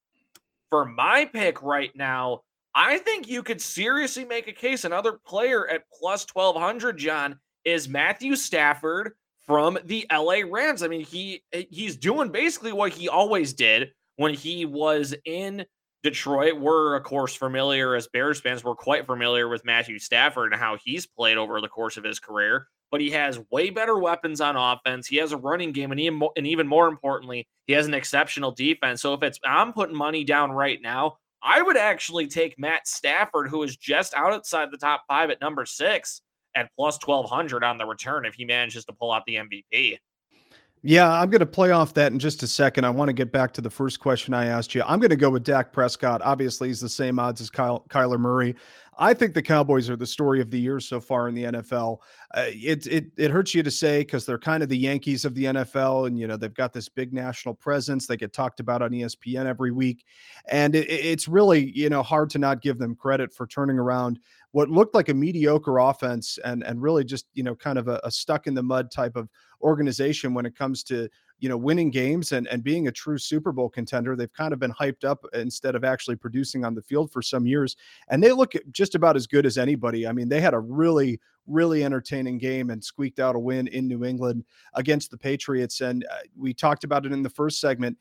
for 0.69 0.86
my 0.86 1.26
pick 1.26 1.62
right 1.62 1.91
now, 1.95 2.41
I 2.73 2.99
think 2.99 3.28
you 3.28 3.43
could 3.43 3.62
seriously 3.62 4.23
make 4.23 4.47
a 4.47 4.54
case. 4.54 4.86
Another 4.86 5.19
player 5.28 5.67
at 5.67 5.84
plus 5.99 6.26
1200, 6.32 6.97
John, 6.97 7.39
is 7.65 7.89
Matthew 7.89 8.36
Stafford 8.36 9.13
from 9.45 9.77
the 9.86 10.06
LA 10.12 10.41
Rams. 10.49 10.84
I 10.84 10.88
mean, 10.88 11.03
he 11.06 11.43
eh, 11.51 11.63
he's 11.69 11.97
doing 11.97 12.29
basically 12.29 12.73
what 12.73 12.93
he 12.93 13.10
always 13.10 13.53
did 13.53 13.91
when 14.15 14.34
he 14.34 14.65
was 14.65 15.13
in 15.25 15.65
Detroit. 16.03 16.60
We're, 16.60 16.95
of 16.95 17.03
course, 17.03 17.36
familiar 17.36 17.95
as 17.95 18.08
Bears 18.08 18.39
fans. 18.39 18.63
We're 18.63 18.75
quite 18.75 19.06
familiar 19.06 19.47
with 19.47 19.65
Matthew 19.65 19.99
Stafford 19.99 20.51
and 20.53 20.62
how 20.62 20.77
he's 20.84 21.06
played 21.06 21.38
over 21.38 21.62
the 21.62 21.69
course 21.69 21.97
of 21.97 22.03
his 22.03 22.19
career. 22.19 22.67
But 22.91 23.01
he 23.01 23.10
has 23.12 23.39
way 23.49 23.71
better 23.71 23.97
weapons 23.97 24.39
on 24.39 24.56
offense. 24.56 25.08
He 25.08 25.15
has 25.17 25.32
a 25.32 25.38
running 25.38 25.71
game, 25.71 25.91
and 25.91 25.99
even, 25.99 26.21
and 26.38 26.45
even 26.45 26.67
more 26.67 26.88
importantly, 26.88 27.47
he 27.65 27.73
has 27.73 27.88
an 27.88 27.93
exceptional 27.95 28.51
defense. 28.51 29.01
So 29.01 29.13
if 29.13 29.23
it's 29.23 29.39
I'm 29.43 29.73
putting 29.73 29.95
money 29.95 30.23
down 30.23 30.51
right 30.51 30.79
now, 30.82 31.17
I 31.41 31.62
would 31.62 31.77
actually 31.77 32.27
take 32.27 32.60
Matt 32.60 32.88
Stafford, 32.88 33.49
who 33.49 33.63
is 33.63 33.75
just 33.75 34.13
outside 34.13 34.69
the 34.71 34.77
top 34.77 35.03
five 35.08 35.29
at 35.29 35.41
number 35.41 35.65
six, 35.65 36.21
at 36.56 36.70
plus 36.76 36.98
twelve 36.98 37.30
hundred 37.30 37.63
on 37.63 37.78
the 37.78 37.86
return 37.86 38.26
if 38.26 38.36
he 38.36 38.46
manages 38.46 38.86
to 38.86 38.94
pull 38.94 39.12
out 39.12 39.24
the 39.26 39.36
MVP. 39.36 39.98
Yeah, 40.86 41.10
I'm 41.10 41.30
going 41.30 41.39
to 41.39 41.46
play 41.46 41.72
off 41.72 41.94
that 41.94 42.12
in 42.12 42.20
just 42.20 42.44
a 42.44 42.48
second. 42.48 42.84
I 42.84 42.89
want 42.89 43.08
to 43.08 43.13
get 43.13 43.32
back 43.32 43.54
to 43.54 43.62
the 43.62 43.70
first 43.70 44.02
question 44.02 44.34
I 44.34 44.48
asked 44.48 44.76
you. 44.76 44.84
I'm 44.86 45.00
going 45.00 45.12
to 45.12 45.16
go 45.16 45.30
with 45.30 45.46
Dak 45.46 45.72
Prescott. 45.72 46.22
Obviously, 46.22 46.68
he's 46.68 46.82
the 46.82 46.89
same 46.89 47.20
odds 47.20 47.39
as 47.39 47.50
Kyle, 47.50 47.86
Kyler 47.88 48.20
Murray. 48.20 48.54
I 48.98 49.13
think 49.13 49.34
the 49.34 49.42
Cowboys 49.42 49.89
are 49.89 49.96
the 49.96 50.06
story 50.06 50.42
of 50.42 50.52
the 50.52 50.60
year 50.60 50.82
so 50.82 51.00
far 51.00 51.30
in 51.30 51.36
the 51.36 51.46
NFL. 51.46 52.00
Uh, 52.34 52.48
it 52.50 52.86
it 52.88 53.06
it 53.18 53.32
hurts 53.32 53.56
you 53.56 53.63
to 53.63 53.72
say 53.72 54.00
because 54.00 54.26
they're 54.26 54.38
kind 54.38 54.62
of 54.62 54.70
the 54.70 54.78
Yankees 54.78 55.26
of 55.26 55.34
the 55.36 55.46
NFL, 55.46 56.08
and 56.08 56.20
you 56.20 56.28
know 56.28 56.38
they've 56.38 56.54
got 56.54 56.74
this 56.74 56.89
big 56.89 57.13
national 57.13 57.54
presence. 57.56 58.06
They 58.06 58.18
get 58.18 58.34
talked 58.34 58.60
about 58.60 58.82
on 58.82 58.92
ESPN 58.92 59.46
every 59.46 59.72
week, 59.72 60.06
and 60.50 60.76
it, 60.76 60.89
it's 60.89 61.28
really 61.28 61.72
you 61.76 61.89
know 61.89 62.04
hard 62.04 62.30
to 62.32 62.39
not 62.39 62.62
give 62.62 62.78
them 62.78 62.96
credit 62.96 63.34
for 63.34 63.48
turning 63.48 63.80
around 63.80 64.20
what 64.54 64.70
looked 64.70 64.96
like 64.96 65.10
a 65.10 65.13
mediocre 65.13 65.80
offense 65.80 66.39
and 66.46 66.63
and 66.63 66.82
really 66.82 67.04
just 67.04 67.26
you 67.34 67.44
know 67.44 67.56
kind 67.56 67.78
of 67.78 67.88
a, 67.88 68.00
a 68.04 68.12
stuck 68.12 68.48
in 68.48 68.54
the 68.54 68.63
mud 68.63 68.89
type 68.89 69.16
of 69.16 69.28
organization 69.62 70.34
when 70.34 70.46
it 70.46 70.56
comes 70.56 70.84
to 70.84 71.10
you 71.39 71.50
know 71.50 71.58
winning 71.58 71.89
games 71.89 72.32
and 72.32 72.48
and 72.48 72.63
being 72.63 72.88
a 72.88 72.92
true 72.92 73.18
Super 73.18 73.52
Bowl 73.52 73.68
contender. 73.68 74.16
They've 74.16 74.32
kind 74.32 74.54
of 74.54 74.60
been 74.60 74.72
hyped 74.72 75.04
up 75.04 75.26
instead 75.34 75.76
of 75.76 75.84
actually 75.84 76.16
producing 76.16 76.63
on 76.63 76.76
the 76.76 76.82
field 76.82 77.12
for 77.12 77.22
some 77.22 77.46
years, 77.46 77.76
and 78.10 78.24
they 78.24 78.32
look 78.32 78.54
just 78.72 78.96
about 78.96 79.16
as 79.16 79.28
good 79.28 79.46
as 79.46 79.58
anybody. 79.58 80.08
I 80.08 80.13
mean, 80.13 80.30
they 80.30 80.39
had 80.39 80.54
a 80.54 80.60
really 80.60 81.20
really 81.48 81.84
entertaining 81.84 82.38
game 82.38 82.70
and 82.70 82.82
squeaked 82.84 83.20
out 83.20 83.36
a 83.36 83.39
win 83.39 83.68
in 83.68 83.88
New 83.88 84.06
England 84.06 84.46
against 84.76 85.12
the 85.12 85.18
Patriots. 85.18 85.82
And 85.82 86.06
uh, 86.10 86.20
we 86.38 86.54
talked 86.54 86.86
about 86.86 87.06
it 87.06 87.12
in 87.12 87.22
the 87.22 87.30
first 87.30 87.60
segment. 87.60 87.98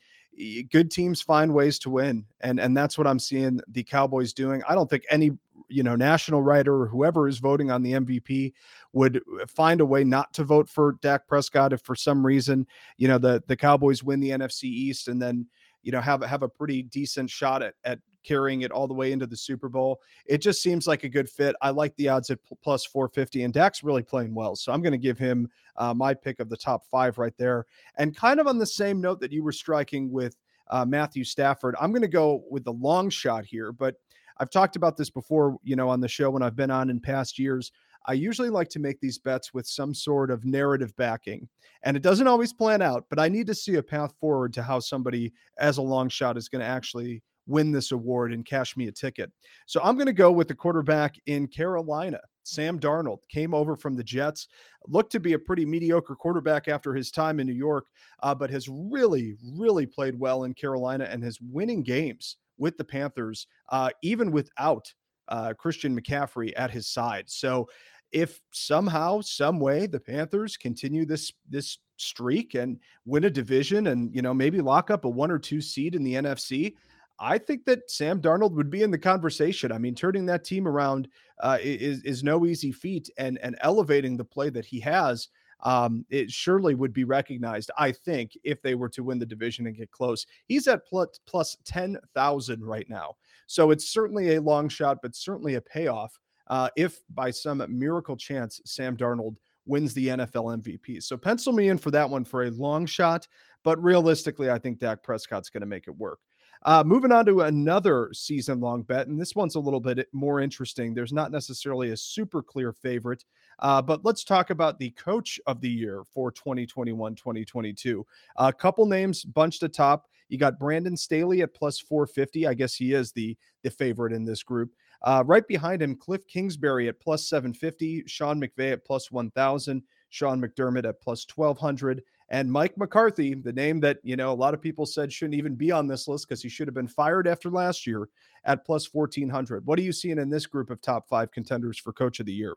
Good 0.71 0.89
teams 0.89 1.21
find 1.21 1.53
ways 1.53 1.77
to 1.79 1.89
win, 1.89 2.25
and 2.41 2.59
and 2.59 2.75
that's 2.75 2.97
what 2.97 3.05
I'm 3.05 3.19
seeing 3.19 3.59
the 3.67 3.83
Cowboys 3.83 4.33
doing. 4.33 4.63
I 4.67 4.73
don't 4.73 4.89
think 4.89 5.03
any 5.09 5.31
you 5.69 5.83
know 5.83 5.95
national 5.95 6.41
writer 6.41 6.81
or 6.81 6.87
whoever 6.87 7.27
is 7.27 7.39
voting 7.39 7.71
on 7.71 7.81
the 7.81 7.93
MVP 7.93 8.53
would 8.93 9.17
uh, 9.17 9.45
find 9.47 9.81
a 9.81 9.85
way 9.85 10.03
not 10.03 10.33
to 10.33 10.43
vote 10.43 10.69
for 10.69 10.97
Dak 11.01 11.27
Prescott 11.27 11.73
if 11.73 11.81
for 11.81 11.95
some 11.95 12.25
reason 12.25 12.67
you 12.97 13.07
know 13.07 13.17
the 13.17 13.43
the 13.47 13.55
Cowboys 13.55 14.03
win 14.03 14.19
the 14.19 14.31
NFC 14.31 14.63
East 14.63 15.07
and 15.07 15.21
then 15.21 15.47
you 15.81 15.91
know 15.91 16.01
have 16.01 16.21
have 16.23 16.43
a 16.43 16.49
pretty 16.49 16.83
decent 16.83 17.29
shot 17.29 17.61
at 17.61 17.75
at 17.83 17.99
carrying 18.23 18.61
it 18.61 18.71
all 18.71 18.87
the 18.87 18.93
way 18.93 19.11
into 19.11 19.27
the 19.27 19.37
Super 19.37 19.69
Bowl. 19.69 20.01
It 20.25 20.39
just 20.39 20.61
seems 20.61 20.87
like 20.87 21.03
a 21.03 21.09
good 21.09 21.29
fit. 21.29 21.55
I 21.61 21.69
like 21.69 21.95
the 21.95 22.09
odds 22.09 22.29
at 22.29 22.39
plus 22.61 22.85
450, 22.85 23.43
and 23.43 23.53
Dak's 23.53 23.83
really 23.83 24.03
playing 24.03 24.33
well. 24.33 24.55
So 24.55 24.71
I'm 24.71 24.81
going 24.81 24.93
to 24.93 24.97
give 24.97 25.17
him 25.17 25.49
uh, 25.77 25.93
my 25.93 26.13
pick 26.13 26.39
of 26.39 26.49
the 26.49 26.57
top 26.57 26.85
five 26.89 27.17
right 27.17 27.33
there. 27.37 27.65
And 27.97 28.15
kind 28.15 28.39
of 28.39 28.47
on 28.47 28.57
the 28.57 28.65
same 28.65 29.01
note 29.01 29.19
that 29.19 29.31
you 29.31 29.43
were 29.43 29.51
striking 29.51 30.11
with 30.11 30.35
uh, 30.69 30.85
Matthew 30.85 31.23
Stafford, 31.23 31.75
I'm 31.79 31.91
going 31.91 32.01
to 32.01 32.07
go 32.07 32.43
with 32.49 32.63
the 32.63 32.73
long 32.73 33.09
shot 33.09 33.45
here, 33.45 33.71
but 33.71 33.95
I've 34.37 34.49
talked 34.49 34.75
about 34.75 34.97
this 34.97 35.09
before, 35.09 35.57
you 35.63 35.75
know, 35.75 35.89
on 35.89 36.01
the 36.01 36.07
show 36.07 36.29
when 36.29 36.43
I've 36.43 36.55
been 36.55 36.71
on 36.71 36.89
in 36.89 36.99
past 36.99 37.37
years. 37.37 37.71
I 38.05 38.13
usually 38.13 38.49
like 38.49 38.69
to 38.69 38.79
make 38.79 38.99
these 38.99 39.17
bets 39.17 39.53
with 39.53 39.65
some 39.65 39.93
sort 39.93 40.29
of 40.29 40.43
narrative 40.43 40.95
backing. 40.97 41.47
And 41.83 41.95
it 41.95 42.03
doesn't 42.03 42.27
always 42.27 42.51
plan 42.51 42.81
out, 42.81 43.05
but 43.09 43.19
I 43.19 43.29
need 43.29 43.47
to 43.47 43.55
see 43.55 43.75
a 43.75 43.83
path 43.83 44.13
forward 44.19 44.53
to 44.53 44.63
how 44.63 44.79
somebody 44.79 45.31
as 45.59 45.77
a 45.77 45.81
long 45.81 46.09
shot 46.09 46.37
is 46.37 46.49
going 46.49 46.61
to 46.61 46.67
actually 46.67 47.23
win 47.45 47.71
this 47.71 47.91
award 47.91 48.33
and 48.33 48.45
cash 48.45 48.75
me 48.77 48.87
a 48.87 48.91
ticket. 48.91 49.31
So 49.65 49.81
I'm 49.83 49.95
going 49.95 50.07
to 50.07 50.13
go 50.13 50.31
with 50.31 50.47
the 50.47 50.55
quarterback 50.55 51.15
in 51.25 51.47
Carolina. 51.47 52.19
Sam 52.43 52.77
Darnold 52.77 53.19
came 53.29 53.53
over 53.53 53.75
from 53.75 53.95
the 53.95 54.03
Jets, 54.03 54.47
looked 54.87 55.11
to 55.13 55.19
be 55.19 55.33
a 55.33 55.39
pretty 55.39 55.65
mediocre 55.65 56.15
quarterback 56.15 56.67
after 56.67 56.93
his 56.93 57.09
time 57.09 57.39
in 57.39 57.47
New 57.47 57.53
York, 57.53 57.85
uh, 58.21 58.35
but 58.35 58.49
has 58.49 58.67
really, 58.67 59.35
really 59.57 59.85
played 59.85 60.19
well 60.19 60.43
in 60.43 60.53
Carolina 60.53 61.05
and 61.05 61.23
has 61.23 61.39
winning 61.41 61.83
games 61.83 62.37
with 62.57 62.77
the 62.77 62.83
Panthers, 62.83 63.47
uh, 63.69 63.89
even 64.01 64.31
without 64.31 64.91
uh, 65.27 65.53
Christian 65.53 65.99
McCaffrey 65.99 66.53
at 66.55 66.71
his 66.71 66.87
side. 66.87 67.29
So 67.29 67.67
if 68.11 68.39
somehow, 68.51 69.21
some 69.21 69.59
way, 69.59 69.87
the 69.87 69.99
Panthers 69.99 70.55
continue 70.55 71.05
this 71.05 71.31
this 71.49 71.79
streak 71.97 72.53
and 72.53 72.79
win 73.05 73.23
a 73.23 73.29
division, 73.29 73.87
and 73.87 74.13
you 74.13 74.21
know 74.21 74.33
maybe 74.33 74.61
lock 74.61 74.91
up 74.91 75.05
a 75.05 75.09
one 75.09 75.31
or 75.31 75.39
two 75.39 75.61
seed 75.61 75.95
in 75.95 76.03
the 76.03 76.13
NFC, 76.13 76.75
I 77.19 77.37
think 77.37 77.65
that 77.65 77.89
Sam 77.89 78.21
Darnold 78.21 78.53
would 78.53 78.69
be 78.69 78.83
in 78.83 78.91
the 78.91 78.97
conversation. 78.97 79.71
I 79.71 79.77
mean, 79.79 79.95
turning 79.95 80.25
that 80.27 80.43
team 80.43 80.67
around 80.67 81.07
uh, 81.41 81.57
is 81.61 82.03
is 82.03 82.23
no 82.23 82.45
easy 82.45 82.71
feat, 82.71 83.09
and 83.17 83.39
and 83.39 83.57
elevating 83.61 84.15
the 84.15 84.25
play 84.25 84.49
that 84.51 84.65
he 84.65 84.79
has 84.81 85.29
um, 85.63 86.05
it 86.09 86.29
surely 86.29 86.75
would 86.75 86.93
be 86.93 87.05
recognized, 87.05 87.71
I 87.77 87.91
think, 87.91 88.37
if 88.43 88.61
they 88.61 88.75
were 88.75 88.89
to 88.89 89.03
win 89.03 89.19
the 89.19 89.25
division 89.25 89.65
and 89.67 89.75
get 89.75 89.91
close. 89.91 90.25
He's 90.45 90.67
at 90.67 90.85
plus, 90.85 91.19
plus 91.25 91.57
10,000 91.65 92.63
right 92.63 92.89
now. 92.89 93.15
So 93.47 93.71
it's 93.71 93.89
certainly 93.89 94.35
a 94.35 94.41
long 94.41 94.69
shot, 94.69 94.99
but 95.01 95.15
certainly 95.15 95.55
a 95.55 95.61
payoff 95.61 96.19
uh, 96.47 96.69
if 96.75 96.99
by 97.13 97.31
some 97.31 97.63
miracle 97.69 98.17
chance 98.17 98.59
Sam 98.65 98.97
Darnold 98.97 99.37
wins 99.65 99.93
the 99.93 100.09
NFL 100.09 100.61
MVP. 100.61 101.01
So 101.01 101.15
pencil 101.15 101.53
me 101.53 101.69
in 101.69 101.77
for 101.77 101.91
that 101.91 102.09
one 102.09 102.25
for 102.25 102.43
a 102.43 102.51
long 102.51 102.85
shot, 102.85 103.27
but 103.63 103.81
realistically, 103.81 104.51
I 104.51 104.59
think 104.59 104.79
Dak 104.79 105.03
Prescott's 105.03 105.49
going 105.49 105.61
to 105.61 105.67
make 105.67 105.87
it 105.87 105.97
work. 105.97 106.19
Uh, 106.65 106.83
moving 106.85 107.11
on 107.11 107.25
to 107.25 107.41
another 107.41 108.09
season 108.13 108.59
long 108.61 108.83
bet, 108.83 109.07
and 109.07 109.19
this 109.19 109.35
one's 109.35 109.55
a 109.55 109.59
little 109.59 109.81
bit 109.81 110.07
more 110.13 110.39
interesting. 110.39 110.93
There's 110.93 111.11
not 111.11 111.31
necessarily 111.31 111.91
a 111.91 111.97
super 111.97 112.41
clear 112.41 112.71
favorite, 112.71 113.25
uh, 113.59 113.81
but 113.81 114.05
let's 114.05 114.23
talk 114.23 114.49
about 114.49 114.79
the 114.79 114.91
coach 114.91 115.39
of 115.45 115.59
the 115.59 115.69
year 115.69 116.03
for 116.13 116.31
2021 116.31 117.15
2022. 117.15 118.05
A 118.37 118.53
couple 118.53 118.85
names 118.85 119.25
bunched 119.25 119.63
atop. 119.63 120.07
You 120.29 120.37
got 120.37 120.57
Brandon 120.57 120.95
Staley 120.95 121.41
at 121.41 121.53
plus 121.53 121.79
450. 121.79 122.47
I 122.47 122.53
guess 122.53 122.75
he 122.75 122.93
is 122.93 123.11
the, 123.11 123.37
the 123.63 123.69
favorite 123.69 124.13
in 124.13 124.23
this 124.23 124.41
group. 124.41 124.71
Uh, 125.03 125.23
right 125.25 125.45
behind 125.47 125.81
him, 125.81 125.95
Cliff 125.95 126.25
Kingsbury 126.27 126.87
at 126.87 126.99
plus 126.99 127.27
750, 127.27 128.03
Sean 128.07 128.39
McVay 128.39 128.71
at 128.71 128.85
plus 128.85 129.11
1,000, 129.11 129.83
Sean 130.09 130.41
McDermott 130.41 130.87
at 130.87 131.01
plus 131.01 131.25
1,200, 131.35 132.03
and 132.33 132.51
Mike 132.51 132.75
McCarthy, 132.79 133.35
the 133.35 133.53
name 133.53 133.79
that, 133.81 133.99
you 134.01 134.15
know, 134.15 134.31
a 134.31 134.33
lot 134.33 134.55
of 134.55 134.61
people 134.61 134.87
said 134.87 135.13
shouldn't 135.13 135.35
even 135.35 135.53
be 135.53 135.71
on 135.71 135.85
this 135.85 136.07
list 136.07 136.27
because 136.27 136.41
he 136.41 136.49
should 136.49 136.67
have 136.67 136.73
been 136.73 136.87
fired 136.87 137.27
after 137.27 137.51
last 137.51 137.85
year 137.85 138.09
at 138.43 138.65
plus 138.65 138.91
1400. 138.91 139.63
What 139.67 139.77
are 139.77 139.83
you 139.83 139.91
seeing 139.91 140.17
in 140.17 140.31
this 140.31 140.47
group 140.47 140.71
of 140.71 140.81
top 140.81 141.07
five 141.07 141.31
contenders 141.31 141.77
for 141.77 141.93
coach 141.93 142.19
of 142.19 142.25
the 142.25 142.33
year? 142.33 142.55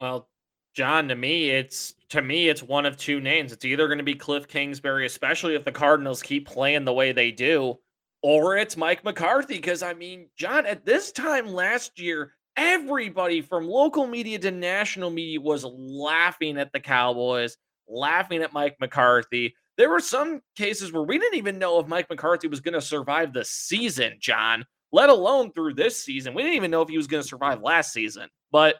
Well, 0.00 0.30
John, 0.74 1.08
to 1.08 1.14
me, 1.14 1.50
it's 1.50 1.94
to 2.08 2.22
me, 2.22 2.48
it's 2.48 2.62
one 2.62 2.86
of 2.86 2.96
two 2.96 3.20
names. 3.20 3.52
It's 3.52 3.66
either 3.66 3.86
going 3.86 3.98
to 3.98 4.04
be 4.04 4.14
Cliff 4.14 4.48
Kingsbury, 4.48 5.04
especially 5.04 5.54
if 5.54 5.64
the 5.64 5.72
Cardinals 5.72 6.22
keep 6.22 6.48
playing 6.48 6.86
the 6.86 6.94
way 6.94 7.12
they 7.12 7.30
do, 7.30 7.78
or 8.22 8.56
it's 8.56 8.78
Mike 8.78 9.04
McCarthy. 9.04 9.56
Because 9.56 9.82
I 9.82 9.92
mean, 9.92 10.30
John, 10.38 10.64
at 10.64 10.86
this 10.86 11.12
time 11.12 11.48
last 11.48 12.00
year, 12.00 12.32
everybody 12.56 13.42
from 13.42 13.68
local 13.68 14.06
media 14.06 14.38
to 14.38 14.50
national 14.50 15.10
media 15.10 15.38
was 15.38 15.66
laughing 15.66 16.56
at 16.56 16.72
the 16.72 16.80
Cowboys 16.80 17.58
laughing 17.88 18.42
at 18.42 18.52
Mike 18.52 18.76
McCarthy. 18.80 19.54
There 19.76 19.90
were 19.90 20.00
some 20.00 20.40
cases 20.56 20.92
where 20.92 21.02
we 21.02 21.18
didn't 21.18 21.38
even 21.38 21.58
know 21.58 21.78
if 21.78 21.86
Mike 21.86 22.10
McCarthy 22.10 22.48
was 22.48 22.60
going 22.60 22.74
to 22.74 22.80
survive 22.80 23.32
the 23.32 23.44
season, 23.44 24.18
John, 24.20 24.64
let 24.92 25.08
alone 25.08 25.52
through 25.52 25.74
this 25.74 26.02
season. 26.02 26.34
We 26.34 26.42
didn't 26.42 26.56
even 26.56 26.70
know 26.70 26.82
if 26.82 26.88
he 26.88 26.96
was 26.96 27.06
going 27.06 27.22
to 27.22 27.28
survive 27.28 27.62
last 27.62 27.92
season. 27.92 28.28
But 28.50 28.76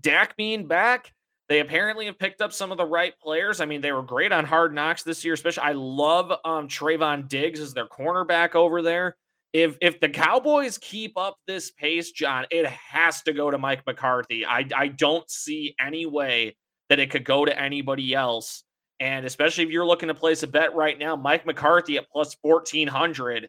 Dak 0.00 0.36
being 0.36 0.66
back, 0.66 1.12
they 1.48 1.60
apparently 1.60 2.06
have 2.06 2.18
picked 2.18 2.42
up 2.42 2.52
some 2.52 2.70
of 2.70 2.78
the 2.78 2.84
right 2.84 3.18
players. 3.20 3.60
I 3.60 3.64
mean, 3.64 3.80
they 3.80 3.92
were 3.92 4.02
great 4.02 4.32
on 4.32 4.44
Hard 4.44 4.74
Knocks 4.74 5.02
this 5.02 5.24
year, 5.24 5.34
especially. 5.34 5.62
I 5.62 5.72
love 5.72 6.30
um, 6.44 6.68
Trevon 6.68 7.26
Diggs 7.28 7.60
as 7.60 7.72
their 7.72 7.86
cornerback 7.86 8.54
over 8.54 8.82
there. 8.82 9.16
If 9.54 9.78
if 9.80 9.98
the 9.98 10.10
Cowboys 10.10 10.76
keep 10.76 11.16
up 11.16 11.38
this 11.46 11.70
pace, 11.70 12.10
John, 12.10 12.44
it 12.50 12.66
has 12.66 13.22
to 13.22 13.32
go 13.32 13.50
to 13.50 13.56
Mike 13.56 13.86
McCarthy. 13.86 14.44
I 14.44 14.66
I 14.76 14.88
don't 14.88 15.28
see 15.30 15.74
any 15.80 16.04
way 16.04 16.54
that 16.88 16.98
it 16.98 17.10
could 17.10 17.24
go 17.24 17.44
to 17.44 17.58
anybody 17.58 18.14
else. 18.14 18.64
And 19.00 19.24
especially 19.24 19.64
if 19.64 19.70
you're 19.70 19.86
looking 19.86 20.08
to 20.08 20.14
place 20.14 20.42
a 20.42 20.46
bet 20.46 20.74
right 20.74 20.98
now, 20.98 21.14
Mike 21.14 21.46
McCarthy 21.46 21.98
at 21.98 22.10
plus 22.10 22.36
1400, 22.42 23.48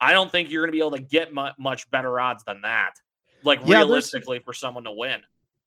I 0.00 0.12
don't 0.12 0.30
think 0.30 0.50
you're 0.50 0.62
going 0.62 0.72
to 0.72 0.76
be 0.76 0.80
able 0.80 0.96
to 0.96 1.02
get 1.02 1.32
much 1.32 1.90
better 1.90 2.18
odds 2.18 2.44
than 2.44 2.62
that. 2.62 2.92
Like 3.44 3.60
yeah, 3.64 3.78
realistically 3.78 4.40
for 4.40 4.52
someone 4.52 4.84
to 4.84 4.92
win. 4.92 5.20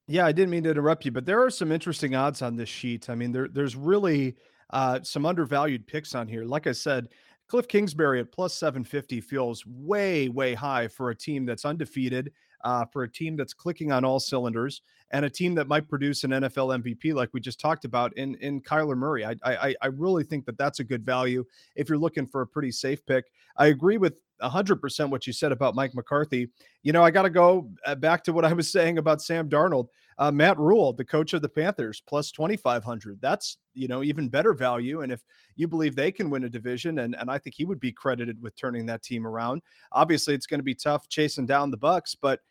Yeah, 0.08 0.26
I 0.26 0.34
didn't 0.34 0.50
mean 0.50 0.64
to 0.64 0.72
interrupt 0.72 1.06
you, 1.06 1.12
but 1.12 1.26
there 1.26 1.42
are 1.42 1.50
some 1.50 1.72
interesting 1.72 2.16
odds 2.16 2.42
on 2.42 2.58
this 2.58 2.68
sheet. 2.68 3.10
I 3.10 3.16
mean, 3.16 3.32
there, 3.32 3.48
there's 3.48 3.78
really 3.78 4.36
uh, 4.72 5.00
some 5.04 5.26
undervalued 5.26 5.88
picks 5.88 6.16
on 6.16 6.28
here. 6.28 6.44
Like 6.44 6.68
I 6.68 6.74
said, 6.74 7.08
Cliff 7.48 7.68
Kingsbury 7.68 8.20
at 8.20 8.32
plus 8.32 8.54
750 8.56 9.22
feels 9.22 9.66
way, 9.66 10.28
way 10.28 10.54
high 10.54 10.88
for 10.88 11.10
a 11.10 11.16
team 11.16 11.46
that's 11.46 11.66
undefeated 11.66 12.34
uh, 12.64 12.86
for 12.86 13.04
a 13.04 13.12
team 13.12 13.36
that's 13.36 13.54
clicking 13.54 13.92
on 13.92 14.06
all 14.06 14.20
cylinders 14.20 14.82
and 15.12 15.26
a 15.26 15.30
team 15.30 15.56
that 15.56 15.68
might 15.68 15.90
produce 15.90 16.24
an 16.24 16.32
NFL 16.32 16.82
MVP, 16.82 17.14
like 17.14 17.30
we 17.34 17.40
just 17.40 17.60
talked 17.60 17.86
about 17.86 18.16
in 18.18 18.36
in 18.36 18.62
Kyler 18.62 18.98
Murray. 18.98 19.26
I 19.26 19.36
I, 19.44 19.76
I 19.82 19.88
really 19.88 20.24
think 20.24 20.46
that 20.46 20.58
that's 20.58 20.80
a 20.80 20.84
good 20.84 21.06
value 21.06 21.44
if 21.76 21.90
you're 21.90 21.98
looking 21.98 22.28
for 22.28 22.42
a 22.42 22.48
pretty 22.48 22.72
safe 22.72 23.06
pick. 23.06 23.26
I 23.58 23.68
agree 23.68 23.98
with 23.98 24.16
100% 24.42 25.10
what 25.10 25.28
you 25.28 25.34
said 25.34 25.52
about 25.52 25.76
Mike 25.76 25.94
McCarthy. 25.94 26.50
You 26.84 26.94
know, 26.94 27.04
I 27.04 27.12
got 27.12 27.24
to 27.24 27.30
go 27.30 27.70
uh, 27.86 27.96
back 27.96 28.24
to 28.24 28.34
what 28.34 28.46
I 28.46 28.54
was 28.54 28.72
saying 28.72 28.98
about 28.98 29.22
Sam 29.22 29.50
Darnold. 29.50 29.88
Uh, 30.18 30.32
Matt 30.32 30.60
Rhule, 30.60 30.94
the 30.94 31.06
coach 31.06 31.34
of 31.34 31.42
the 31.42 31.50
Panthers, 31.50 32.02
plus 32.06 32.32
2,500. 32.32 33.20
That's, 33.22 33.58
you 33.74 33.88
know, 33.88 34.04
even 34.04 34.30
better 34.30 34.54
value. 34.54 35.02
And 35.02 35.12
if 35.12 35.24
you 35.56 35.68
believe 35.68 35.96
they 35.96 36.12
can 36.12 36.30
win 36.30 36.44
a 36.44 36.50
division, 36.50 37.00
and, 37.00 37.16
and 37.16 37.32
I 37.32 37.40
think 37.40 37.56
he 37.56 37.66
would 37.66 37.80
be 37.80 37.92
credited 37.92 38.40
with 38.40 38.56
turning 38.56 38.86
that 38.86 39.02
team 39.02 39.26
around, 39.26 39.64
obviously 39.92 40.36
it's 40.36 40.46
going 40.46 40.60
to 40.60 40.64
be 40.64 40.76
tough 40.76 41.10
chasing 41.10 41.48
down 41.48 41.72
the 41.72 41.78
Bucs, 41.78 42.16
but 42.22 42.42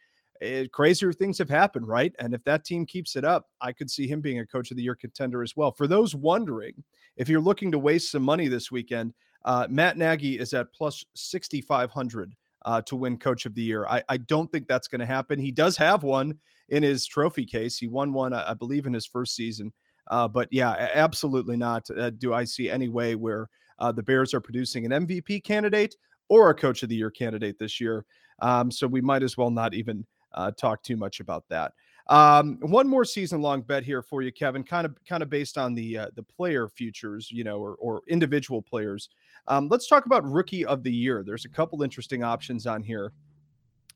it, 0.41 0.47
eh, 0.47 0.67
crazier 0.73 1.13
things 1.13 1.39
have 1.39 1.51
happened, 1.51 1.87
right? 1.87 2.15
And 2.19 2.35
if 2.35 2.43
that 2.45 2.65
team 2.65 2.87
keeps 2.87 3.17
it 3.17 3.25
up, 3.25 3.47
I 3.61 3.73
could 3.73 3.91
see 3.91 4.07
him 4.07 4.21
being 4.21 4.41
a 4.41 4.47
coach 4.47 4.71
of 4.71 4.77
the 4.77 4.83
year 4.83 4.95
contender 4.95 5.43
as 5.43 5.57
well. 5.57 5.73
For 5.73 5.87
those 5.87 6.15
wondering, 6.15 6.83
if 7.17 7.29
you're 7.29 7.41
looking 7.41 7.71
to 7.73 7.79
waste 7.79 8.11
some 8.11 8.23
money 8.23 8.49
this 8.49 8.71
weekend, 8.71 9.13
uh, 9.45 9.67
Matt 9.71 9.97
Nagy 9.97 10.39
is 10.39 10.53
at 10.55 10.73
plus 10.73 11.05
6,500 11.15 12.35
uh, 12.65 12.83
to 12.83 12.97
win 12.97 13.19
coach 13.19 13.47
of 13.47 13.55
the 13.55 13.63
year. 13.63 13.87
I, 13.87 14.03
I 14.09 14.17
don't 14.19 14.51
think 14.53 14.69
that's 14.69 14.89
going 14.89 15.01
to 15.01 15.07
happen. 15.07 15.39
He 15.39 15.51
does 15.51 15.77
have 15.77 16.03
one 16.03 16.39
in 16.69 16.83
his 16.83 17.07
trophy 17.07 17.45
case. 17.45 17.79
He 17.79 17.89
won 17.89 18.13
one, 18.13 18.33
I, 18.33 18.55
believe, 18.55 18.87
in 18.87 18.93
his 18.93 19.07
first 19.07 19.35
season. 19.35 19.73
Uh, 20.11 20.29
but 20.29 20.49
yeah, 20.51 20.89
absolutely 20.95 21.57
not. 21.57 21.89
Uh, 21.91 22.11
do 22.11 22.35
I 22.35 22.45
see 22.45 22.69
any 22.69 22.89
way 22.89 23.15
where 23.15 23.49
uh, 23.79 23.93
the 23.93 24.03
Bears 24.03 24.35
are 24.35 24.41
producing 24.41 24.85
an 24.85 25.07
MVP 25.07 25.43
candidate 25.45 25.95
or 26.29 26.51
a 26.51 26.55
coach 26.55 26.83
of 26.83 26.89
the 26.89 26.97
year 26.97 27.11
candidate 27.11 27.59
this 27.59 27.81
year? 27.81 28.05
Um, 28.43 28.71
so 28.71 28.87
we 28.87 29.01
might 29.01 29.23
as 29.23 29.37
well 29.37 29.51
not 29.51 29.75
even 29.75 30.05
uh, 30.33 30.51
talk 30.51 30.83
too 30.83 30.97
much 30.97 31.21
about 31.21 31.49
that. 31.49 31.73
Um, 32.09 32.59
one 32.61 32.89
more 32.89 33.05
season 33.05 33.41
long 33.41 33.63
bet 33.63 33.85
here 33.85 34.03
for 34.03 34.21
you, 34.21 34.33
Kevin. 34.33 34.65
Kind 34.65 34.85
of 34.85 34.97
kind 35.09 35.23
of 35.23 35.31
based 35.31 35.57
on 35.57 35.75
the 35.75 35.99
uh, 35.99 36.07
the 36.17 36.23
player 36.23 36.69
futures, 36.69 37.31
you 37.31 37.45
know, 37.45 37.59
or, 37.59 37.77
or 37.77 38.03
individual 38.09 38.61
players. 38.61 39.11
Um, 39.47 39.69
let's 39.69 39.87
talk 39.87 40.07
about 40.07 40.25
rookie 40.25 40.65
of 40.65 40.83
the 40.83 40.93
year. 40.93 41.23
There's 41.25 41.45
a 41.45 41.49
couple 41.49 41.83
interesting 41.83 42.25
options 42.25 42.67
on 42.67 42.83
here. 42.83 43.13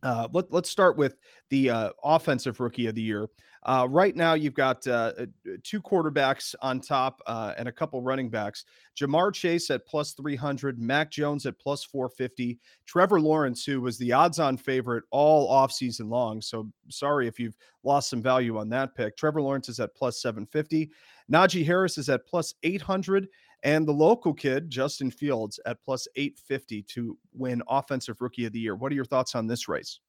Uh, 0.05 0.29
let, 0.33 0.53
us 0.53 0.69
start 0.69 0.97
with 0.97 1.17
the 1.49 1.71
uh, 1.71 1.91
offensive 2.05 2.61
rookie 2.61 2.87
of 2.87 2.95
the 2.95 3.03
year. 3.03 3.29
Uh, 3.67 3.87
right 3.89 4.15
now, 4.15 4.35
you've 4.35 4.55
got 4.55 4.87
uh, 4.87 5.13
uh, 5.19 5.27
two 5.63 5.81
quarterbacks 5.81 6.55
on 6.61 6.81
top 6.81 7.23
uh, 7.27 7.55
and 7.57 7.67
a 7.67 7.73
couple 7.73 8.03
running 8.03 8.29
backs. 8.29 8.67
Ja'Marr 9.01 9.33
Chase 9.33 9.71
at 9.71 9.87
plus 9.87 10.13
300, 10.13 10.79
Mac 10.79 11.11
Jones 11.11 11.47
at 11.47 11.59
plus 11.59 11.83
450, 11.83 12.59
Trevor 12.87 13.21
Lawrence, 13.21 13.65
who 13.65 13.81
was 13.81 13.97
the 13.97 14.13
odds 14.13 14.39
on 14.39 14.59
favorite 14.59 15.05
all 15.11 15.51
offseason 15.51 16.11
long. 16.11 16.43
So 16.43 16.71
sorry 16.91 17.27
if 17.27 17.41
you've 17.41 17.57
lost 17.83 18.11
some 18.11 18.21
value 18.21 18.59
on 18.59 18.69
that 18.69 18.95
pick. 18.95 19.17
Trevor 19.17 19.41
Lawrence 19.41 19.71
is 19.71 19.81
at 19.81 19.95
plus 19.95 20.21
750, 20.21 20.91
Najee 21.33 21.65
Harris 21.65 21.97
is 21.97 22.11
at 22.11 22.27
plus 22.27 22.53
800, 22.65 23.29
and 23.65 23.89
the 23.89 23.93
local 23.93 24.35
kid, 24.35 24.71
Justin 24.71 25.11
Fields, 25.11 25.59
at 25.67 25.83
plus 25.83 26.07
850 26.17 26.83
to 26.83 27.19
win 27.33 27.63
Offensive 27.69 28.21
Rookie 28.21 28.45
of 28.45 28.53
the 28.53 28.61
Year. 28.61 28.77
What 28.77 28.93
are 28.93 28.95
your 28.95 29.07
thoughts 29.07 29.35
on 29.35 29.47
this 29.47 29.69
race? 29.69 30.01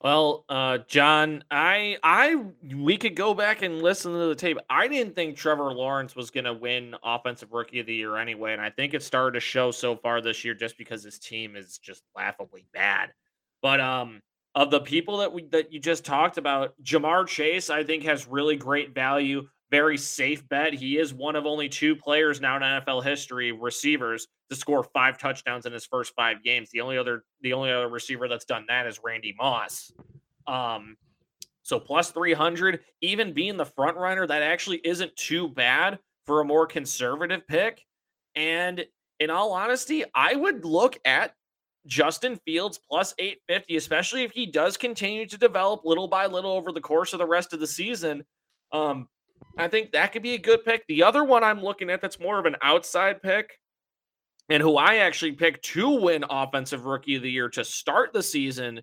Well, 0.00 0.44
uh, 0.50 0.78
John, 0.86 1.44
I, 1.50 1.96
I, 2.02 2.44
we 2.76 2.98
could 2.98 3.16
go 3.16 3.32
back 3.32 3.62
and 3.62 3.80
listen 3.80 4.12
to 4.12 4.26
the 4.26 4.34
tape. 4.34 4.58
I 4.68 4.86
didn't 4.86 5.14
think 5.14 5.36
Trevor 5.36 5.72
Lawrence 5.72 6.14
was 6.14 6.30
going 6.30 6.44
to 6.44 6.52
win 6.52 6.94
Offensive 7.02 7.52
Rookie 7.52 7.80
of 7.80 7.86
the 7.86 7.94
Year 7.94 8.16
anyway, 8.16 8.52
and 8.52 8.60
I 8.60 8.68
think 8.68 8.92
it 8.92 9.02
started 9.02 9.34
to 9.34 9.40
show 9.40 9.70
so 9.70 9.96
far 9.96 10.20
this 10.20 10.44
year 10.44 10.52
just 10.52 10.76
because 10.76 11.02
his 11.02 11.18
team 11.18 11.56
is 11.56 11.78
just 11.78 12.02
laughably 12.14 12.66
bad. 12.74 13.12
But 13.62 13.80
um, 13.80 14.20
of 14.54 14.70
the 14.70 14.80
people 14.80 15.18
that 15.18 15.32
we 15.32 15.44
that 15.52 15.72
you 15.72 15.80
just 15.80 16.04
talked 16.04 16.36
about, 16.36 16.74
Ja'Marr 16.82 17.26
Chase, 17.26 17.70
I 17.70 17.82
think 17.82 18.02
has 18.02 18.28
really 18.28 18.56
great 18.56 18.94
value 18.94 19.48
very 19.74 19.98
safe 19.98 20.48
bet. 20.48 20.72
He 20.72 20.98
is 20.98 21.12
one 21.12 21.34
of 21.34 21.46
only 21.46 21.68
two 21.68 21.96
players 21.96 22.40
now 22.40 22.54
in 22.54 22.62
NFL 22.62 23.02
history, 23.02 23.50
receivers, 23.50 24.28
to 24.48 24.54
score 24.54 24.84
five 24.84 25.18
touchdowns 25.18 25.66
in 25.66 25.72
his 25.72 25.84
first 25.84 26.12
five 26.14 26.44
games. 26.44 26.70
The 26.72 26.80
only 26.80 26.96
other 26.96 27.24
the 27.40 27.54
only 27.54 27.72
other 27.72 27.88
receiver 27.88 28.28
that's 28.28 28.44
done 28.44 28.66
that 28.68 28.86
is 28.86 29.00
Randy 29.02 29.34
Moss. 29.36 29.90
Um, 30.46 30.96
so 31.64 31.80
plus 31.80 32.12
300, 32.12 32.84
even 33.00 33.32
being 33.32 33.56
the 33.56 33.64
front 33.64 33.96
runner, 33.96 34.28
that 34.28 34.42
actually 34.42 34.80
isn't 34.84 35.16
too 35.16 35.48
bad 35.48 35.98
for 36.24 36.40
a 36.40 36.44
more 36.44 36.68
conservative 36.68 37.44
pick. 37.48 37.82
And 38.36 38.84
in 39.18 39.28
all 39.28 39.50
honesty, 39.52 40.04
I 40.14 40.36
would 40.36 40.64
look 40.64 41.00
at 41.04 41.34
Justin 41.86 42.38
Fields 42.44 42.78
plus 42.88 43.12
850, 43.18 43.76
especially 43.76 44.22
if 44.22 44.30
he 44.30 44.46
does 44.46 44.76
continue 44.76 45.26
to 45.26 45.36
develop 45.36 45.80
little 45.84 46.06
by 46.06 46.26
little 46.26 46.52
over 46.52 46.70
the 46.70 46.80
course 46.80 47.12
of 47.12 47.18
the 47.18 47.26
rest 47.26 47.52
of 47.52 47.58
the 47.58 47.66
season. 47.66 48.24
Um, 48.70 49.08
I 49.56 49.68
think 49.68 49.92
that 49.92 50.12
could 50.12 50.22
be 50.22 50.34
a 50.34 50.38
good 50.38 50.64
pick. 50.64 50.86
The 50.86 51.02
other 51.02 51.24
one 51.24 51.44
I'm 51.44 51.62
looking 51.62 51.90
at 51.90 52.00
that's 52.00 52.18
more 52.18 52.38
of 52.38 52.46
an 52.46 52.56
outside 52.62 53.22
pick 53.22 53.58
and 54.48 54.62
who 54.62 54.76
I 54.76 54.96
actually 54.96 55.32
picked 55.32 55.64
to 55.66 55.88
win 56.00 56.24
Offensive 56.28 56.84
Rookie 56.84 57.16
of 57.16 57.22
the 57.22 57.30
Year 57.30 57.48
to 57.50 57.64
start 57.64 58.12
the 58.12 58.22
season, 58.22 58.82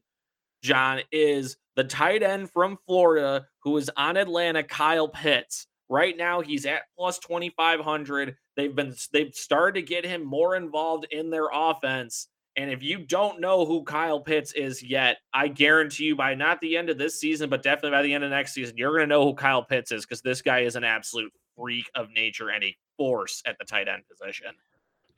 John, 0.63 1.01
is 1.11 1.57
the 1.75 1.83
tight 1.83 2.23
end 2.23 2.49
from 2.51 2.77
Florida 2.87 3.45
who 3.63 3.77
is 3.77 3.91
on 3.95 4.17
Atlanta, 4.17 4.63
Kyle 4.63 5.07
Pitts. 5.07 5.67
Right 5.89 6.15
now, 6.15 6.41
he's 6.41 6.65
at 6.65 6.83
plus 6.97 7.19
2,500. 7.19 8.35
They've 8.55 8.75
been 8.75 8.95
they've 9.11 9.33
started 9.33 9.81
to 9.81 9.85
get 9.85 10.05
him 10.05 10.23
more 10.23 10.55
involved 10.55 11.05
in 11.11 11.29
their 11.29 11.47
offense. 11.53 12.27
And 12.57 12.69
if 12.69 12.83
you 12.83 12.99
don't 12.99 13.39
know 13.39 13.65
who 13.65 13.83
Kyle 13.83 14.19
Pitts 14.19 14.51
is 14.53 14.83
yet, 14.83 15.17
I 15.33 15.47
guarantee 15.47 16.05
you 16.05 16.15
by 16.15 16.35
not 16.35 16.59
the 16.59 16.75
end 16.77 16.89
of 16.89 16.97
this 16.97 17.19
season, 17.19 17.49
but 17.49 17.63
definitely 17.63 17.91
by 17.91 18.01
the 18.01 18.13
end 18.13 18.23
of 18.23 18.29
next 18.29 18.53
season, 18.53 18.77
you're 18.77 18.91
going 18.91 19.01
to 19.01 19.07
know 19.07 19.23
who 19.23 19.33
Kyle 19.33 19.63
Pitts 19.63 19.91
is 19.91 20.05
because 20.05 20.21
this 20.21 20.41
guy 20.41 20.59
is 20.59 20.75
an 20.75 20.83
absolute 20.83 21.31
freak 21.55 21.89
of 21.95 22.09
nature 22.13 22.49
and 22.49 22.63
a 22.63 22.75
force 22.97 23.41
at 23.45 23.57
the 23.57 23.65
tight 23.65 23.87
end 23.87 24.03
position. 24.09 24.51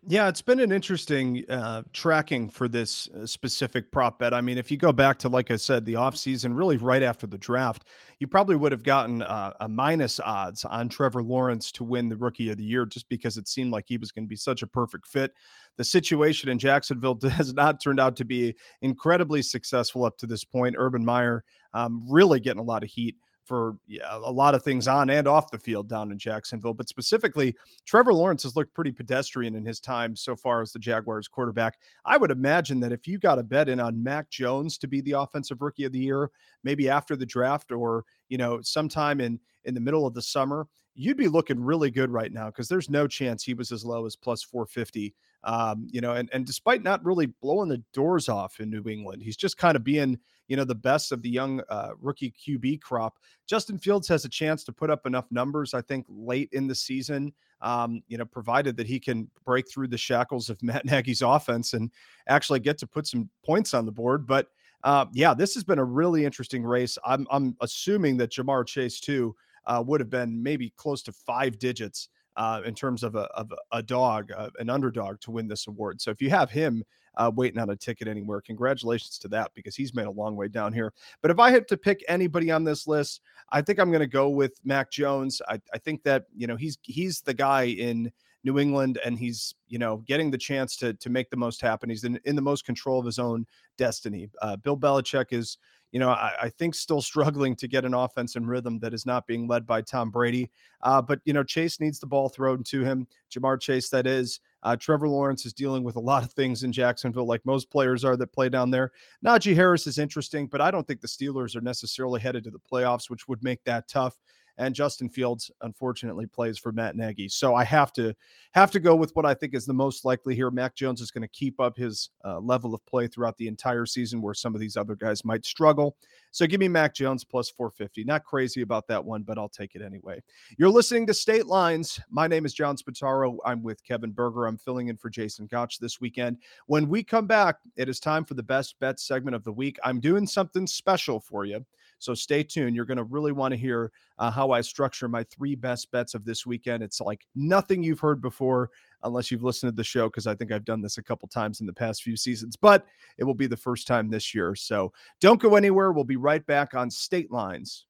Yeah, 0.06 0.28
it's 0.28 0.42
been 0.42 0.60
an 0.60 0.74
interesting 0.74 1.46
uh, 1.48 1.84
tracking 1.94 2.50
for 2.50 2.68
this 2.68 3.08
uh, 3.10 3.26
specific 3.26 3.90
prop 3.90 4.20
bet. 4.20 4.34
I 4.34 4.42
mean, 4.42 4.58
if 4.58 4.70
you 4.70 4.76
go 4.76 4.92
back 4.92 5.18
to, 5.20 5.30
like 5.30 5.50
I 5.50 5.56
said, 5.56 5.86
the 5.86 5.94
offseason, 5.94 6.58
really 6.58 6.76
right 6.76 7.02
after 7.02 7.26
the 7.26 7.38
draft, 7.38 7.86
you 8.20 8.28
probably 8.28 8.58
would 8.58 8.74
have 8.74 8.84
gotten 8.84 9.22
uh, 9.22 9.54
a 9.62 9.70
minus 9.70 10.20
odds 10.20 10.66
on 10.66 10.90
Trevor 10.90 11.24
Lawrence 11.24 11.72
to 11.74 11.86
win 11.86 12.10
the 12.10 12.18
rookie 12.18 12.50
of 12.50 12.58
the 12.58 12.66
year 12.66 12.86
just 12.86 13.08
because 13.08 13.38
it 13.38 13.48
seemed 13.48 13.72
like 13.72 13.86
he 13.88 13.98
was 13.98 14.12
going 14.12 14.26
to 14.26 14.30
be 14.30 14.36
such 14.36 14.62
a 14.62 14.68
perfect 14.68 15.08
fit. 15.08 15.32
The 15.78 15.86
situation 15.86 16.50
in 16.50 16.60
Jacksonville 16.60 17.18
has 17.32 17.54
not 17.54 17.82
turned 17.82 18.02
out 18.02 18.18
to 18.18 18.26
be 18.26 18.56
incredibly 18.82 19.42
successful 19.42 20.04
up 20.04 20.18
to 20.18 20.28
this 20.28 20.44
point. 20.44 20.76
Urban 20.78 21.06
Meyer 21.06 21.46
um, 21.74 22.06
really 22.10 22.42
getting 22.42 22.60
a 22.60 22.66
lot 22.66 22.84
of 22.84 22.90
heat 22.90 23.16
for 23.46 23.78
yeah, 23.88 24.10
a 24.12 24.32
lot 24.32 24.56
of 24.56 24.64
things 24.64 24.88
on 24.88 25.10
and 25.10 25.28
off 25.28 25.52
the 25.52 25.60
field 25.60 25.90
down 25.90 26.12
in 26.12 26.18
Jacksonville. 26.18 26.74
But 26.74 26.90
specifically, 26.90 27.56
Trevor 27.86 28.14
Lawrence 28.14 28.44
has 28.44 28.56
looked 28.56 28.74
pretty 28.74 28.92
pedestrian 28.92 29.56
in 29.56 29.66
his 29.66 29.80
time 29.80 30.16
so 30.16 30.36
far 30.36 30.62
as 30.62 30.72
the 30.72 30.80
Jaguars 30.80 31.28
quarterback. 31.28 31.78
I 32.06 32.18
would 32.18 32.32
imagine 32.32 32.80
that 32.82 32.92
if 32.92 33.08
you 33.08 33.18
got 33.18 33.40
a 33.40 33.44
bet 33.44 33.70
in 33.70 33.80
on 33.80 34.02
Mac 34.02 34.30
Jones 34.30 34.78
to 34.80 34.88
be 34.88 35.02
the 35.02 35.14
offensive 35.14 35.62
rookie 35.62 35.86
of 35.86 35.92
the 35.92 36.00
year, 36.00 36.32
maybe 36.64 36.90
after 36.90 37.16
the 37.16 37.26
draft 37.26 37.72
or, 37.72 38.06
you 38.30 38.38
know, 38.38 38.62
sometime 38.62 39.20
in 39.20 39.40
in 39.66 39.74
the 39.74 39.80
middle 39.80 40.06
of 40.06 40.14
the 40.14 40.22
summer, 40.22 40.68
you'd 40.96 41.18
be 41.18 41.30
looking 41.30 41.60
really 41.60 41.90
good 41.90 42.12
right 42.12 42.34
now 42.34 42.48
because 42.48 42.68
there's 42.68 42.90
no 42.90 43.08
chance 43.08 43.44
he 43.44 43.54
was 43.54 43.72
as 43.72 43.86
low 43.86 44.06
as 44.06 44.16
plus 44.16 44.44
450 44.44 45.14
um, 45.44 45.88
you 45.92 46.02
know, 46.02 46.14
and, 46.14 46.30
and 46.32 46.46
despite 46.46 46.84
not 46.84 47.04
really 47.04 47.26
blowing 47.26 47.70
the 47.70 47.84
doors 47.94 48.30
off 48.30 48.60
in 48.60 48.70
New 48.70 48.88
England, 48.88 49.24
he's 49.24 49.38
just 49.38 49.58
kind 49.58 49.76
of 49.76 49.84
being, 49.84 50.18
you 50.48 50.58
know, 50.58 50.64
the 50.64 50.76
best 50.76 51.12
of 51.12 51.22
the 51.22 51.30
young 51.30 51.62
uh, 51.70 51.92
rookie 52.00 52.32
QB 52.32 52.82
crop. 52.82 53.18
Justin 53.48 53.78
Fields 53.78 54.08
has 54.08 54.26
a 54.26 54.30
chance 54.30 54.64
to 54.66 54.72
put 54.72 54.90
up 54.90 55.06
enough 55.06 55.26
numbers, 55.32 55.74
I 55.74 55.82
think, 55.82 56.06
late 56.10 56.50
in 56.52 56.68
the 56.68 56.76
season, 56.76 57.34
um, 57.62 58.02
you 58.08 58.18
know, 58.18 58.26
provided 58.26 58.76
that 58.78 58.88
he 58.88 59.00
can 59.00 59.30
break 59.46 59.70
through 59.70 59.88
the 59.88 59.98
shackles 59.98 60.50
of 60.50 60.62
Matt 60.64 60.86
Nagy's 60.86 61.22
offense 61.22 61.74
and 61.74 61.92
actually 62.28 62.60
get 62.60 62.78
to 62.80 62.88
put 62.88 63.08
some 63.08 63.30
points 63.46 63.74
on 63.74 63.86
the 63.86 63.92
board. 63.92 64.28
But 64.28 64.48
uh, 64.84 65.06
yeah, 65.14 65.34
this 65.34 65.54
has 65.54 65.64
been 65.64 65.80
a 65.80 65.84
really 65.84 66.26
interesting 66.26 66.64
race. 66.64 66.98
I'm, 67.06 67.26
I'm 67.32 67.56
assuming 67.62 68.18
that 68.18 68.32
Ja'Marr 68.32 68.68
Chase, 68.68 69.00
too, 69.00 69.36
uh, 69.66 69.82
would 69.86 70.02
have 70.02 70.10
been 70.10 70.44
maybe 70.44 70.74
close 70.76 71.02
to 71.04 71.14
five 71.14 71.58
digits 71.58 72.10
uh, 72.36 72.62
in 72.66 72.74
terms 72.74 73.04
of 73.04 73.16
a, 73.16 73.24
of 73.34 73.54
a 73.72 73.82
dog, 73.82 74.32
uh, 74.36 74.50
an 74.60 74.70
underdog 74.70 75.22
to 75.22 75.32
win 75.32 75.48
this 75.48 75.68
award. 75.68 76.02
So 76.02 76.12
if 76.12 76.22
you 76.22 76.30
have 76.32 76.52
him 76.52 76.84
uh, 77.16 77.32
waiting 77.34 77.60
on 77.60 77.70
a 77.70 77.76
ticket 77.76 78.08
anywhere, 78.08 78.42
congratulations 78.42 79.18
to 79.20 79.28
that 79.30 79.52
because 79.54 79.76
he's 79.76 79.94
made 79.94 80.06
a 80.06 80.12
long 80.12 80.36
way 80.36 80.48
down 80.48 80.74
here. 80.74 80.94
But 81.22 81.32
if 81.32 81.40
I 81.40 81.52
had 81.52 81.68
to 81.70 81.78
pick 81.78 82.04
anybody 82.08 82.52
on 82.52 82.64
this 82.64 82.88
list, 82.88 83.22
I 83.52 83.62
think 83.62 83.80
I'm 83.80 83.92
going 83.92 84.02
to 84.02 84.08
go 84.08 84.30
with 84.30 84.60
Mac 84.64 84.92
Jones. 84.92 85.42
I, 85.48 85.60
I 85.74 85.78
think 85.78 86.04
that 86.04 86.26
you 86.36 86.48
know 86.48 86.56
he's 86.56 86.78
he's 86.84 87.22
the 87.22 87.34
guy 87.34 87.64
in 87.64 88.12
New 88.44 88.60
England, 88.60 89.00
and 89.06 89.18
he's 89.18 89.56
you 89.68 89.80
know 89.80 89.98
getting 90.08 90.32
the 90.32 90.38
chance 90.38 90.76
to 90.78 90.94
to 90.94 91.10
make 91.10 91.30
the 91.30 91.38
most 91.38 91.62
happen. 91.62 91.90
He's 91.90 92.04
in, 92.04 92.20
in 92.26 92.36
the 92.36 92.42
most 92.42 92.66
control 92.66 93.00
of 93.00 93.06
his 93.06 93.20
own 93.20 93.46
destiny. 93.78 94.30
Uh, 94.42 94.56
Bill 94.58 94.78
Belichick 94.78 95.32
is 95.32 95.58
you 95.94 96.00
know, 96.00 96.10
I, 96.10 96.34
I, 96.42 96.50
think 96.50 96.76
still 96.76 97.02
struggling 97.12 97.56
to 97.56 97.68
get 97.68 97.86
an 97.86 97.94
offense 97.94 98.36
and 98.36 98.50
rhythm 98.50 98.80
that 98.80 98.94
is 98.94 99.06
not 99.06 99.28
being 99.28 99.48
led 99.48 99.66
by 99.66 99.82
Tom 99.82 100.10
Brady. 100.10 100.50
Uh, 100.82 101.02
but, 101.02 101.20
you 101.24 101.34
know, 101.34 101.44
Chase 101.44 101.80
needs 101.80 102.00
the 102.00 102.08
ball 102.08 102.28
thrown 102.28 102.64
to 102.64 102.84
him. 102.84 103.08
Ja'Marr 103.32 103.62
Chase, 103.62 103.90
that 103.90 104.08
is. 104.08 104.42
Uh, 104.64 104.76
Trevor 104.76 105.10
Lawrence 105.10 105.46
is 105.46 105.54
dealing 105.54 105.84
with 105.84 105.98
a 105.98 106.00
lot 106.00 106.24
of 106.24 106.32
things 106.32 106.64
in 106.64 106.72
Jacksonville, 106.72 107.26
like 107.28 107.46
most 107.46 107.70
players 107.70 108.04
are 108.04 108.16
that 108.18 108.32
play 108.32 108.50
down 108.50 108.72
there. 108.72 108.92
Najee 109.26 109.56
Harris 109.56 109.88
is 109.88 109.98
interesting, 110.00 110.48
but 110.48 110.62
I 110.62 110.72
don't 110.72 110.88
think 110.88 111.02
the 111.02 111.08
Steelers 111.08 111.56
are 111.56 111.62
necessarily 111.62 112.22
headed 112.22 112.44
to 112.46 112.52
the 112.52 112.60
playoffs, 112.60 113.10
which 113.10 113.28
would 113.28 113.44
make 113.44 113.64
that 113.66 113.88
tough 113.88 114.18
and 114.58 114.76
Justin 114.76 115.10
Fields 115.10 115.50
unfortunately 115.62 116.26
plays 116.26 116.58
for 116.58 116.72
Matt 116.72 116.96
Nagy. 116.96 117.28
So 117.28 117.56
I 117.56 117.64
have 117.64 117.92
to 117.94 118.14
have 118.54 118.72
to 118.72 118.80
go 118.80 118.96
with 118.96 119.16
what 119.16 119.26
I 119.26 119.34
think 119.34 119.56
is 119.56 119.66
the 119.66 119.74
most 119.74 120.06
likely 120.06 120.36
here. 120.36 120.52
Mac 120.52 120.76
Jones 120.76 121.02
is 121.02 121.12
going 121.12 121.24
to 121.24 121.28
keep 121.28 121.60
up 121.60 121.76
his 121.76 122.10
uh, 122.24 122.40
level 122.40 122.76
of 122.76 122.86
play 122.86 123.08
throughout 123.08 123.38
the 123.38 123.48
entire 123.48 123.86
season, 123.86 124.22
where 124.22 124.34
some 124.34 124.54
of 124.54 124.62
these 124.62 124.78
other 124.78 124.96
guys 124.96 125.26
might 125.26 125.46
struggle. 125.46 125.96
So 126.32 126.48
give 126.48 126.60
me 126.60 126.68
Mac 126.68 126.94
Jones 126.94 127.24
plus 127.24 127.50
450. 127.50 128.04
Not 128.04 128.24
crazy 128.24 128.62
about 128.62 128.88
that 128.88 129.04
one, 129.04 129.24
but 129.24 129.38
I'll 129.38 129.50
take 129.50 129.76
it 129.76 129.82
anyway. 129.82 130.22
You're 130.58 130.70
listening 130.70 131.08
to 131.08 131.14
State 131.14 131.48
Lines. 131.48 132.00
My 132.10 132.28
name 132.28 132.46
is 132.46 132.54
John 132.54 132.76
Spataro. 132.76 133.38
I'm 133.46 133.64
with 133.64 133.84
Kevin 133.84 134.12
Berger. 134.12 134.46
I'm 134.46 134.58
filling 134.58 134.88
in 134.88 134.98
for 134.98 135.10
Jason 135.10 135.48
Gotch 135.48 135.80
this 135.80 136.00
weekend. 136.00 136.38
When 136.68 136.90
we 136.90 137.04
come 137.04 137.28
back, 137.28 137.58
it 137.76 137.90
is 137.90 138.00
time 138.00 138.26
for 138.26 138.36
the 138.36 138.44
best 138.44 138.80
bet 138.80 139.00
segment 139.00 139.36
of 139.36 139.44
the 139.44 139.52
week. 139.52 139.78
I'm 139.84 140.00
doing 140.00 140.28
something 140.28 140.68
special 140.68 141.20
for 141.20 141.46
you. 141.46 141.66
So 142.04 142.14
stay 142.14 142.44
tuned. 142.44 142.76
You're 142.76 142.86
going 142.86 142.98
to 142.98 143.06
really 143.06 143.32
want 143.32 143.54
to 143.54 143.58
hear 143.58 143.92
uh, 144.20 144.30
how 144.30 144.52
I 144.52 144.60
structure 144.60 145.08
my 145.08 145.24
three 145.24 145.56
best 145.56 145.90
bets 145.92 146.14
of 146.14 146.26
this 146.26 146.46
weekend. 146.46 146.84
It's 146.84 147.00
like 147.00 147.26
nothing 147.34 147.82
you've 147.82 148.02
heard 148.02 148.22
before, 148.22 148.72
unless 149.04 149.32
you've 149.32 149.44
listened 149.44 149.72
to 149.72 149.76
the 149.76 149.86
show, 149.86 150.10
because 150.10 150.28
I 150.28 150.36
think 150.36 150.52
I've 150.52 150.66
done 150.66 150.82
this 150.82 150.98
a 150.98 151.04
couple 151.04 151.30
times 151.30 151.62
in 151.62 151.66
the 151.66 151.72
past 151.72 152.04
few 152.04 152.18
seasons, 152.18 152.58
but 152.58 152.86
it 153.18 153.24
will 153.24 153.34
be 153.34 153.48
the 153.48 153.56
first 153.56 153.88
time 153.88 154.10
this 154.10 154.36
year. 154.36 154.54
So 154.54 154.92
don't 155.22 155.42
go 155.42 155.56
anywhere. 155.56 155.94
We'll 155.94 156.04
be 156.04 156.18
right 156.18 156.46
back 156.46 156.74
on 156.74 156.92
State 156.92 157.32
Lines. 157.32 157.86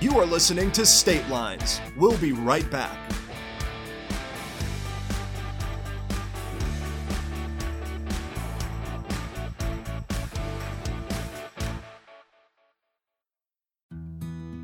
You 0.00 0.18
are 0.18 0.26
listening 0.26 0.72
to 0.72 0.84
State 0.86 1.28
Lines. 1.28 1.80
We'll 1.96 2.18
be 2.18 2.32
right 2.32 2.68
back. 2.70 3.09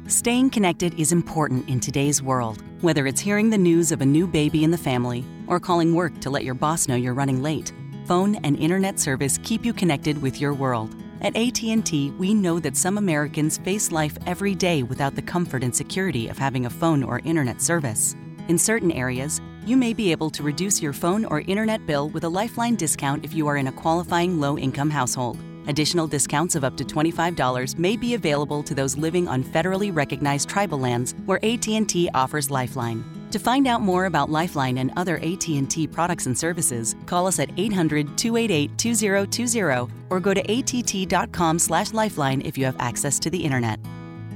Staying 0.09 0.51
connected 0.51 0.95
is 1.01 1.11
important 1.11 1.69
in 1.69 1.81
today's 1.81 2.23
world, 2.23 2.63
whether 2.81 3.09
it's 3.09 3.21
hearing 3.21 3.51
the 3.51 3.59
news 3.59 3.91
of 3.91 4.03
a 4.03 4.07
new 4.07 4.29
baby 4.29 4.63
in 4.63 4.71
the 4.71 4.79
family 4.79 5.25
or 5.49 5.59
calling 5.59 5.97
work 5.97 6.21
to 6.21 6.31
let 6.31 6.45
your 6.45 6.55
boss 6.55 6.87
know 6.87 6.95
you're 6.95 7.13
running 7.13 7.43
late. 7.43 7.73
Phone 8.05 8.37
and 8.45 8.57
internet 8.57 9.01
service 9.01 9.37
keep 9.43 9.65
you 9.65 9.73
connected 9.73 10.23
with 10.23 10.41
your 10.41 10.55
world. 10.55 10.95
At 11.23 11.37
AT&T, 11.37 12.13
we 12.13 12.35
know 12.35 12.61
that 12.61 12.77
some 12.77 12.99
Americans 12.99 13.59
face 13.59 13.91
life 13.91 14.17
every 14.27 14.55
day 14.55 14.85
without 14.85 15.17
the 15.17 15.23
comfort 15.23 15.65
and 15.65 15.75
security 15.75 16.29
of 16.29 16.39
having 16.39 16.67
a 16.67 16.71
phone 16.71 17.03
or 17.03 17.19
internet 17.25 17.61
service. 17.61 18.15
In 18.47 18.59
certain 18.59 18.93
areas, 18.93 19.41
you 19.65 19.77
may 19.77 19.93
be 19.93 20.13
able 20.13 20.31
to 20.31 20.45
reduce 20.45 20.81
your 20.81 20.93
phone 20.93 21.25
or 21.25 21.41
internet 21.41 21.85
bill 21.85 22.11
with 22.11 22.23
a 22.23 22.29
Lifeline 22.29 22.77
discount 22.77 23.25
if 23.25 23.35
you 23.35 23.49
are 23.49 23.57
in 23.57 23.67
a 23.67 23.73
qualifying 23.73 24.39
low-income 24.39 24.91
household. 24.91 25.37
Additional 25.69 26.07
discounts 26.07 26.55
of 26.55 26.65
up 26.65 26.77
to 26.77 26.85
$25 26.85 27.79
may 27.79 27.97
be 27.97 28.15
available 28.15 28.63
to 28.63 28.75
those 28.75 28.97
living 28.97 29.27
on 29.29 29.43
federally 29.43 29.95
recognized 29.95 30.49
tribal 30.49 30.79
lands 30.79 31.15
where 31.27 31.45
AT&T 31.45 32.09
offers 32.15 32.51
Lifeline. 32.51 33.05
To 33.33 33.39
find 33.39 33.67
out 33.67 33.83
more 33.83 34.07
about 34.07 34.31
Lifeline 34.31 34.79
and 34.79 34.93
other 34.97 35.17
AT&T 35.17 35.89
products 35.89 36.25
and 36.27 36.39
services, 36.39 36.95
call 37.07 37.27
us 37.27 37.41
at 37.41 37.51
800-288-2020 37.57 39.91
or 40.11 40.21
go 40.21 40.33
to 40.33 40.51
att.com/lifeline 40.51 42.41
if 42.43 42.57
you 42.57 42.65
have 42.65 42.77
access 42.79 43.19
to 43.19 43.31
the 43.31 43.45
internet. 43.45 43.81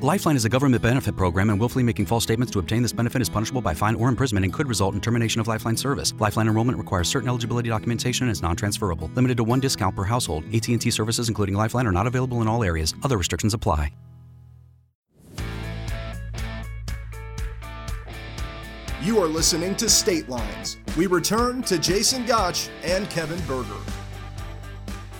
Lifeline 0.02 0.34
is 0.34 0.46
a 0.46 0.48
government 0.48 0.82
benefit 0.82 1.14
program, 1.14 1.50
and 1.50 1.60
willfully 1.60 1.84
making 1.84 2.06
false 2.06 2.22
statements 2.22 2.50
to 2.52 2.58
obtain 2.58 2.80
this 2.80 2.90
benefit 2.90 3.20
is 3.20 3.28
punishable 3.28 3.60
by 3.60 3.74
fine 3.74 3.94
or 3.96 4.08
imprisonment 4.08 4.44
and 4.44 4.52
could 4.52 4.66
result 4.66 4.94
in 4.94 5.00
termination 5.02 5.42
of 5.42 5.46
Lifeline 5.46 5.76
service. 5.76 6.14
Lifeline 6.18 6.48
enrollment 6.48 6.78
requires 6.78 7.06
certain 7.06 7.28
eligibility 7.28 7.68
documentation 7.68 8.26
and 8.26 8.32
is 8.32 8.40
non-transferable. 8.40 9.10
Limited 9.14 9.36
to 9.36 9.44
one 9.44 9.60
discount 9.60 9.94
per 9.94 10.04
household. 10.04 10.44
AT&T 10.54 10.90
services, 10.90 11.28
including 11.28 11.54
Lifeline, 11.54 11.86
are 11.86 11.92
not 11.92 12.06
available 12.06 12.40
in 12.40 12.48
all 12.48 12.64
areas. 12.64 12.94
Other 13.02 13.18
restrictions 13.18 13.52
apply. 13.52 13.92
You 19.02 19.18
are 19.18 19.28
listening 19.28 19.74
to 19.76 19.90
State 19.90 20.30
Lines. 20.30 20.78
We 20.96 21.08
return 21.08 21.62
to 21.64 21.78
Jason 21.78 22.24
Gotch 22.24 22.70
and 22.82 23.10
Kevin 23.10 23.40
Berger. 23.46 23.99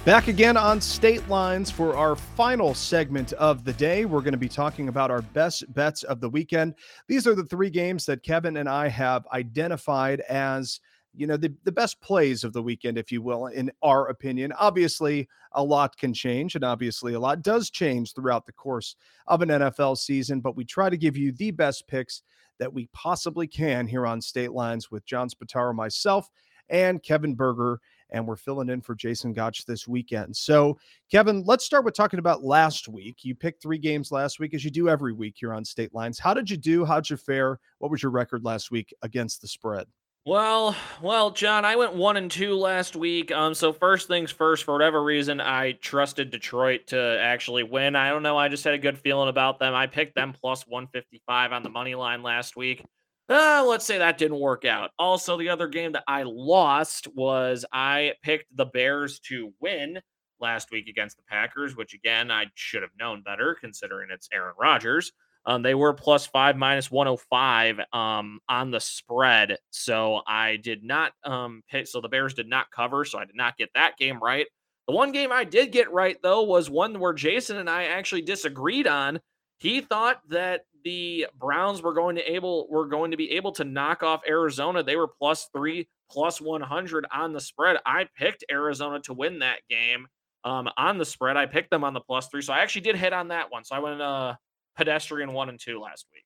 Back 0.07 0.29
again 0.29 0.57
on 0.57 0.81
State 0.81 1.29
Lines 1.29 1.71
for 1.71 1.95
our 1.95 2.17
final 2.17 2.73
segment 2.73 3.35
of 3.35 3.65
the 3.65 3.75
day. 3.75 4.07
We're 4.07 4.23
going 4.23 4.33
to 4.33 4.39
be 4.39 4.49
talking 4.49 4.89
about 4.89 5.11
our 5.11 5.21
best 5.21 5.71
bets 5.75 6.05
of 6.05 6.23
the 6.23 6.29
weekend. 6.31 6.75
These 7.07 7.27
are 7.27 7.35
the 7.35 7.45
three 7.45 7.69
games 7.69 8.07
that 8.07 8.23
Kevin 8.23 8.57
and 8.57 8.67
I 8.67 8.89
have 8.89 9.27
identified 9.31 10.21
as, 10.21 10.81
you 11.15 11.27
know, 11.27 11.37
the, 11.37 11.55
the 11.65 11.71
best 11.73 12.01
plays 12.01 12.45
of 12.45 12.55
the 12.55 12.63
weekend, 12.63 12.97
if 12.97 13.13
you 13.13 13.21
will, 13.21 13.49
in 13.49 13.71
our 13.83 14.09
opinion. 14.09 14.55
Obviously, 14.59 15.29
a 15.53 15.63
lot 15.63 15.99
can 15.99 16.15
change, 16.15 16.55
and 16.55 16.65
obviously, 16.65 17.13
a 17.13 17.21
lot 17.21 17.43
does 17.43 17.69
change 17.69 18.15
throughout 18.15 18.47
the 18.47 18.53
course 18.53 18.97
of 19.27 19.43
an 19.43 19.51
NFL 19.51 19.99
season, 19.99 20.41
but 20.41 20.57
we 20.57 20.65
try 20.65 20.89
to 20.89 20.97
give 20.97 21.19
you 21.19 21.31
the 21.31 21.51
best 21.51 21.87
picks 21.87 22.23
that 22.59 22.73
we 22.73 22.89
possibly 22.95 23.47
can 23.47 23.87
here 23.87 24.07
on 24.07 24.23
State 24.23 24.53
Lines 24.53 24.91
with 24.91 25.05
John 25.05 25.29
Spataro, 25.29 25.75
myself, 25.75 26.31
and 26.71 27.03
Kevin 27.03 27.35
Berger 27.35 27.81
and 28.13 28.27
we're 28.27 28.37
filling 28.37 28.69
in 28.69 28.81
for 28.81 28.95
Jason 28.95 29.33
Gotch 29.33 29.65
this 29.67 29.87
weekend. 29.89 30.37
So, 30.37 30.79
Kevin, 31.11 31.43
let's 31.45 31.65
start 31.65 31.85
with 31.85 31.95
talking 31.95 32.19
about 32.19 32.45
last 32.45 32.89
week. 32.89 33.19
You 33.23 33.35
picked 33.35 33.63
three 33.63 33.79
games 33.79 34.13
last 34.13 34.41
week, 34.41 34.55
as 34.55 34.65
you 34.65 34.71
do 34.71 34.89
every 34.89 35.13
week 35.13 35.35
here 35.39 35.53
on 35.53 35.65
State 35.65 35.95
Lines. 35.95 36.19
How 36.19 36.35
did 36.35 36.51
you 36.51 36.57
do? 36.57 36.85
How'd 36.85 37.09
you 37.09 37.17
fare? 37.17 37.59
What 37.79 37.91
was 37.91 38.03
your 38.03 38.13
record 38.13 38.45
last 38.45 38.71
week 38.71 38.95
against 39.03 39.41
the 39.41 39.49
spread? 39.49 39.87
Well, 40.27 40.77
well, 41.01 41.31
John, 41.31 41.65
I 41.65 41.77
went 41.77 41.95
one 41.95 42.19
and 42.19 42.31
two 42.31 42.55
last 42.55 42.95
week. 42.95 43.33
Um, 43.33 43.55
so 43.55 43.73
first 43.73 44.07
things 44.07 44.31
first, 44.31 44.65
for 44.65 44.73
whatever 44.73 45.03
reason, 45.03 45.41
I 45.41 45.73
trusted 45.73 46.31
Detroit 46.31 46.89
to 46.89 47.19
actually 47.21 47.63
win. 47.63 47.97
I 47.97 48.11
don't 48.11 48.23
know. 48.23 48.37
I 48.37 48.49
just 48.49 48.63
had 48.63 48.75
a 48.75 48.79
good 48.79 48.99
feeling 48.99 49.31
about 49.31 49.59
them. 49.59 49.75
I 49.75 49.87
picked 49.87 50.15
them 50.15 50.35
plus 50.39 50.67
155 50.67 51.53
on 51.53 51.63
the 51.63 51.71
money 51.71 51.95
line 51.95 52.23
last 52.23 52.55
week. 52.55 52.85
Uh, 53.31 53.64
let's 53.64 53.87
say 53.87 53.99
that 53.99 54.18
didn't 54.18 54.41
work 54.41 54.64
out. 54.64 54.91
Also, 54.99 55.39
the 55.39 55.49
other 55.49 55.68
game 55.68 55.93
that 55.93 56.03
I 56.09 56.24
lost 56.24 57.07
was 57.14 57.64
I 57.72 58.14
picked 58.22 58.57
the 58.57 58.64
Bears 58.64 59.20
to 59.20 59.53
win 59.61 60.01
last 60.41 60.72
week 60.72 60.89
against 60.89 61.16
the 61.16 61.22
Packers, 61.28 61.76
which 61.76 61.95
again, 61.95 62.33
I 62.33 62.47
should 62.57 62.83
have 62.83 62.91
known 62.99 63.22
better 63.22 63.57
considering 63.61 64.09
it's 64.11 64.28
Aaron 64.33 64.55
Rodgers. 64.59 65.12
Um, 65.47 65.62
they 65.62 65.74
were 65.74 65.95
plus 65.95 66.26
five 66.26 66.57
minus 66.57 66.91
105 66.91 67.81
um, 67.93 68.41
on 68.49 68.70
the 68.72 68.81
spread. 68.81 69.57
So 69.70 70.22
I 70.26 70.57
did 70.57 70.83
not 70.83 71.12
um, 71.24 71.62
pick. 71.70 71.87
So 71.87 72.01
the 72.01 72.09
Bears 72.09 72.35
did 72.35 72.49
not 72.49 72.70
cover. 72.72 73.05
So 73.05 73.18
I 73.18 73.24
did 73.24 73.37
not 73.37 73.57
get 73.57 73.70
that 73.74 73.97
game 73.97 74.18
right. 74.20 74.47
The 74.89 74.95
one 74.95 75.12
game 75.12 75.31
I 75.31 75.45
did 75.45 75.70
get 75.70 75.93
right, 75.93 76.16
though, 76.20 76.43
was 76.43 76.68
one 76.68 76.99
where 76.99 77.12
Jason 77.12 77.59
and 77.59 77.70
I 77.70 77.85
actually 77.85 78.22
disagreed 78.22 78.89
on. 78.89 79.20
He 79.59 79.83
thought 79.83 80.20
that 80.31 80.62
the 80.85 81.26
Browns 81.39 81.83
were 81.83 81.95
going 81.95 82.16
to 82.16 82.22
able 82.22 82.68
were 82.70 82.87
going 82.87 83.11
to 83.11 83.16
be 83.16 83.33
able 83.33 83.53
to 83.53 83.64
knock 83.64 84.03
off 84.03 84.20
Arizona. 84.28 84.83
They 84.83 84.97
were 84.97 85.09
plus 85.09 85.49
three, 85.55 85.89
plus 86.11 86.41
100 86.41 87.07
on 87.12 87.33
the 87.33 87.41
spread. 87.41 87.76
I 87.87 88.07
picked 88.16 88.45
Arizona 88.51 89.01
to 89.01 89.14
win 89.14 89.41
that 89.41 89.61
game 89.68 90.07
um, 90.45 90.68
on 90.76 90.99
the 90.99 91.05
spread. 91.05 91.37
I 91.37 91.47
picked 91.47 91.70
them 91.70 91.85
on 91.85 91.95
the 91.95 92.01
plus 92.01 92.28
three. 92.28 92.43
So 92.43 92.53
I 92.53 92.61
actually 92.61 92.83
did 92.83 92.97
hit 92.97 93.12
on 93.12 93.28
that 93.28 93.51
one. 93.51 93.64
So 93.64 93.76
I 93.76 93.78
went 93.78 94.01
uh, 94.01 94.35
pedestrian 94.76 95.33
one 95.33 95.49
and 95.49 95.61
two 95.61 95.81
last 95.81 96.07
week. 96.12 96.24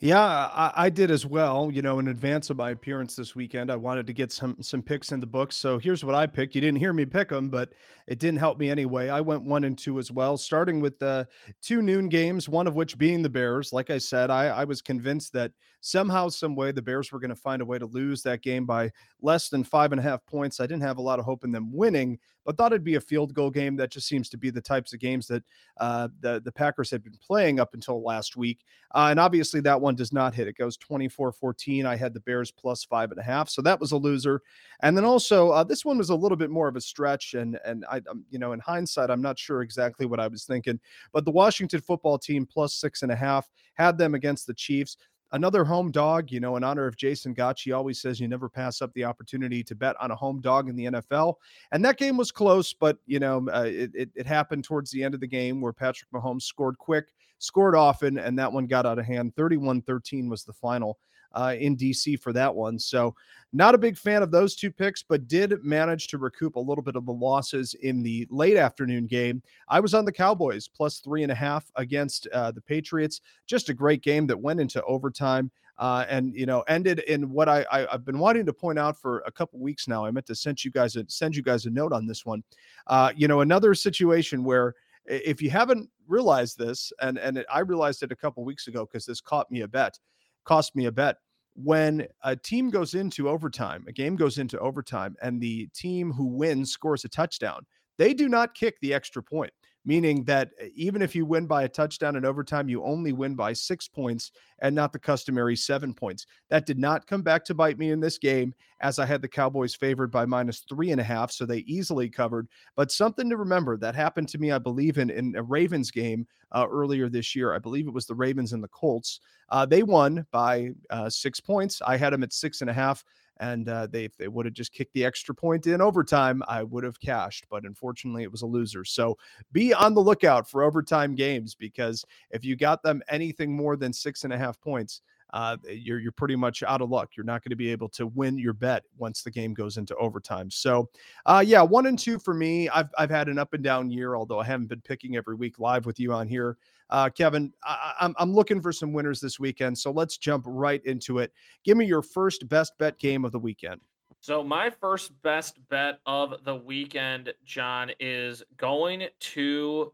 Yeah, 0.00 0.20
I, 0.20 0.72
I, 0.76 0.90
did 0.90 1.10
as 1.10 1.26
well. 1.26 1.72
You 1.72 1.82
know, 1.82 1.98
in 1.98 2.06
advance 2.06 2.50
of 2.50 2.56
my 2.56 2.70
appearance 2.70 3.16
this 3.16 3.34
weekend, 3.34 3.68
I 3.68 3.74
wanted 3.74 4.06
to 4.06 4.12
get 4.12 4.30
some 4.30 4.56
some 4.60 4.80
picks 4.80 5.10
in 5.10 5.18
the 5.18 5.26
books. 5.26 5.56
So 5.56 5.76
here's 5.76 6.04
what 6.04 6.14
I 6.14 6.24
picked. 6.24 6.54
You 6.54 6.60
didn't 6.60 6.78
hear 6.78 6.92
me 6.92 7.04
pick 7.04 7.30
them, 7.30 7.48
but 7.48 7.72
it 8.06 8.20
didn't 8.20 8.38
help 8.38 8.58
me 8.58 8.70
anyway. 8.70 9.08
I 9.08 9.20
went 9.20 9.42
one 9.42 9.64
and 9.64 9.76
two 9.76 9.98
as 9.98 10.12
well, 10.12 10.36
starting 10.36 10.78
with 10.80 11.00
the 11.00 11.26
two 11.62 11.82
noon 11.82 12.08
games, 12.08 12.48
one 12.48 12.68
of 12.68 12.76
which 12.76 12.96
being 12.96 13.22
the 13.22 13.28
Bears. 13.28 13.72
Like 13.72 13.90
I 13.90 13.98
said, 13.98 14.30
I, 14.30 14.46
I 14.46 14.62
was 14.62 14.80
convinced 14.80 15.32
that 15.32 15.50
somehow, 15.80 16.28
some 16.28 16.54
way, 16.54 16.72
the 16.72 16.82
Bears 16.82 17.12
were 17.12 17.20
going 17.20 17.30
to 17.30 17.36
find 17.36 17.62
a 17.62 17.64
way 17.64 17.78
to 17.78 17.86
lose 17.86 18.22
that 18.22 18.42
game 18.42 18.66
by 18.66 18.90
less 19.20 19.48
than 19.48 19.64
five 19.64 19.92
and 19.92 20.00
a 20.00 20.02
half 20.02 20.24
points. 20.26 20.60
I 20.60 20.64
didn't 20.64 20.82
have 20.82 20.98
a 20.98 21.02
lot 21.02 21.18
of 21.18 21.24
hope 21.24 21.44
in 21.44 21.52
them 21.52 21.72
winning, 21.72 22.18
but 22.44 22.56
thought 22.56 22.72
it'd 22.72 22.84
be 22.84 22.94
a 22.94 23.00
field 23.00 23.34
goal 23.34 23.50
game. 23.50 23.76
That 23.76 23.90
just 23.90 24.08
seems 24.08 24.28
to 24.30 24.38
be 24.38 24.50
the 24.50 24.60
types 24.60 24.92
of 24.92 25.00
games 25.00 25.26
that 25.28 25.44
uh, 25.78 26.08
the 26.20 26.40
the 26.44 26.52
Packers 26.52 26.90
had 26.90 27.02
been 27.02 27.18
playing 27.24 27.60
up 27.60 27.74
until 27.74 28.02
last 28.02 28.36
week. 28.36 28.64
Uh, 28.94 29.08
and 29.10 29.20
obviously, 29.20 29.60
that 29.60 29.80
one 29.80 29.94
does 29.94 30.12
not 30.12 30.34
hit. 30.34 30.48
It 30.48 30.56
goes 30.56 30.76
24 30.78 31.32
14. 31.32 31.86
I 31.86 31.96
had 31.96 32.14
the 32.14 32.20
Bears 32.20 32.50
plus 32.50 32.84
five 32.84 33.10
and 33.10 33.20
a 33.20 33.22
half. 33.22 33.48
So 33.48 33.62
that 33.62 33.78
was 33.78 33.92
a 33.92 33.96
loser. 33.96 34.42
And 34.80 34.96
then 34.96 35.04
also, 35.04 35.50
uh, 35.50 35.64
this 35.64 35.84
one 35.84 35.98
was 35.98 36.10
a 36.10 36.14
little 36.14 36.36
bit 36.36 36.50
more 36.50 36.68
of 36.68 36.76
a 36.76 36.80
stretch. 36.80 37.34
And, 37.34 37.58
and 37.64 37.84
I, 37.90 38.00
um, 38.10 38.24
you 38.30 38.38
know, 38.38 38.52
in 38.52 38.60
hindsight, 38.60 39.10
I'm 39.10 39.22
not 39.22 39.38
sure 39.38 39.62
exactly 39.62 40.06
what 40.06 40.20
I 40.20 40.28
was 40.28 40.44
thinking, 40.44 40.80
but 41.12 41.24
the 41.24 41.30
Washington 41.30 41.80
football 41.80 42.18
team 42.18 42.46
plus 42.46 42.74
six 42.74 43.02
and 43.02 43.12
a 43.12 43.16
half 43.16 43.48
had 43.74 43.98
them 43.98 44.14
against 44.14 44.46
the 44.46 44.54
Chiefs 44.54 44.96
another 45.32 45.64
home 45.64 45.90
dog, 45.90 46.30
you 46.30 46.40
know, 46.40 46.56
in 46.56 46.64
honor 46.64 46.86
of 46.86 46.96
Jason 46.96 47.34
Gotch, 47.34 47.62
he 47.62 47.72
always 47.72 48.00
says 48.00 48.20
you 48.20 48.28
never 48.28 48.48
pass 48.48 48.80
up 48.82 48.92
the 48.94 49.04
opportunity 49.04 49.62
to 49.64 49.74
bet 49.74 49.96
on 50.00 50.10
a 50.10 50.16
home 50.16 50.40
dog 50.40 50.68
in 50.68 50.76
the 50.76 50.86
NFL. 50.86 51.34
And 51.72 51.84
that 51.84 51.98
game 51.98 52.16
was 52.16 52.30
close, 52.30 52.72
but, 52.72 52.98
you 53.06 53.18
know, 53.18 53.46
uh, 53.52 53.64
it, 53.66 53.90
it, 53.94 54.10
it, 54.14 54.26
happened 54.26 54.64
towards 54.64 54.90
the 54.90 55.02
end 55.02 55.14
of 55.14 55.20
the 55.20 55.26
game 55.26 55.60
where 55.60 55.72
Patrick 55.72 56.10
Mahomes 56.12 56.42
scored 56.42 56.78
quick, 56.78 57.06
scored 57.38 57.74
often, 57.74 58.18
and 58.18 58.38
that 58.38 58.52
one 58.52 58.66
got 58.66 58.86
out 58.86 58.98
of 58.98 59.04
hand. 59.04 59.34
31 59.36 59.82
13 59.82 60.28
was 60.28 60.44
the 60.44 60.52
final 60.52 60.98
uh, 61.32 61.54
in 61.58 61.76
DC 61.76 62.20
for 62.20 62.32
that 62.32 62.54
one. 62.54 62.78
So, 62.78 63.14
not 63.52 63.74
a 63.74 63.78
big 63.78 63.96
fan 63.96 64.22
of 64.22 64.30
those 64.30 64.54
two 64.54 64.70
picks, 64.70 65.02
but 65.02 65.26
did 65.26 65.64
manage 65.64 66.08
to 66.08 66.18
recoup 66.18 66.56
a 66.56 66.60
little 66.60 66.82
bit 66.82 66.96
of 66.96 67.06
the 67.06 67.12
losses 67.12 67.74
in 67.80 68.02
the 68.02 68.26
late 68.30 68.58
afternoon 68.58 69.06
game. 69.06 69.42
I 69.68 69.80
was 69.80 69.94
on 69.94 70.04
the 70.04 70.12
Cowboys 70.12 70.68
plus 70.68 71.00
three 71.00 71.22
and 71.22 71.32
a 71.32 71.34
half 71.34 71.70
against 71.76 72.26
uh, 72.34 72.50
the 72.50 72.60
Patriots. 72.60 73.22
Just 73.46 73.70
a 73.70 73.74
great 73.74 74.02
game 74.02 74.26
that 74.26 74.38
went 74.38 74.60
into 74.60 74.82
overtime. 74.84 75.50
Uh, 75.78 76.04
and 76.08 76.34
you 76.34 76.44
know 76.44 76.62
ended 76.62 76.98
in 77.06 77.30
what 77.30 77.48
I, 77.48 77.64
I 77.70 77.86
have 77.92 78.04
been 78.04 78.18
wanting 78.18 78.44
to 78.46 78.52
point 78.52 78.80
out 78.80 79.00
for 79.00 79.20
a 79.26 79.30
couple 79.30 79.60
weeks 79.60 79.86
now. 79.86 80.04
I 80.04 80.10
meant 80.10 80.26
to 80.26 80.34
send 80.34 80.64
you 80.64 80.72
guys 80.72 80.96
a 80.96 81.04
send 81.06 81.36
you 81.36 81.42
guys 81.42 81.66
a 81.66 81.70
note 81.70 81.92
on 81.92 82.04
this 82.04 82.26
one. 82.26 82.42
Uh, 82.88 83.12
you 83.14 83.28
know 83.28 83.42
another 83.42 83.76
situation 83.76 84.42
where 84.42 84.74
if 85.06 85.40
you 85.40 85.50
haven't 85.50 85.88
realized 86.08 86.58
this, 86.58 86.92
and 87.00 87.16
and 87.16 87.38
it, 87.38 87.46
I 87.52 87.60
realized 87.60 88.02
it 88.02 88.10
a 88.10 88.16
couple 88.16 88.44
weeks 88.44 88.66
ago 88.66 88.86
because 88.86 89.06
this 89.06 89.20
caught 89.20 89.50
me 89.52 89.60
a 89.60 89.68
bet 89.68 89.98
cost 90.44 90.74
me 90.76 90.86
a 90.86 90.92
bet. 90.92 91.16
When 91.54 92.06
a 92.22 92.36
team 92.36 92.70
goes 92.70 92.94
into 92.94 93.28
overtime, 93.28 93.84
a 93.88 93.92
game 93.92 94.14
goes 94.14 94.38
into 94.38 94.58
overtime, 94.60 95.16
and 95.20 95.40
the 95.40 95.68
team 95.74 96.12
who 96.12 96.26
wins 96.26 96.70
scores 96.70 97.04
a 97.04 97.08
touchdown, 97.08 97.66
they 97.96 98.14
do 98.14 98.28
not 98.28 98.54
kick 98.54 98.76
the 98.80 98.94
extra 98.94 99.22
point 99.22 99.52
meaning 99.88 100.22
that 100.24 100.50
eh, 100.60 100.68
even 100.74 101.00
if 101.00 101.16
you 101.16 101.24
win 101.24 101.46
by 101.46 101.62
a 101.62 101.68
touchdown 101.68 102.14
in 102.14 102.26
overtime, 102.26 102.68
you 102.68 102.84
only 102.84 103.12
win 103.12 103.34
by 103.34 103.54
six 103.54 103.88
points 103.88 104.32
and 104.60 104.74
not 104.74 104.92
the 104.92 104.98
customary 104.98 105.56
seven 105.56 105.94
points. 105.94 106.26
That 106.50 106.66
did 106.66 106.78
not 106.78 107.06
come 107.06 107.22
back 107.22 107.42
to 107.46 107.54
bite 107.54 107.78
me 107.78 107.90
in 107.90 107.98
this 107.98 108.18
game, 108.18 108.54
as 108.82 108.98
I 108.98 109.06
had 109.06 109.22
the 109.22 109.28
Cowboys 109.28 109.74
favored 109.74 110.12
by 110.12 110.26
minus 110.26 110.60
three 110.68 110.90
and 110.90 111.00
a 111.00 111.04
half, 111.04 111.32
so 111.32 111.46
they 111.46 111.60
easily 111.60 112.10
covered. 112.10 112.48
But 112.76 112.92
something 112.92 113.30
to 113.30 113.38
remember 113.38 113.78
that 113.78 113.94
happened 113.94 114.28
to 114.28 114.38
me, 114.38 114.52
I 114.52 114.58
believe, 114.58 114.98
in, 114.98 115.08
in 115.08 115.34
a 115.36 115.42
Ravens 115.42 115.90
game 115.90 116.26
uh, 116.52 116.66
earlier 116.70 117.08
this 117.08 117.34
year. 117.34 117.54
I 117.54 117.58
believe 117.58 117.88
it 117.88 117.94
was 117.94 118.06
the 118.06 118.14
Ravens 118.14 118.52
and 118.52 118.62
the 118.62 118.68
Colts. 118.68 119.20
Uh, 119.48 119.64
they 119.64 119.82
won 119.82 120.26
by 120.30 120.70
uh, 120.90 121.08
six 121.08 121.40
points. 121.40 121.80
I 121.86 121.96
had 121.96 122.12
them 122.12 122.22
at 122.22 122.34
six 122.34 122.60
and 122.60 122.68
a 122.68 122.74
half. 122.74 123.02
And 123.40 123.68
uh, 123.68 123.86
they, 123.86 124.04
if 124.04 124.16
they 124.16 124.28
would 124.28 124.46
have 124.46 124.54
just 124.54 124.72
kicked 124.72 124.92
the 124.94 125.04
extra 125.04 125.34
point 125.34 125.66
in 125.66 125.80
overtime, 125.80 126.42
I 126.48 126.62
would 126.62 126.84
have 126.84 126.98
cashed. 127.00 127.46
But 127.48 127.64
unfortunately, 127.64 128.22
it 128.24 128.32
was 128.32 128.42
a 128.42 128.46
loser. 128.46 128.84
So 128.84 129.16
be 129.52 129.72
on 129.72 129.94
the 129.94 130.00
lookout 130.00 130.48
for 130.50 130.62
overtime 130.62 131.14
games 131.14 131.54
because 131.54 132.04
if 132.30 132.44
you 132.44 132.56
got 132.56 132.82
them 132.82 133.02
anything 133.08 133.54
more 133.54 133.76
than 133.76 133.92
six 133.92 134.24
and 134.24 134.32
a 134.32 134.38
half 134.38 134.60
points, 134.60 135.02
uh, 135.32 135.56
you're 135.68 135.98
you're 135.98 136.12
pretty 136.12 136.36
much 136.36 136.62
out 136.62 136.80
of 136.80 136.90
luck. 136.90 137.10
You're 137.16 137.26
not 137.26 137.42
going 137.42 137.50
to 137.50 137.56
be 137.56 137.70
able 137.70 137.88
to 137.90 138.06
win 138.08 138.38
your 138.38 138.52
bet 138.52 138.84
once 138.96 139.22
the 139.22 139.30
game 139.30 139.54
goes 139.54 139.76
into 139.76 139.94
overtime. 139.96 140.50
So, 140.50 140.88
uh, 141.26 141.42
yeah, 141.46 141.62
one 141.62 141.86
and 141.86 141.98
two 141.98 142.18
for 142.18 142.34
me. 142.34 142.68
I've 142.68 142.88
I've 142.96 143.10
had 143.10 143.28
an 143.28 143.38
up 143.38 143.54
and 143.54 143.62
down 143.62 143.90
year, 143.90 144.14
although 144.14 144.40
I 144.40 144.44
haven't 144.44 144.68
been 144.68 144.80
picking 144.80 145.16
every 145.16 145.34
week 145.34 145.58
live 145.58 145.86
with 145.86 146.00
you 146.00 146.12
on 146.12 146.28
here. 146.28 146.56
Uh, 146.90 147.10
Kevin, 147.10 147.52
I, 147.64 147.94
I'm 148.00 148.14
I'm 148.18 148.32
looking 148.32 148.62
for 148.62 148.72
some 148.72 148.92
winners 148.92 149.20
this 149.20 149.38
weekend. 149.38 149.76
So 149.76 149.90
let's 149.90 150.16
jump 150.16 150.44
right 150.46 150.84
into 150.84 151.18
it. 151.18 151.32
Give 151.64 151.76
me 151.76 151.86
your 151.86 152.02
first 152.02 152.48
best 152.48 152.72
bet 152.78 152.98
game 152.98 153.24
of 153.24 153.32
the 153.32 153.38
weekend. 153.38 153.80
So 154.20 154.42
my 154.42 154.70
first 154.70 155.12
best 155.22 155.56
bet 155.68 156.00
of 156.06 156.42
the 156.44 156.56
weekend, 156.56 157.32
John, 157.44 157.92
is 158.00 158.42
going 158.56 159.04
to 159.20 159.92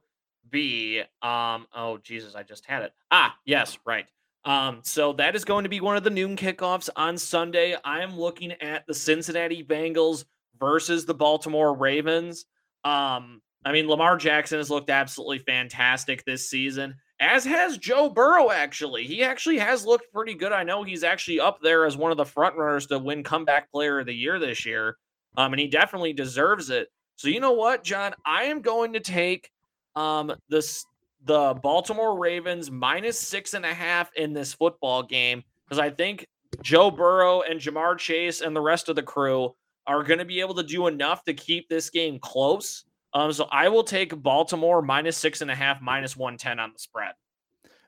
be 0.50 1.02
um 1.22 1.66
oh 1.74 1.98
Jesus, 2.02 2.34
I 2.34 2.42
just 2.42 2.64
had 2.66 2.82
it. 2.82 2.92
Ah, 3.10 3.34
yes, 3.44 3.78
right. 3.84 4.06
Um, 4.44 4.80
so 4.82 5.12
that 5.14 5.34
is 5.34 5.44
going 5.44 5.62
to 5.62 5.70
be 5.70 5.80
one 5.80 5.96
of 5.96 6.04
the 6.04 6.10
noon 6.10 6.36
kickoffs 6.36 6.90
on 6.96 7.16
Sunday. 7.16 7.76
I 7.84 8.02
am 8.02 8.18
looking 8.18 8.52
at 8.52 8.86
the 8.86 8.94
Cincinnati 8.94 9.64
Bengals 9.64 10.24
versus 10.60 11.06
the 11.06 11.14
Baltimore 11.14 11.74
Ravens. 11.74 12.44
Um, 12.84 13.40
I 13.64 13.72
mean, 13.72 13.88
Lamar 13.88 14.16
Jackson 14.16 14.58
has 14.58 14.68
looked 14.68 14.90
absolutely 14.90 15.38
fantastic 15.38 16.24
this 16.24 16.50
season, 16.50 16.94
as 17.18 17.44
has 17.44 17.78
Joe 17.78 18.10
Burrow, 18.10 18.50
actually. 18.50 19.04
He 19.04 19.22
actually 19.24 19.58
has 19.58 19.86
looked 19.86 20.12
pretty 20.12 20.34
good. 20.34 20.52
I 20.52 20.62
know 20.62 20.82
he's 20.82 21.04
actually 21.04 21.40
up 21.40 21.60
there 21.62 21.86
as 21.86 21.96
one 21.96 22.10
of 22.10 22.18
the 22.18 22.26
front 22.26 22.56
runners 22.56 22.86
to 22.88 22.98
win 22.98 23.22
comeback 23.22 23.70
player 23.72 24.00
of 24.00 24.06
the 24.06 24.14
year 24.14 24.38
this 24.38 24.66
year. 24.66 24.98
Um, 25.38 25.54
and 25.54 25.60
he 25.60 25.66
definitely 25.66 26.12
deserves 26.12 26.68
it. 26.68 26.88
So 27.16 27.28
you 27.28 27.40
know 27.40 27.52
what, 27.52 27.82
John? 27.82 28.12
I 28.26 28.44
am 28.44 28.60
going 28.60 28.92
to 28.92 29.00
take 29.00 29.50
um 29.96 30.32
this 30.48 30.84
the 31.24 31.54
Baltimore 31.62 32.18
Ravens 32.18 32.70
minus 32.70 33.18
six 33.18 33.54
and 33.54 33.64
a 33.64 33.74
half 33.74 34.10
in 34.14 34.32
this 34.32 34.52
football 34.52 35.02
game 35.02 35.42
because 35.64 35.78
I 35.78 35.90
think 35.90 36.26
Joe 36.62 36.90
Burrow 36.90 37.42
and 37.42 37.60
Ja'Marr 37.60 37.98
Chase 37.98 38.40
and 38.40 38.54
the 38.54 38.60
rest 38.60 38.88
of 38.88 38.96
the 38.96 39.02
crew 39.02 39.54
are 39.86 40.02
going 40.02 40.18
to 40.18 40.24
be 40.24 40.40
able 40.40 40.54
to 40.54 40.62
do 40.62 40.86
enough 40.86 41.24
to 41.24 41.34
keep 41.34 41.68
this 41.68 41.90
game 41.90 42.18
close. 42.18 42.84
Um, 43.12 43.32
so 43.32 43.48
I 43.50 43.68
will 43.68 43.84
take 43.84 44.20
Baltimore 44.22 44.82
minus 44.82 45.16
six 45.16 45.40
and 45.40 45.50
a 45.50 45.54
half, 45.54 45.80
minus 45.80 46.16
110 46.16 46.58
on 46.58 46.72
the 46.72 46.78
spread. 46.78 47.12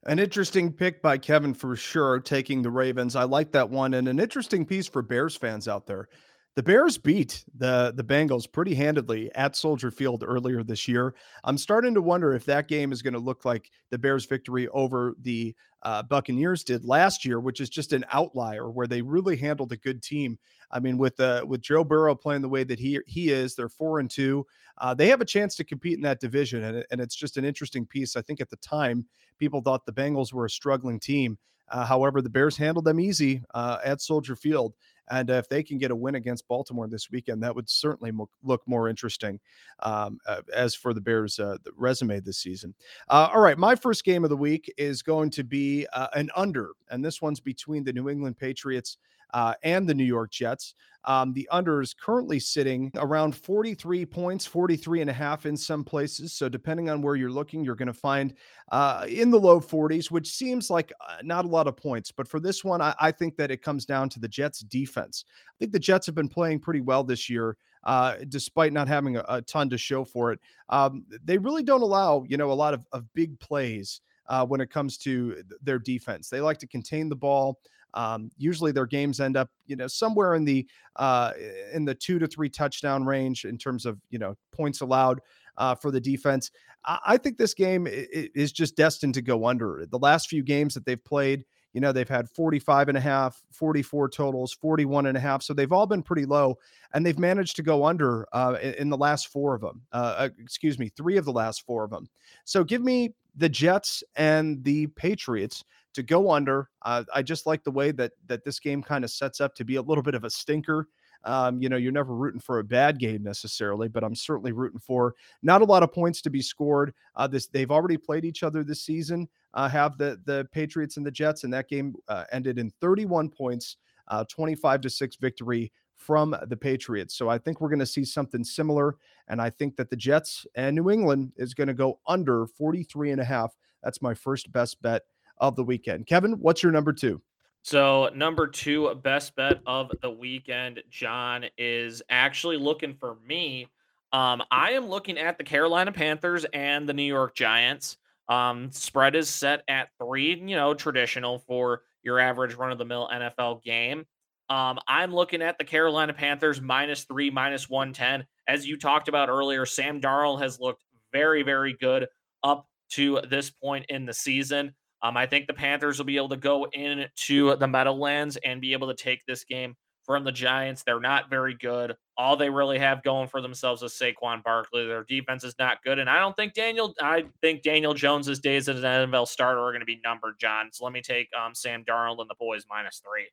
An 0.05 0.21
interesting 0.21 0.73
pick 0.73 1.03
by 1.03 1.19
Kevin 1.19 1.53
for 1.53 1.75
sure, 1.75 2.21
taking 2.21 2.63
the 2.63 2.71
Ravens. 2.71 3.17
I 3.17 3.25
like 3.25 3.51
that 3.53 3.69
one. 3.69 3.95
And 3.95 4.07
an 4.07 4.21
interesting 4.21 4.65
piece 4.65 4.87
for 4.87 5.03
Bears 5.03 5.35
fans 5.35 5.67
out 5.67 5.87
there. 5.87 6.09
The 6.57 6.63
Bears 6.63 6.97
beat 6.97 7.45
the 7.59 7.93
the 7.95 8.03
Bengals 8.03 8.51
pretty 8.51 8.75
handedly 8.75 9.31
at 9.35 9.55
Soldier 9.55 9.91
Field 9.91 10.25
earlier 10.27 10.63
this 10.63 10.89
year. 10.89 11.15
I'm 11.45 11.59
starting 11.59 11.93
to 11.93 12.01
wonder 12.01 12.33
if 12.33 12.47
that 12.47 12.67
game 12.67 12.93
is 12.93 13.03
going 13.03 13.13
to 13.13 13.21
look 13.21 13.45
like 13.45 13.71
the 13.91 13.99
Bears' 13.99 14.25
victory 14.25 14.67
over 14.69 15.15
the 15.21 15.55
uh, 15.83 16.03
Buccaneers 16.03 16.65
did 16.65 16.83
last 16.83 17.27
year, 17.27 17.41
which 17.41 17.61
is 17.61 17.69
just 17.69 17.93
an 17.93 18.07
outlier 18.11 18.71
where 18.71 18.87
they 18.87 19.03
really 19.03 19.37
handled 19.37 19.73
a 19.73 19.77
good 19.77 20.03
team. 20.03 20.39
I 20.71 20.81
mean, 20.81 20.97
with 20.97 21.21
uh, 21.21 21.45
with 21.47 21.61
Joe 21.61 21.85
Burrow 21.85 22.15
playing 22.15 22.41
the 22.41 22.49
way 22.49 22.65
that 22.65 22.79
he 22.79 23.01
he 23.07 23.29
is, 23.29 23.55
they're 23.55 23.69
four 23.69 24.01
and 24.01 24.11
two. 24.11 24.47
Uh, 24.79 24.95
they 24.95 25.09
have 25.09 25.21
a 25.21 25.27
chance 25.27 25.57
to 25.57 25.65
compete 25.65 25.99
in 25.99 26.03
that 26.03 26.21
division, 26.21 26.65
and, 26.65 26.87
and 26.91 27.03
it's 27.03 27.15
just 27.15 27.37
an 27.37 27.45
interesting 27.45 27.85
piece. 27.85 28.17
I 28.17 28.23
think 28.23 28.41
at 28.41 28.49
the 28.49 28.57
time 28.57 29.05
people 29.39 29.61
thought 29.61 29.85
the 29.85 29.93
Bengals 29.93 30.33
were 30.33 30.47
a 30.47 30.51
struggling 30.51 31.01
team. 31.01 31.37
Uh, 31.69 31.85
however, 31.85 32.23
the 32.23 32.31
Bears 32.31 32.57
handled 32.57 32.85
them 32.85 33.01
easy 33.01 33.43
uh, 33.55 33.79
at 33.85 34.01
Soldier 34.01 34.37
Field. 34.37 34.75
And 35.11 35.31
if 35.31 35.49
they 35.49 35.63
can 35.63 35.79
get 35.79 35.91
a 35.91 35.97
win 35.97 36.17
against 36.17 36.49
Baltimore 36.49 36.89
this 36.89 37.11
weekend, 37.11 37.43
that 37.43 37.55
would 37.55 37.69
certainly 37.69 38.11
mo- 38.11 38.29
look 38.43 38.63
more 38.67 38.89
interesting 38.89 39.41
um, 39.81 40.19
uh, 40.27 40.43
as 40.55 40.75
for 40.75 40.93
the 40.93 41.01
Bears' 41.01 41.39
uh, 41.39 41.57
the 41.65 41.71
resume 41.77 42.21
this 42.21 42.39
season. 42.39 42.75
Uh, 43.09 43.29
all 43.33 43.41
right, 43.41 43.59
my 43.59 43.75
first 43.75 44.05
game 44.05 44.25
of 44.25 44.31
the 44.31 44.37
week 44.37 44.73
is 44.77 45.03
going 45.03 45.31
to 45.31 45.45
be 45.45 45.87
an 46.15 46.31
under, 46.35 46.73
and 46.91 47.05
this 47.05 47.23
one's 47.23 47.41
between 47.41 47.85
the 47.85 47.93
New 47.93 48.09
England 48.09 48.39
Patriots 48.39 48.99
uh, 49.35 49.55
and 49.63 49.89
the 49.89 49.95
New 49.95 50.05
York 50.05 50.31
Jets. 50.31 50.75
Um, 51.07 51.33
the 51.33 51.49
under 51.53 51.81
is 51.81 51.95
currently 51.95 52.41
sitting 52.41 52.91
around 52.97 53.37
43 53.37 54.05
points, 54.07 54.45
43 54.45 55.03
and 55.03 55.11
a 55.11 55.13
half 55.13 55.47
in 55.47 55.57
some 55.57 55.85
places. 55.85 56.33
So, 56.33 56.49
depending 56.49 56.91
on 56.91 57.01
where 57.01 57.15
you're 57.15 57.31
looking, 57.31 57.65
you're 57.65 57.77
going 57.77 57.87
to 57.87 57.93
find 57.93 58.35
uh, 58.73 59.07
in 59.09 59.31
the 59.31 59.39
low 59.39 59.61
40s, 59.61 60.11
which 60.11 60.29
seems 60.29 60.69
like 60.69 60.93
uh, 61.01 61.19
not 61.23 61.45
a 61.45 61.49
lot 61.49 61.69
of 61.69 61.77
points. 61.77 62.11
But 62.11 62.27
for 62.27 62.41
this 62.41 62.65
one, 62.65 62.83
I, 62.83 62.93
I, 62.99 63.13
think 63.13 63.37
that 63.37 63.53
it 63.53 63.63
comes 63.63 63.85
down 63.85 64.09
to 64.11 64.21
the 64.21 64.27
Jets' 64.29 64.61
defense. 64.61 65.25
I 65.29 65.55
think 65.61 65.71
the 65.71 65.79
Jets 65.79 66.07
have 66.07 66.17
been 66.17 66.29
playing 66.29 66.59
pretty 66.59 66.81
well 66.81 67.05
this 67.05 67.31
year. 67.31 67.57
Uh, 67.85 68.17
despite 68.31 68.73
not 68.73 68.89
having 68.89 69.17
a, 69.17 69.25
a, 69.29 69.43
ton 69.43 69.71
to 69.71 69.79
show 69.79 70.05
for 70.05 70.33
it, 70.33 70.41
um, 70.71 71.05
they 71.25 71.39
really 71.39 71.63
don't 71.63 71.83
allow, 71.83 72.25
you 72.27 72.37
know, 72.37 72.51
a 72.51 72.53
lot 72.53 72.75
of, 72.75 72.85
of 72.91 73.05
big 73.15 73.39
plays 73.39 74.01
uh, 74.29 74.45
when 74.45 74.61
it 74.61 74.71
comes 74.71 74.99
to 74.99 75.43
their 75.63 75.79
defense. 75.79 76.29
They 76.29 76.41
like 76.41 76.59
to 76.59 76.67
contain 76.67 77.09
the 77.09 77.15
ball. 77.15 77.61
Um, 77.95 78.31
usually 78.37 78.73
their 78.73 78.87
games 78.87 79.21
end 79.21 79.37
up, 79.37 79.51
you 79.67 79.77
know, 79.77 79.87
somewhere 79.87 80.35
in 80.35 80.45
the 80.45 80.67
uh, 80.97 81.33
in 81.73 81.85
the 81.85 81.95
two 81.95 82.19
to 82.19 82.27
three 82.27 82.49
touchdown 82.49 83.05
range 83.05 83.45
in 83.45 83.59
terms 83.59 83.87
of 83.87 83.99
you 84.11 84.19
know 84.19 84.37
points 84.53 84.81
allowed 84.81 85.21
uh, 85.57 85.75
for 85.75 85.91
the 85.91 86.01
defense. 86.01 86.51
I, 86.85 86.99
I 87.07 87.17
think 87.17 87.39
this 87.39 87.55
game 87.55 87.87
is 87.91 88.53
just 88.53 88.77
destined 88.77 89.15
to 89.15 89.23
go 89.23 89.47
under. 89.47 89.87
The 89.91 89.99
last 89.99 90.29
few 90.29 90.43
games 90.43 90.75
that 90.75 90.85
they've 90.85 91.03
played, 91.03 91.45
you 91.77 91.81
know, 91.81 91.93
they've 91.93 92.09
had 92.09 92.31
45 92.31 92.89
and 92.89 92.97
a 92.97 93.01
half, 93.03 93.43
44 93.53 94.09
totals, 94.09 94.55
41 94.55 95.05
and 95.05 95.17
a 95.17 95.21
half. 95.21 95.43
So 95.43 95.53
they've 95.53 95.73
all 95.73 95.87
been 95.87 96.03
pretty 96.03 96.25
low 96.25 96.57
and 96.95 97.05
they've 97.05 97.19
managed 97.19 97.57
to 97.57 97.63
go 97.63 97.85
under 97.85 98.27
uh, 98.33 98.57
in 98.79 98.89
the 98.89 98.97
last 98.97 99.29
four 99.29 99.55
of 99.55 99.61
them. 99.61 99.83
Uh, 99.93 100.15
uh, 100.17 100.29
excuse 100.39 100.79
me, 100.79 100.89
three 100.89 101.19
of 101.19 101.27
the 101.27 101.33
last 101.33 101.67
four 101.67 101.85
of 101.85 101.91
them. 101.91 102.09
So 102.47 102.65
give 102.65 102.83
me 102.83 103.15
the 103.37 103.51
Jets 103.51 104.03
and 104.17 104.65
the 104.65 104.87
Patriots 104.87 105.65
to 105.97 106.03
go 106.03 106.31
under. 106.31 106.69
Uh, 106.83 107.05
I 107.15 107.23
just 107.23 107.47
like 107.47 107.65
the 107.65 107.71
way 107.71 107.91
that 107.93 108.13
that 108.27 108.45
this 108.45 108.61
game 108.61 108.83
kind 108.83 109.03
of 109.03 109.11
sets 109.11 109.41
up 109.41 109.55
to 109.57 109.65
be 109.65 109.77
a 109.77 109.83
little 109.83 110.03
bit 110.03 110.15
of 110.15 110.25
a 110.25 110.31
stinker. 110.31 110.89
Um, 111.25 111.61
you 111.61 111.69
know, 111.69 111.79
you're 111.79 111.91
never 111.91 112.15
rooting 112.15 112.41
for 112.41 112.59
a 112.61 112.65
bad 112.65 112.99
game 112.99 113.23
necessarily, 113.23 113.89
but 113.89 114.05
I'm 114.05 114.15
certainly 114.15 114.53
rooting 114.53 114.79
for 114.79 115.15
not 115.43 115.63
a 115.63 115.65
lot 115.65 115.83
of 115.83 115.93
points 115.93 116.21
to 116.23 116.31
be 116.31 116.43
scored. 116.43 116.93
Uh, 117.17 117.27
this 117.27 117.49
they've 117.49 117.71
already 117.71 117.97
played 117.97 118.25
each 118.25 118.43
other 118.43 118.63
this 118.63 118.83
season. 118.83 119.27
Uh, 119.55 119.69
have 119.69 119.97
the 119.97 120.21
the 120.27 120.47
Patriots 120.53 120.99
and 120.99 121.07
the 121.07 121.11
Jets, 121.11 121.45
and 121.45 121.53
that 121.53 121.69
game 121.69 121.95
uh, 122.09 122.25
ended 122.31 122.59
in 122.59 122.71
31 122.81 123.31
points, 123.31 123.79
uh, 124.09 124.25
25 124.31 124.83
to 124.83 124.91
six 124.91 125.17
victory 125.17 125.73
from 125.97 126.37
the 126.49 126.57
Patriots. 126.57 127.17
So 127.17 127.31
I 127.31 127.39
think 127.39 127.61
we're 127.61 127.71
going 127.71 127.79
to 127.79 127.87
see 127.87 128.05
something 128.05 128.45
similar, 128.45 128.97
and 129.29 129.41
I 129.41 129.49
think 129.49 129.77
that 129.77 129.89
the 129.89 129.97
Jets 129.97 130.47
and 130.55 130.77
New 130.77 130.91
England 130.91 131.33
is 131.37 131.55
going 131.55 131.69
to 131.69 131.75
go 131.75 132.01
under 132.07 132.47
43 132.47 133.13
and 133.13 133.21
a 133.21 133.25
half. 133.25 133.57
That's 133.83 134.03
my 134.03 134.13
first 134.13 134.53
best 134.53 134.83
bet 134.83 135.03
of 135.39 135.57
the 135.57 135.65
weekend. 135.65 136.07
Kevin, 136.07 136.33
what's 136.33 136.63
your 136.63 136.73
number 136.73 136.93
two? 136.93 137.21
So, 137.63 138.11
number 138.15 138.47
two 138.47 138.95
best 139.03 139.35
bet 139.35 139.61
of 139.67 139.91
the 140.01 140.11
weekend, 140.11 140.83
John, 140.89 141.47
is 141.59 142.01
actually 142.09 142.59
looking 142.59 142.95
for 142.95 143.17
me. 143.27 143.67
Um, 144.13 144.43
I 144.51 144.71
am 144.73 144.87
looking 144.87 145.19
at 145.19 145.37
the 145.37 145.45
Carolina 145.45 145.91
Panthers 145.91 146.47
and 146.53 146.89
the 146.89 146.95
New 146.95 147.03
York 147.03 147.35
Giants. 147.35 147.97
Um, 148.29 148.71
spread 148.73 149.17
is 149.17 149.29
set 149.29 149.63
at 149.69 149.89
three, 150.01 150.35
you 150.35 150.57
know, 150.57 150.75
traditional 150.75 151.41
for 151.41 151.83
your 152.03 152.21
average 152.21 152.55
run 152.55 152.71
of 152.71 152.79
the 152.79 152.85
mill 152.85 153.09
NFL 153.13 153.63
game. 153.63 154.07
Um, 154.49 154.79
I'm 154.87 155.13
looking 155.13 155.43
at 155.43 155.59
the 155.59 155.65
Carolina 155.65 156.13
Panthers 156.13 156.61
minus 156.61 157.05
three, 157.05 157.31
minus 157.31 157.69
110. 157.69 158.27
As 158.47 158.67
you 158.67 158.79
talked 158.79 159.09
about 159.09 159.29
earlier, 159.29 159.67
Sam 159.67 160.01
Darnold 160.01 160.41
has 160.41 160.61
looked 160.61 160.85
very, 161.13 161.43
very 161.43 161.77
good 161.81 162.07
up 162.45 162.69
to 162.91 163.21
this 163.29 163.51
point 163.51 163.87
in 163.89 164.07
the 164.07 164.15
season. 164.15 164.73
Um, 165.07 165.17
I 165.17 165.27
think 165.27 165.47
the 165.47 165.55
Panthers 165.55 165.99
will 165.99 166.07
be 166.07 166.17
able 166.17 166.31
to 166.31 166.37
go 166.37 166.67
into 166.73 167.57
the 167.57 167.69
Meadowlands 167.69 168.37
and 168.45 168.61
be 168.61 168.73
able 168.73 168.89
to 168.89 168.95
take 168.95 169.25
this 169.27 169.45
game 169.45 169.77
from 170.05 170.25
the 170.25 170.33
Giants. 170.33 170.83
They're 170.83 171.01
not 171.01 171.31
very 171.31 171.55
good. 171.55 171.95
All 172.17 172.37
they 172.37 172.51
really 172.51 172.79
have 172.79 173.03
going 173.03 173.29
for 173.29 173.41
themselves 173.41 173.83
is 173.83 173.93
Saquon 173.93 174.43
Barkley. 174.43 174.87
Their 174.87 175.05
defense 175.05 175.45
is 175.45 175.55
not 175.59 175.83
good, 175.85 175.99
and 175.99 176.11
I 176.11 176.19
don't 176.19 176.35
think 176.35 176.55
Daniel. 176.55 176.95
I 177.01 177.25
think 177.41 177.63
Daniel 177.63 177.95
Jones's 177.95 178.41
days 178.41 178.69
as 178.69 178.83
an 178.83 178.85
NFL 178.85 179.29
starter 179.29 179.61
are 179.61 179.71
going 179.71 179.81
to 179.81 179.87
be 179.87 180.01
numbered, 180.03 180.35
John. 180.41 180.71
So 180.73 180.85
let 180.85 180.93
me 180.93 181.03
take 181.03 181.29
um, 181.41 181.55
Sam 181.55 181.85
Darnold 181.85 182.21
and 182.21 182.31
the 182.31 182.37
boys 182.39 182.65
minus 182.69 183.01
three. 183.05 183.27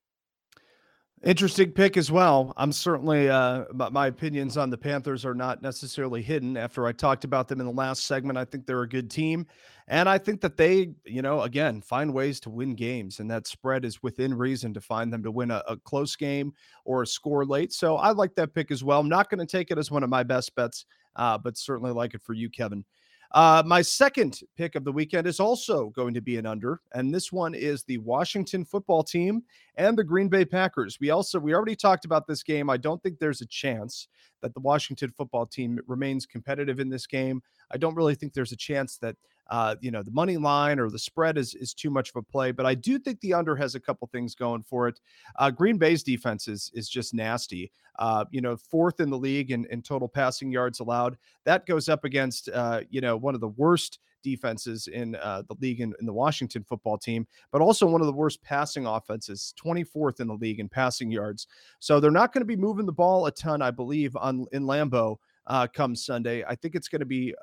Interesting 1.23 1.71
pick 1.71 1.95
as 1.95 2.11
well. 2.11 2.53
I'm 2.57 2.73
certainly, 2.73 3.29
uh, 3.29 3.63
my 3.73 4.07
opinions 4.07 4.57
on 4.57 4.69
the 4.69 4.77
Panthers 4.77 5.25
are 5.25 5.33
not 5.33 5.61
necessarily 5.61 6.21
hidden. 6.21 6.57
After 6.57 6.85
I 6.85 6.91
talked 6.91 7.23
about 7.23 7.47
them 7.47 7.61
in 7.61 7.65
the 7.65 7.71
last 7.71 8.05
segment, 8.05 8.37
I 8.37 8.43
think 8.43 8.65
they're 8.65 8.81
a 8.81 8.89
good 8.89 9.09
team. 9.09 9.47
And 9.87 10.07
I 10.07 10.17
think 10.17 10.41
that 10.41 10.57
they, 10.57 10.91
you 11.05 11.21
know, 11.21 11.41
again, 11.41 11.81
find 11.81 12.13
ways 12.13 12.39
to 12.41 12.49
win 12.49 12.75
games. 12.75 13.19
And 13.19 13.29
that 13.31 13.47
spread 13.47 13.85
is 13.85 14.01
within 14.01 14.33
reason 14.33 14.73
to 14.73 14.81
find 14.81 15.11
them 15.11 15.23
to 15.23 15.31
win 15.31 15.51
a, 15.51 15.63
a 15.67 15.77
close 15.77 16.15
game 16.15 16.53
or 16.85 17.03
a 17.03 17.07
score 17.07 17.45
late. 17.45 17.73
So 17.73 17.97
I 17.97 18.11
like 18.11 18.35
that 18.35 18.53
pick 18.53 18.71
as 18.71 18.83
well. 18.83 18.99
I'm 18.99 19.09
not 19.09 19.29
going 19.29 19.45
to 19.45 19.51
take 19.51 19.71
it 19.71 19.77
as 19.77 19.91
one 19.91 20.03
of 20.03 20.09
my 20.09 20.23
best 20.23 20.55
bets, 20.55 20.85
uh, 21.15 21.37
but 21.37 21.57
certainly 21.57 21.91
like 21.91 22.13
it 22.13 22.21
for 22.21 22.33
you, 22.33 22.49
Kevin. 22.49 22.85
Uh, 23.33 23.63
my 23.65 23.81
second 23.81 24.41
pick 24.55 24.75
of 24.75 24.83
the 24.83 24.91
weekend 24.91 25.25
is 25.25 25.39
also 25.39 25.89
going 25.89 26.13
to 26.13 26.21
be 26.21 26.37
an 26.37 26.45
under, 26.45 26.81
and 26.93 27.13
this 27.13 27.31
one 27.31 27.55
is 27.55 27.83
the 27.83 27.97
Washington 27.97 28.63
football 28.63 29.03
team 29.03 29.41
and 29.75 29.97
the 29.97 30.03
Green 30.03 30.29
Bay 30.29 30.45
Packers. 30.45 30.99
We 31.01 31.09
also 31.09 31.39
we 31.39 31.55
already 31.55 31.75
talked 31.75 32.05
about 32.05 32.27
this 32.27 32.43
game. 32.43 32.69
I 32.69 32.77
don't 32.77 33.01
think 33.01 33.17
there's 33.17 33.41
a 33.41 33.47
chance 33.47 34.07
that 34.43 34.53
the 34.53 34.59
Washington 34.59 35.09
football 35.17 35.47
team 35.47 35.79
remains 35.87 36.27
competitive 36.27 36.79
in 36.79 36.89
this 36.89 37.07
game. 37.07 37.41
I 37.71 37.77
don't 37.77 37.95
really 37.95 38.13
think 38.13 38.33
there's 38.33 38.51
a 38.51 38.57
chance 38.57 38.97
that 38.99 39.15
uh, 39.49 39.75
you 39.81 39.91
know 39.91 40.03
the 40.03 40.11
money 40.11 40.37
line 40.37 40.79
or 40.79 40.89
the 40.89 40.99
spread 40.99 41.37
is 41.37 41.53
is 41.55 41.73
too 41.73 41.89
much 41.89 42.09
of 42.09 42.15
a 42.15 42.21
play. 42.21 42.51
But 42.51 42.65
I 42.65 42.75
do 42.75 42.97
think 42.97 43.19
the 43.21 43.33
under 43.33 43.55
has 43.55 43.75
a 43.75 43.79
couple 43.79 44.07
things 44.07 44.35
going 44.35 44.63
for 44.63 44.87
it. 44.87 44.99
Uh, 45.37 45.51
Green 45.51 45.77
Bay's 45.77 46.03
defense 46.03 46.47
is 46.47 46.71
is 46.73 46.89
just 46.89 47.13
nasty. 47.13 47.71
Uh, 47.99 48.25
you 48.31 48.41
know, 48.41 48.57
fourth 48.57 48.99
in 48.99 49.09
the 49.09 49.17
league 49.17 49.51
in, 49.51 49.65
in 49.65 49.81
total 49.81 50.07
passing 50.07 50.51
yards 50.51 50.79
allowed. 50.79 51.17
That 51.45 51.65
goes 51.65 51.89
up 51.89 52.05
against 52.05 52.49
uh, 52.49 52.81
you 52.89 53.01
know 53.01 53.17
one 53.17 53.35
of 53.35 53.41
the 53.41 53.49
worst 53.49 53.99
defenses 54.23 54.87
in 54.87 55.15
uh, 55.15 55.43
the 55.47 55.55
league 55.59 55.81
in, 55.81 55.93
in, 55.99 56.05
the 56.05 56.13
Washington 56.13 56.63
football 56.63 56.97
team, 56.97 57.27
but 57.51 57.61
also 57.61 57.85
one 57.85 57.99
of 57.99 58.07
the 58.07 58.13
worst 58.13 58.41
passing 58.41 58.85
offenses, 58.85 59.53
24th 59.63 60.21
in 60.21 60.27
the 60.27 60.33
league 60.33 60.61
in 60.61 60.69
passing 60.69 61.11
yards. 61.11 61.47
So 61.79 61.99
they're 61.99 62.09
not 62.09 62.33
going 62.33 62.41
to 62.41 62.45
be 62.45 62.55
moving 62.55 62.85
the 62.85 62.93
ball 62.93 63.25
a 63.25 63.31
ton, 63.31 63.61
I 63.61 63.69
believe, 63.69 64.15
on 64.15 64.47
in 64.53 64.63
Lambeau 64.63 65.17
uh, 65.47 65.67
come 65.73 65.95
Sunday. 65.95 66.43
I 66.43 66.55
think 66.55 66.75
it's 66.75 66.87
going 66.87 67.01
to 67.01 67.05
be 67.05 67.33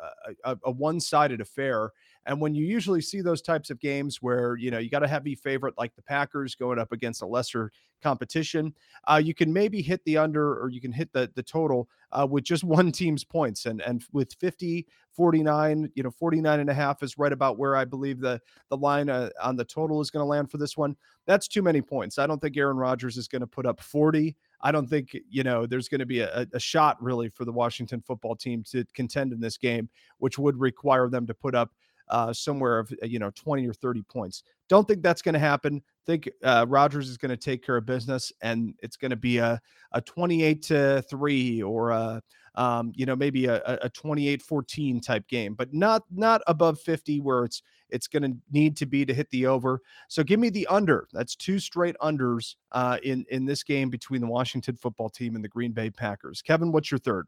a, 0.44 0.52
a, 0.52 0.58
a 0.64 0.70
one 0.70 1.00
sided 1.00 1.40
affair. 1.40 1.92
And 2.26 2.40
when 2.40 2.54
you 2.54 2.64
usually 2.64 3.00
see 3.00 3.20
those 3.20 3.42
types 3.42 3.70
of 3.70 3.80
games 3.80 4.18
where, 4.20 4.56
you 4.56 4.70
know, 4.70 4.78
you 4.78 4.90
got 4.90 5.02
a 5.02 5.08
heavy 5.08 5.34
favorite 5.34 5.74
like 5.78 5.94
the 5.96 6.02
Packers 6.02 6.54
going 6.54 6.78
up 6.78 6.92
against 6.92 7.22
a 7.22 7.26
lesser 7.26 7.72
competition, 8.02 8.74
uh, 9.10 9.20
you 9.22 9.34
can 9.34 9.52
maybe 9.52 9.82
hit 9.82 10.02
the 10.04 10.16
under 10.16 10.60
or 10.62 10.68
you 10.68 10.80
can 10.80 10.92
hit 10.92 11.12
the, 11.12 11.30
the 11.34 11.42
total 11.42 11.88
uh, 12.12 12.26
with 12.28 12.44
just 12.44 12.64
one 12.64 12.92
team's 12.92 13.24
points. 13.24 13.66
And, 13.66 13.80
and 13.82 14.04
with 14.12 14.34
50, 14.34 14.86
49, 15.12 15.90
you 15.94 16.02
know, 16.02 16.10
49 16.10 16.60
and 16.60 16.70
a 16.70 16.74
half 16.74 17.02
is 17.02 17.18
right 17.18 17.32
about 17.32 17.58
where 17.58 17.76
I 17.76 17.84
believe 17.84 18.20
the, 18.20 18.40
the 18.68 18.76
line 18.76 19.08
uh, 19.08 19.30
on 19.42 19.56
the 19.56 19.64
total 19.64 20.00
is 20.00 20.10
going 20.10 20.22
to 20.22 20.28
land 20.28 20.50
for 20.50 20.58
this 20.58 20.76
one. 20.76 20.96
That's 21.26 21.48
too 21.48 21.62
many 21.62 21.82
points. 21.82 22.18
I 22.18 22.26
don't 22.26 22.40
think 22.40 22.56
Aaron 22.56 22.76
Rodgers 22.76 23.16
is 23.16 23.28
going 23.28 23.40
to 23.40 23.46
put 23.46 23.66
up 23.66 23.80
40. 23.80 24.36
I 24.62 24.72
don't 24.72 24.88
think, 24.88 25.16
you 25.28 25.42
know, 25.42 25.66
there's 25.66 25.88
going 25.88 26.00
to 26.00 26.06
be 26.06 26.20
a, 26.20 26.46
a 26.52 26.60
shot 26.60 27.02
really 27.02 27.28
for 27.30 27.44
the 27.44 27.52
Washington 27.52 28.00
football 28.00 28.36
team 28.36 28.62
to 28.70 28.84
contend 28.94 29.32
in 29.32 29.40
this 29.40 29.56
game, 29.56 29.88
which 30.18 30.38
would 30.38 30.58
require 30.58 31.08
them 31.08 31.26
to 31.26 31.34
put 31.34 31.54
up 31.54 31.70
uh, 32.10 32.32
somewhere 32.32 32.78
of 32.78 32.92
you 33.02 33.18
know 33.18 33.30
20 33.30 33.66
or 33.66 33.72
30 33.72 34.02
points. 34.02 34.42
Don't 34.68 34.86
think 34.86 35.02
that's 35.02 35.22
going 35.22 35.32
to 35.32 35.38
happen. 35.38 35.82
Think 36.06 36.28
uh, 36.42 36.66
Rodgers 36.68 37.08
is 37.08 37.16
going 37.16 37.30
to 37.30 37.36
take 37.36 37.64
care 37.64 37.76
of 37.76 37.86
business, 37.86 38.32
and 38.42 38.74
it's 38.82 38.96
going 38.96 39.10
to 39.10 39.16
be 39.16 39.38
a 39.38 39.60
a 39.92 40.00
28 40.00 40.62
to 40.62 41.02
three 41.08 41.62
or 41.62 41.90
a 41.90 42.22
um, 42.54 42.92
you 42.94 43.06
know, 43.06 43.16
maybe 43.16 43.46
a, 43.46 43.62
a 43.64 43.90
28-14 43.90 45.02
type 45.02 45.26
game, 45.28 45.54
but 45.54 45.72
not 45.72 46.02
not 46.10 46.42
above 46.46 46.80
50 46.80 47.20
where 47.20 47.44
it's 47.44 47.62
it's 47.90 48.06
going 48.06 48.22
to 48.22 48.36
need 48.52 48.76
to 48.76 48.86
be 48.86 49.04
to 49.04 49.12
hit 49.12 49.28
the 49.30 49.46
over. 49.46 49.80
So 50.08 50.22
give 50.22 50.40
me 50.40 50.50
the 50.50 50.66
under. 50.68 51.08
That's 51.12 51.34
two 51.34 51.58
straight 51.58 51.96
unders 52.00 52.56
uh, 52.72 52.98
in 53.02 53.24
in 53.30 53.44
this 53.44 53.62
game 53.62 53.90
between 53.90 54.20
the 54.20 54.26
Washington 54.26 54.76
football 54.76 55.08
team 55.08 55.34
and 55.34 55.44
the 55.44 55.48
Green 55.48 55.72
Bay 55.72 55.90
Packers. 55.90 56.42
Kevin, 56.42 56.72
what's 56.72 56.90
your 56.90 56.98
third? 56.98 57.26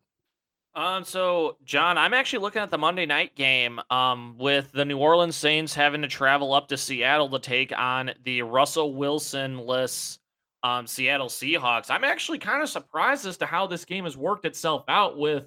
Um, 0.75 1.05
so 1.05 1.59
John, 1.64 1.99
I'm 1.99 2.14
actually 2.14 2.41
looking 2.41 2.62
at 2.62 2.70
the 2.70 2.79
Monday 2.79 3.05
night 3.05 3.35
game. 3.35 3.81
Um, 3.91 4.37
with 4.39 4.73
the 4.73 4.85
New 4.85 4.99
Orleans 4.99 5.37
Saints 5.37 5.75
having 5.75 6.03
to 6.03 6.09
travel 6.09 6.55
up 6.55 6.68
to 6.68 6.79
Seattle 6.79 7.29
to 7.31 7.39
take 7.39 7.77
on 7.77 8.12
the 8.25 8.43
Russell 8.43 8.95
Wilson-less 8.95 10.18
um, 10.63 10.87
Seattle 10.87 11.29
Seahawks. 11.29 11.91
I'm 11.91 12.05
actually 12.05 12.39
kind 12.39 12.63
of 12.63 12.69
surprised 12.69 13.27
as 13.27 13.37
to 13.39 13.47
how 13.47 13.67
this 13.67 13.85
game 13.85 14.05
has 14.05 14.17
worked 14.17 14.45
itself 14.45 14.85
out 14.89 15.19
with 15.19 15.45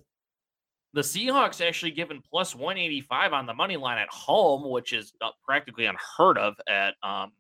the 0.94 1.02
Seahawks 1.02 1.66
actually 1.66 1.92
given 1.92 2.22
plus 2.30 2.56
185 2.56 3.34
on 3.34 3.46
the 3.46 3.54
money 3.54 3.76
line 3.76 3.98
at 3.98 4.10
home, 4.10 4.70
which 4.70 4.94
is 4.94 5.14
uh, 5.22 5.30
practically 5.46 5.86
unheard 5.86 6.38
of 6.38 6.56
at 6.70 6.96
um, 7.04 7.32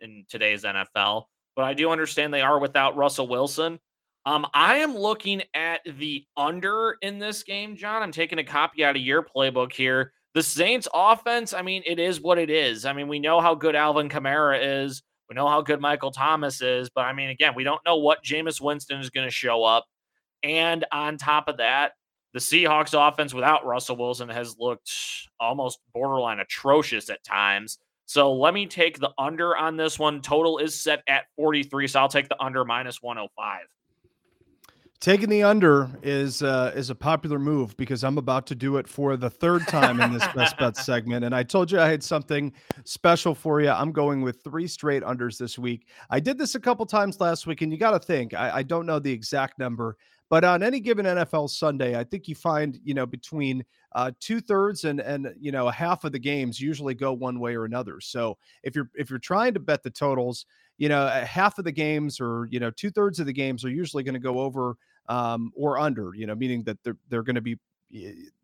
in 0.00 0.24
today's 0.28 0.64
NFL. 0.64 1.24
But 1.54 1.64
I 1.64 1.74
do 1.74 1.90
understand 1.90 2.34
they 2.34 2.40
are 2.40 2.58
without 2.58 2.96
Russell 2.96 3.28
Wilson. 3.28 3.78
Um, 4.26 4.46
I 4.52 4.76
am 4.78 4.96
looking 4.96 5.42
at 5.54 5.80
the 5.84 6.24
under 6.36 6.96
in 7.00 7.18
this 7.18 7.44
game, 7.44 7.76
John. 7.76 8.02
I'm 8.02 8.12
taking 8.12 8.38
a 8.38 8.44
copy 8.44 8.84
out 8.84 8.96
of 8.96 9.02
your 9.02 9.22
playbook 9.22 9.72
here. 9.72 10.12
The 10.34 10.42
Saints 10.42 10.86
offense, 10.92 11.54
I 11.54 11.62
mean, 11.62 11.82
it 11.86 11.98
is 11.98 12.20
what 12.20 12.38
it 12.38 12.50
is. 12.50 12.84
I 12.84 12.92
mean, 12.92 13.08
we 13.08 13.18
know 13.18 13.40
how 13.40 13.54
good 13.54 13.74
Alvin 13.74 14.08
Kamara 14.08 14.84
is. 14.84 15.02
We 15.28 15.34
know 15.34 15.48
how 15.48 15.60
good 15.60 15.80
Michael 15.80 16.10
Thomas 16.10 16.62
is, 16.62 16.88
but 16.90 17.02
I 17.02 17.12
mean, 17.12 17.28
again, 17.28 17.54
we 17.54 17.64
don't 17.64 17.84
know 17.84 17.96
what 17.96 18.24
Jameis 18.24 18.60
Winston 18.60 19.00
is 19.00 19.10
going 19.10 19.26
to 19.26 19.32
show 19.32 19.62
up. 19.62 19.84
And 20.42 20.84
on 20.90 21.18
top 21.18 21.48
of 21.48 21.58
that, 21.58 21.92
the 22.32 22.38
Seahawks 22.38 22.94
offense 22.94 23.34
without 23.34 23.66
Russell 23.66 23.96
Wilson 23.96 24.28
has 24.28 24.56
looked 24.58 24.90
almost 25.40 25.80
borderline 25.92 26.40
atrocious 26.40 27.10
at 27.10 27.24
times. 27.24 27.78
So 28.06 28.32
let 28.32 28.54
me 28.54 28.66
take 28.66 28.98
the 28.98 29.10
under 29.18 29.56
on 29.56 29.76
this 29.76 29.98
one. 29.98 30.22
Total 30.22 30.58
is 30.58 30.78
set 30.78 31.02
at 31.08 31.24
43, 31.36 31.88
so 31.88 32.00
I'll 32.00 32.08
take 32.08 32.28
the 32.28 32.42
under 32.42 32.64
minus 32.64 33.02
105. 33.02 33.60
Taking 35.00 35.28
the 35.28 35.44
under 35.44 35.88
is 36.02 36.42
uh, 36.42 36.72
is 36.74 36.90
a 36.90 36.94
popular 36.94 37.38
move 37.38 37.76
because 37.76 38.02
I'm 38.02 38.18
about 38.18 38.48
to 38.48 38.56
do 38.56 38.78
it 38.78 38.88
for 38.88 39.16
the 39.16 39.30
third 39.30 39.64
time 39.68 40.00
in 40.00 40.12
this 40.12 40.26
best 40.34 40.58
bet 40.58 40.76
segment, 40.76 41.24
and 41.24 41.32
I 41.32 41.44
told 41.44 41.70
you 41.70 41.78
I 41.78 41.88
had 41.88 42.02
something 42.02 42.52
special 42.82 43.32
for 43.32 43.60
you. 43.60 43.70
I'm 43.70 43.92
going 43.92 44.22
with 44.22 44.42
three 44.42 44.66
straight 44.66 45.04
unders 45.04 45.38
this 45.38 45.56
week. 45.56 45.86
I 46.10 46.18
did 46.18 46.36
this 46.36 46.56
a 46.56 46.60
couple 46.60 46.84
times 46.84 47.20
last 47.20 47.46
week, 47.46 47.62
and 47.62 47.70
you 47.70 47.78
got 47.78 47.92
to 47.92 48.00
think 48.00 48.34
I, 48.34 48.56
I 48.56 48.62
don't 48.64 48.86
know 48.86 48.98
the 48.98 49.12
exact 49.12 49.60
number, 49.60 49.96
but 50.30 50.42
on 50.42 50.64
any 50.64 50.80
given 50.80 51.06
NFL 51.06 51.48
Sunday, 51.50 51.96
I 51.96 52.02
think 52.02 52.26
you 52.26 52.34
find 52.34 52.80
you 52.82 52.94
know 52.94 53.06
between 53.06 53.64
uh, 53.92 54.10
two 54.18 54.40
thirds 54.40 54.82
and 54.82 54.98
and 54.98 55.32
you 55.38 55.52
know 55.52 55.68
half 55.68 56.02
of 56.02 56.10
the 56.10 56.18
games 56.18 56.60
usually 56.60 56.94
go 56.94 57.12
one 57.12 57.38
way 57.38 57.54
or 57.54 57.66
another. 57.66 58.00
So 58.00 58.36
if 58.64 58.74
you're 58.74 58.90
if 58.96 59.10
you're 59.10 59.20
trying 59.20 59.54
to 59.54 59.60
bet 59.60 59.84
the 59.84 59.90
totals, 59.90 60.44
you 60.76 60.88
know 60.88 61.06
half 61.06 61.58
of 61.58 61.64
the 61.64 61.70
games 61.72 62.20
or 62.20 62.48
you 62.50 62.58
know 62.58 62.72
two 62.72 62.90
thirds 62.90 63.20
of 63.20 63.26
the 63.26 63.32
games 63.32 63.64
are 63.64 63.70
usually 63.70 64.02
going 64.02 64.14
to 64.14 64.18
go 64.18 64.40
over 64.40 64.76
um, 65.08 65.52
or 65.54 65.78
under, 65.78 66.12
you 66.14 66.26
know, 66.26 66.34
meaning 66.34 66.62
that 66.64 66.78
they're 66.84 66.96
they're 67.08 67.22
going 67.22 67.36
to 67.36 67.40
be 67.40 67.58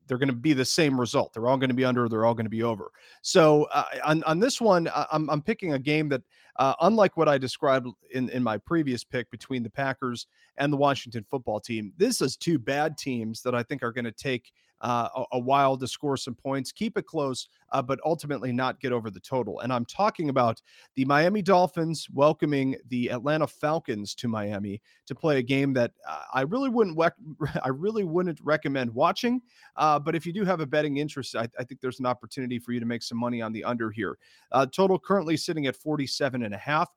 they're 0.07 0.19
going 0.19 0.29
to 0.29 0.35
be 0.35 0.53
the 0.53 0.65
same 0.65 0.99
result. 0.99 1.33
They're 1.33 1.47
all 1.47 1.57
going 1.57 1.71
to 1.71 1.75
be 1.75 1.85
under. 1.85 2.09
They're 2.09 2.25
all 2.25 2.35
going 2.35 2.47
to 2.47 2.51
be 2.51 2.63
over. 2.63 2.91
So 3.23 3.65
uh, 3.65 3.85
on 4.05 4.23
on 4.25 4.39
this 4.41 4.61
one, 4.61 4.89
I'm 5.11 5.29
I'm 5.31 5.43
picking 5.43 5.73
a 5.73 5.79
game 5.79 6.09
that, 6.11 6.23
uh, 6.57 6.75
unlike 6.81 7.17
what 7.17 7.29
I 7.29 7.39
described 7.39 7.89
in 8.11 8.29
in 8.31 8.43
my 8.43 8.59
previous 8.59 9.05
pick 9.05 9.31
between 9.31 9.63
the 9.63 9.71
Packers 9.71 10.27
and 10.57 10.73
the 10.73 10.77
Washington 10.77 11.25
Football 11.31 11.61
Team, 11.61 11.93
this 11.97 12.21
is 12.21 12.37
two 12.37 12.59
bad 12.59 12.99
teams 12.99 13.43
that 13.43 13.55
I 13.55 13.63
think 13.63 13.83
are 13.83 13.93
going 13.93 14.05
to 14.05 14.13
take 14.13 14.53
uh, 14.81 15.09
a, 15.17 15.25
a, 15.33 15.39
while 15.39 15.77
to 15.77 15.87
score 15.87 16.17
some 16.17 16.35
points, 16.35 16.73
keep 16.73 16.99
it 16.99 17.07
close, 17.07 17.49
uh, 17.73 17.81
but 17.81 17.99
ultimately 18.05 18.53
not 18.53 18.81
get 18.81 18.93
over 18.93 19.11
the 19.11 19.21
total. 19.21 19.61
And 19.61 19.73
I'm 19.73 19.85
talking 19.85 20.29
about 20.29 20.61
the 20.95 21.05
Miami 21.05 21.43
Dolphins 21.43 22.07
welcoming 22.13 22.77
the 22.89 23.11
Atlanta 23.11 23.47
Falcons 23.47 24.15
to 24.17 24.29
Miami 24.29 24.83
to 25.07 25.15
play 25.15 25.39
a 25.39 25.43
game 25.43 25.73
that 25.75 25.93
uh, 26.09 26.23
I 26.33 26.43
really 26.43 26.69
wouldn't 26.69 26.99
I 27.63 27.69
really 27.69 28.05
wouldn't 28.05 28.41
recommend 28.43 28.91
watching. 28.95 29.41
Uh, 29.77 29.99
but 29.99 30.15
if 30.15 30.27
you 30.27 30.33
do 30.33 30.45
have 30.45 30.61
a 30.61 30.67
betting 30.67 30.99
interest, 30.99 31.35
I, 31.35 31.49
I, 31.59 31.65
think 31.65 31.81
there's 31.81 32.01
an 32.01 32.07
opportunity 32.07 32.59
for 32.59 32.73
you 32.73 32.81
to 32.81 32.87
make 32.87 33.03
some 33.03 33.19
money 33.19 33.41
on 33.41 33.53
the 33.53 33.65
under 33.65 33.91
here. 33.91 34.19
Uh, 34.53 34.67
total 34.67 34.99
currently 34.99 35.37
sitting 35.37 35.67
at 35.67 35.77
47 35.77 36.43
and 36.45 36.55
a 36.55 36.59
half. 36.59 36.91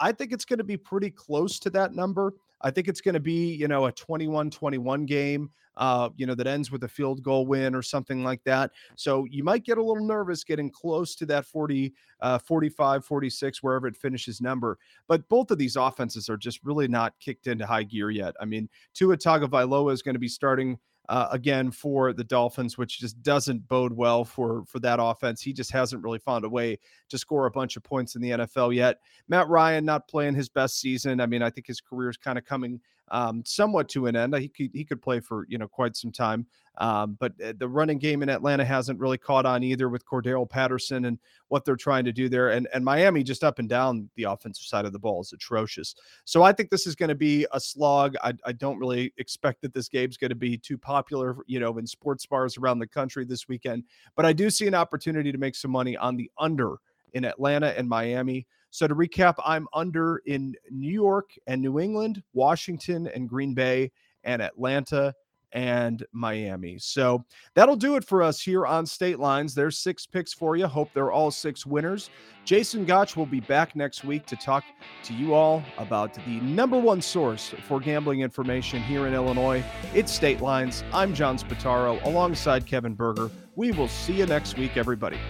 I 0.00 0.12
think 0.12 0.32
it's 0.32 0.44
going 0.44 0.58
to 0.58 0.64
be 0.64 0.76
pretty 0.76 1.10
close 1.10 1.58
to 1.60 1.70
that 1.70 1.94
number. 1.94 2.34
I 2.64 2.70
think 2.70 2.88
it's 2.88 3.02
going 3.02 3.14
to 3.14 3.20
be, 3.20 3.54
you 3.54 3.68
know, 3.68 3.86
a 3.86 3.92
21 3.92 4.50
21 4.50 5.04
game, 5.04 5.50
uh, 5.76 6.08
you 6.16 6.24
know, 6.24 6.34
that 6.34 6.46
ends 6.46 6.70
with 6.70 6.82
a 6.84 6.88
field 6.88 7.22
goal 7.22 7.46
win 7.46 7.74
or 7.74 7.82
something 7.82 8.24
like 8.24 8.42
that. 8.44 8.70
So 8.96 9.26
you 9.30 9.44
might 9.44 9.64
get 9.64 9.76
a 9.76 9.82
little 9.82 10.04
nervous 10.04 10.42
getting 10.42 10.70
close 10.70 11.14
to 11.16 11.26
that 11.26 11.44
40, 11.44 11.92
uh, 12.20 12.38
45, 12.38 13.04
46, 13.04 13.62
wherever 13.62 13.86
it 13.86 13.96
finishes 13.96 14.40
number. 14.40 14.78
But 15.06 15.28
both 15.28 15.50
of 15.50 15.58
these 15.58 15.76
offenses 15.76 16.30
are 16.30 16.38
just 16.38 16.64
really 16.64 16.88
not 16.88 17.12
kicked 17.20 17.46
into 17.46 17.66
high 17.66 17.82
gear 17.82 18.10
yet. 18.10 18.34
I 18.40 18.46
mean, 18.46 18.70
Tua 18.94 19.18
Tagovailoa 19.18 19.92
is 19.92 20.00
going 20.00 20.14
to 20.14 20.18
be 20.18 20.28
starting 20.28 20.78
uh, 21.08 21.28
again 21.30 21.70
for 21.70 22.12
the 22.12 22.24
Dolphins, 22.24 22.78
which 22.78 22.98
just 22.98 23.22
doesn't 23.22 23.68
bode 23.68 23.92
well 23.92 24.24
for 24.24 24.64
for 24.66 24.78
that 24.80 24.98
offense. 25.00 25.42
He 25.42 25.52
just 25.52 25.70
hasn't 25.70 26.02
really 26.02 26.18
found 26.18 26.44
a 26.44 26.48
way 26.48 26.78
to 27.10 27.18
score 27.18 27.46
a 27.46 27.50
bunch 27.50 27.76
of 27.76 27.82
points 27.82 28.14
in 28.14 28.22
the 28.22 28.30
NFL 28.30 28.74
yet. 28.74 28.98
Matt 29.28 29.48
Ryan 29.48 29.84
not 29.84 30.08
playing 30.08 30.34
his 30.34 30.48
best 30.48 30.80
season. 30.80 31.20
I 31.20 31.26
mean, 31.26 31.42
I 31.42 31.50
think 31.50 31.66
his 31.66 31.80
career 31.80 32.10
is 32.10 32.16
kind 32.16 32.38
of 32.38 32.44
coming 32.44 32.80
um, 33.08 33.42
somewhat 33.44 33.88
to 33.90 34.06
an 34.06 34.16
end. 34.16 34.34
He 34.36 34.48
could 34.48 34.70
he 34.72 34.84
could 34.84 35.02
play 35.02 35.20
for 35.20 35.46
you 35.48 35.58
know 35.58 35.68
quite 35.68 35.96
some 35.96 36.10
time, 36.10 36.46
um, 36.78 37.16
but 37.20 37.32
uh, 37.44 37.52
the 37.58 37.68
running 37.68 37.98
game 37.98 38.22
in 38.22 38.28
Atlanta 38.28 38.64
hasn't 38.64 38.98
really 38.98 39.18
caught 39.18 39.46
on 39.46 39.62
either 39.62 39.88
with 39.88 40.06
Cordarrelle 40.06 40.48
Patterson 40.48 41.04
and 41.04 41.18
what 41.48 41.64
they're 41.64 41.76
trying 41.76 42.04
to 42.04 42.12
do 42.12 42.28
there. 42.28 42.50
And 42.50 42.66
and 42.72 42.84
Miami 42.84 43.22
just 43.22 43.44
up 43.44 43.58
and 43.58 43.68
down 43.68 44.08
the 44.16 44.24
offensive 44.24 44.64
side 44.64 44.84
of 44.84 44.92
the 44.92 44.98
ball 44.98 45.20
is 45.20 45.32
atrocious. 45.32 45.94
So 46.24 46.42
I 46.42 46.52
think 46.52 46.70
this 46.70 46.86
is 46.86 46.94
going 46.94 47.10
to 47.10 47.14
be 47.14 47.46
a 47.52 47.60
slog. 47.60 48.16
I, 48.22 48.32
I 48.44 48.52
don't 48.52 48.78
really 48.78 49.12
expect 49.18 49.60
that 49.62 49.74
this 49.74 49.88
game's 49.88 50.16
going 50.16 50.30
to 50.30 50.36
be 50.36 50.56
too 50.56 50.78
popular, 50.78 51.36
you 51.46 51.60
know, 51.60 51.76
in 51.78 51.86
sports 51.86 52.26
bars 52.26 52.56
around 52.56 52.78
the 52.78 52.86
country 52.86 53.24
this 53.24 53.48
weekend. 53.48 53.84
But 54.16 54.24
I 54.24 54.32
do 54.32 54.50
see 54.50 54.66
an 54.66 54.74
opportunity 54.74 55.30
to 55.30 55.38
make 55.38 55.54
some 55.54 55.70
money 55.70 55.96
on 55.96 56.16
the 56.16 56.30
under 56.38 56.76
in 57.14 57.24
Atlanta 57.24 57.76
and 57.78 57.88
Miami. 57.88 58.46
So 58.74 58.88
to 58.88 58.94
recap, 58.96 59.36
I'm 59.46 59.68
under 59.72 60.16
in 60.26 60.56
New 60.68 60.90
York 60.90 61.30
and 61.46 61.62
New 61.62 61.78
England, 61.78 62.20
Washington 62.32 63.06
and 63.06 63.28
Green 63.28 63.54
Bay, 63.54 63.92
and 64.24 64.42
Atlanta 64.42 65.14
and 65.52 66.04
Miami. 66.10 66.78
So 66.80 67.24
that'll 67.54 67.76
do 67.76 67.94
it 67.94 68.02
for 68.02 68.20
us 68.20 68.40
here 68.40 68.66
on 68.66 68.84
State 68.84 69.20
Lines. 69.20 69.54
There's 69.54 69.78
six 69.78 70.06
picks 70.06 70.34
for 70.34 70.56
you. 70.56 70.66
Hope 70.66 70.90
they're 70.92 71.12
all 71.12 71.30
six 71.30 71.64
winners. 71.64 72.10
Jason 72.44 72.84
Gotch 72.84 73.16
will 73.16 73.26
be 73.26 73.38
back 73.38 73.76
next 73.76 74.02
week 74.02 74.26
to 74.26 74.34
talk 74.34 74.64
to 75.04 75.14
you 75.14 75.34
all 75.34 75.62
about 75.78 76.12
the 76.12 76.40
number 76.40 76.76
one 76.76 77.00
source 77.00 77.54
for 77.68 77.78
gambling 77.78 78.22
information 78.22 78.82
here 78.82 79.06
in 79.06 79.14
Illinois. 79.14 79.62
It's 79.94 80.10
State 80.10 80.40
Lines. 80.40 80.82
I'm 80.92 81.14
John 81.14 81.38
Spataro 81.38 82.04
alongside 82.04 82.66
Kevin 82.66 82.94
Berger. 82.94 83.30
We 83.54 83.70
will 83.70 83.86
see 83.86 84.14
you 84.14 84.26
next 84.26 84.58
week, 84.58 84.76
everybody. 84.76 85.20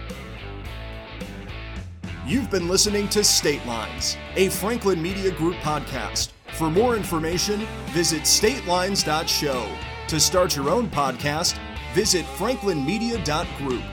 You've 2.27 2.49
been 2.49 2.67
listening 2.67 3.07
to 3.09 3.23
State 3.23 3.63
Lines, 3.67 4.17
a 4.35 4.49
Franklin 4.49 4.99
Media 4.99 5.29
Group 5.29 5.57
podcast. 5.57 6.29
For 6.53 6.71
more 6.71 6.95
information, 6.95 7.67
visit 7.89 8.23
statelines.show. 8.23 9.69
To 10.07 10.19
start 10.19 10.55
your 10.55 10.71
own 10.71 10.89
podcast, 10.89 11.55
visit 11.93 12.25
franklinmedia.group. 12.25 13.83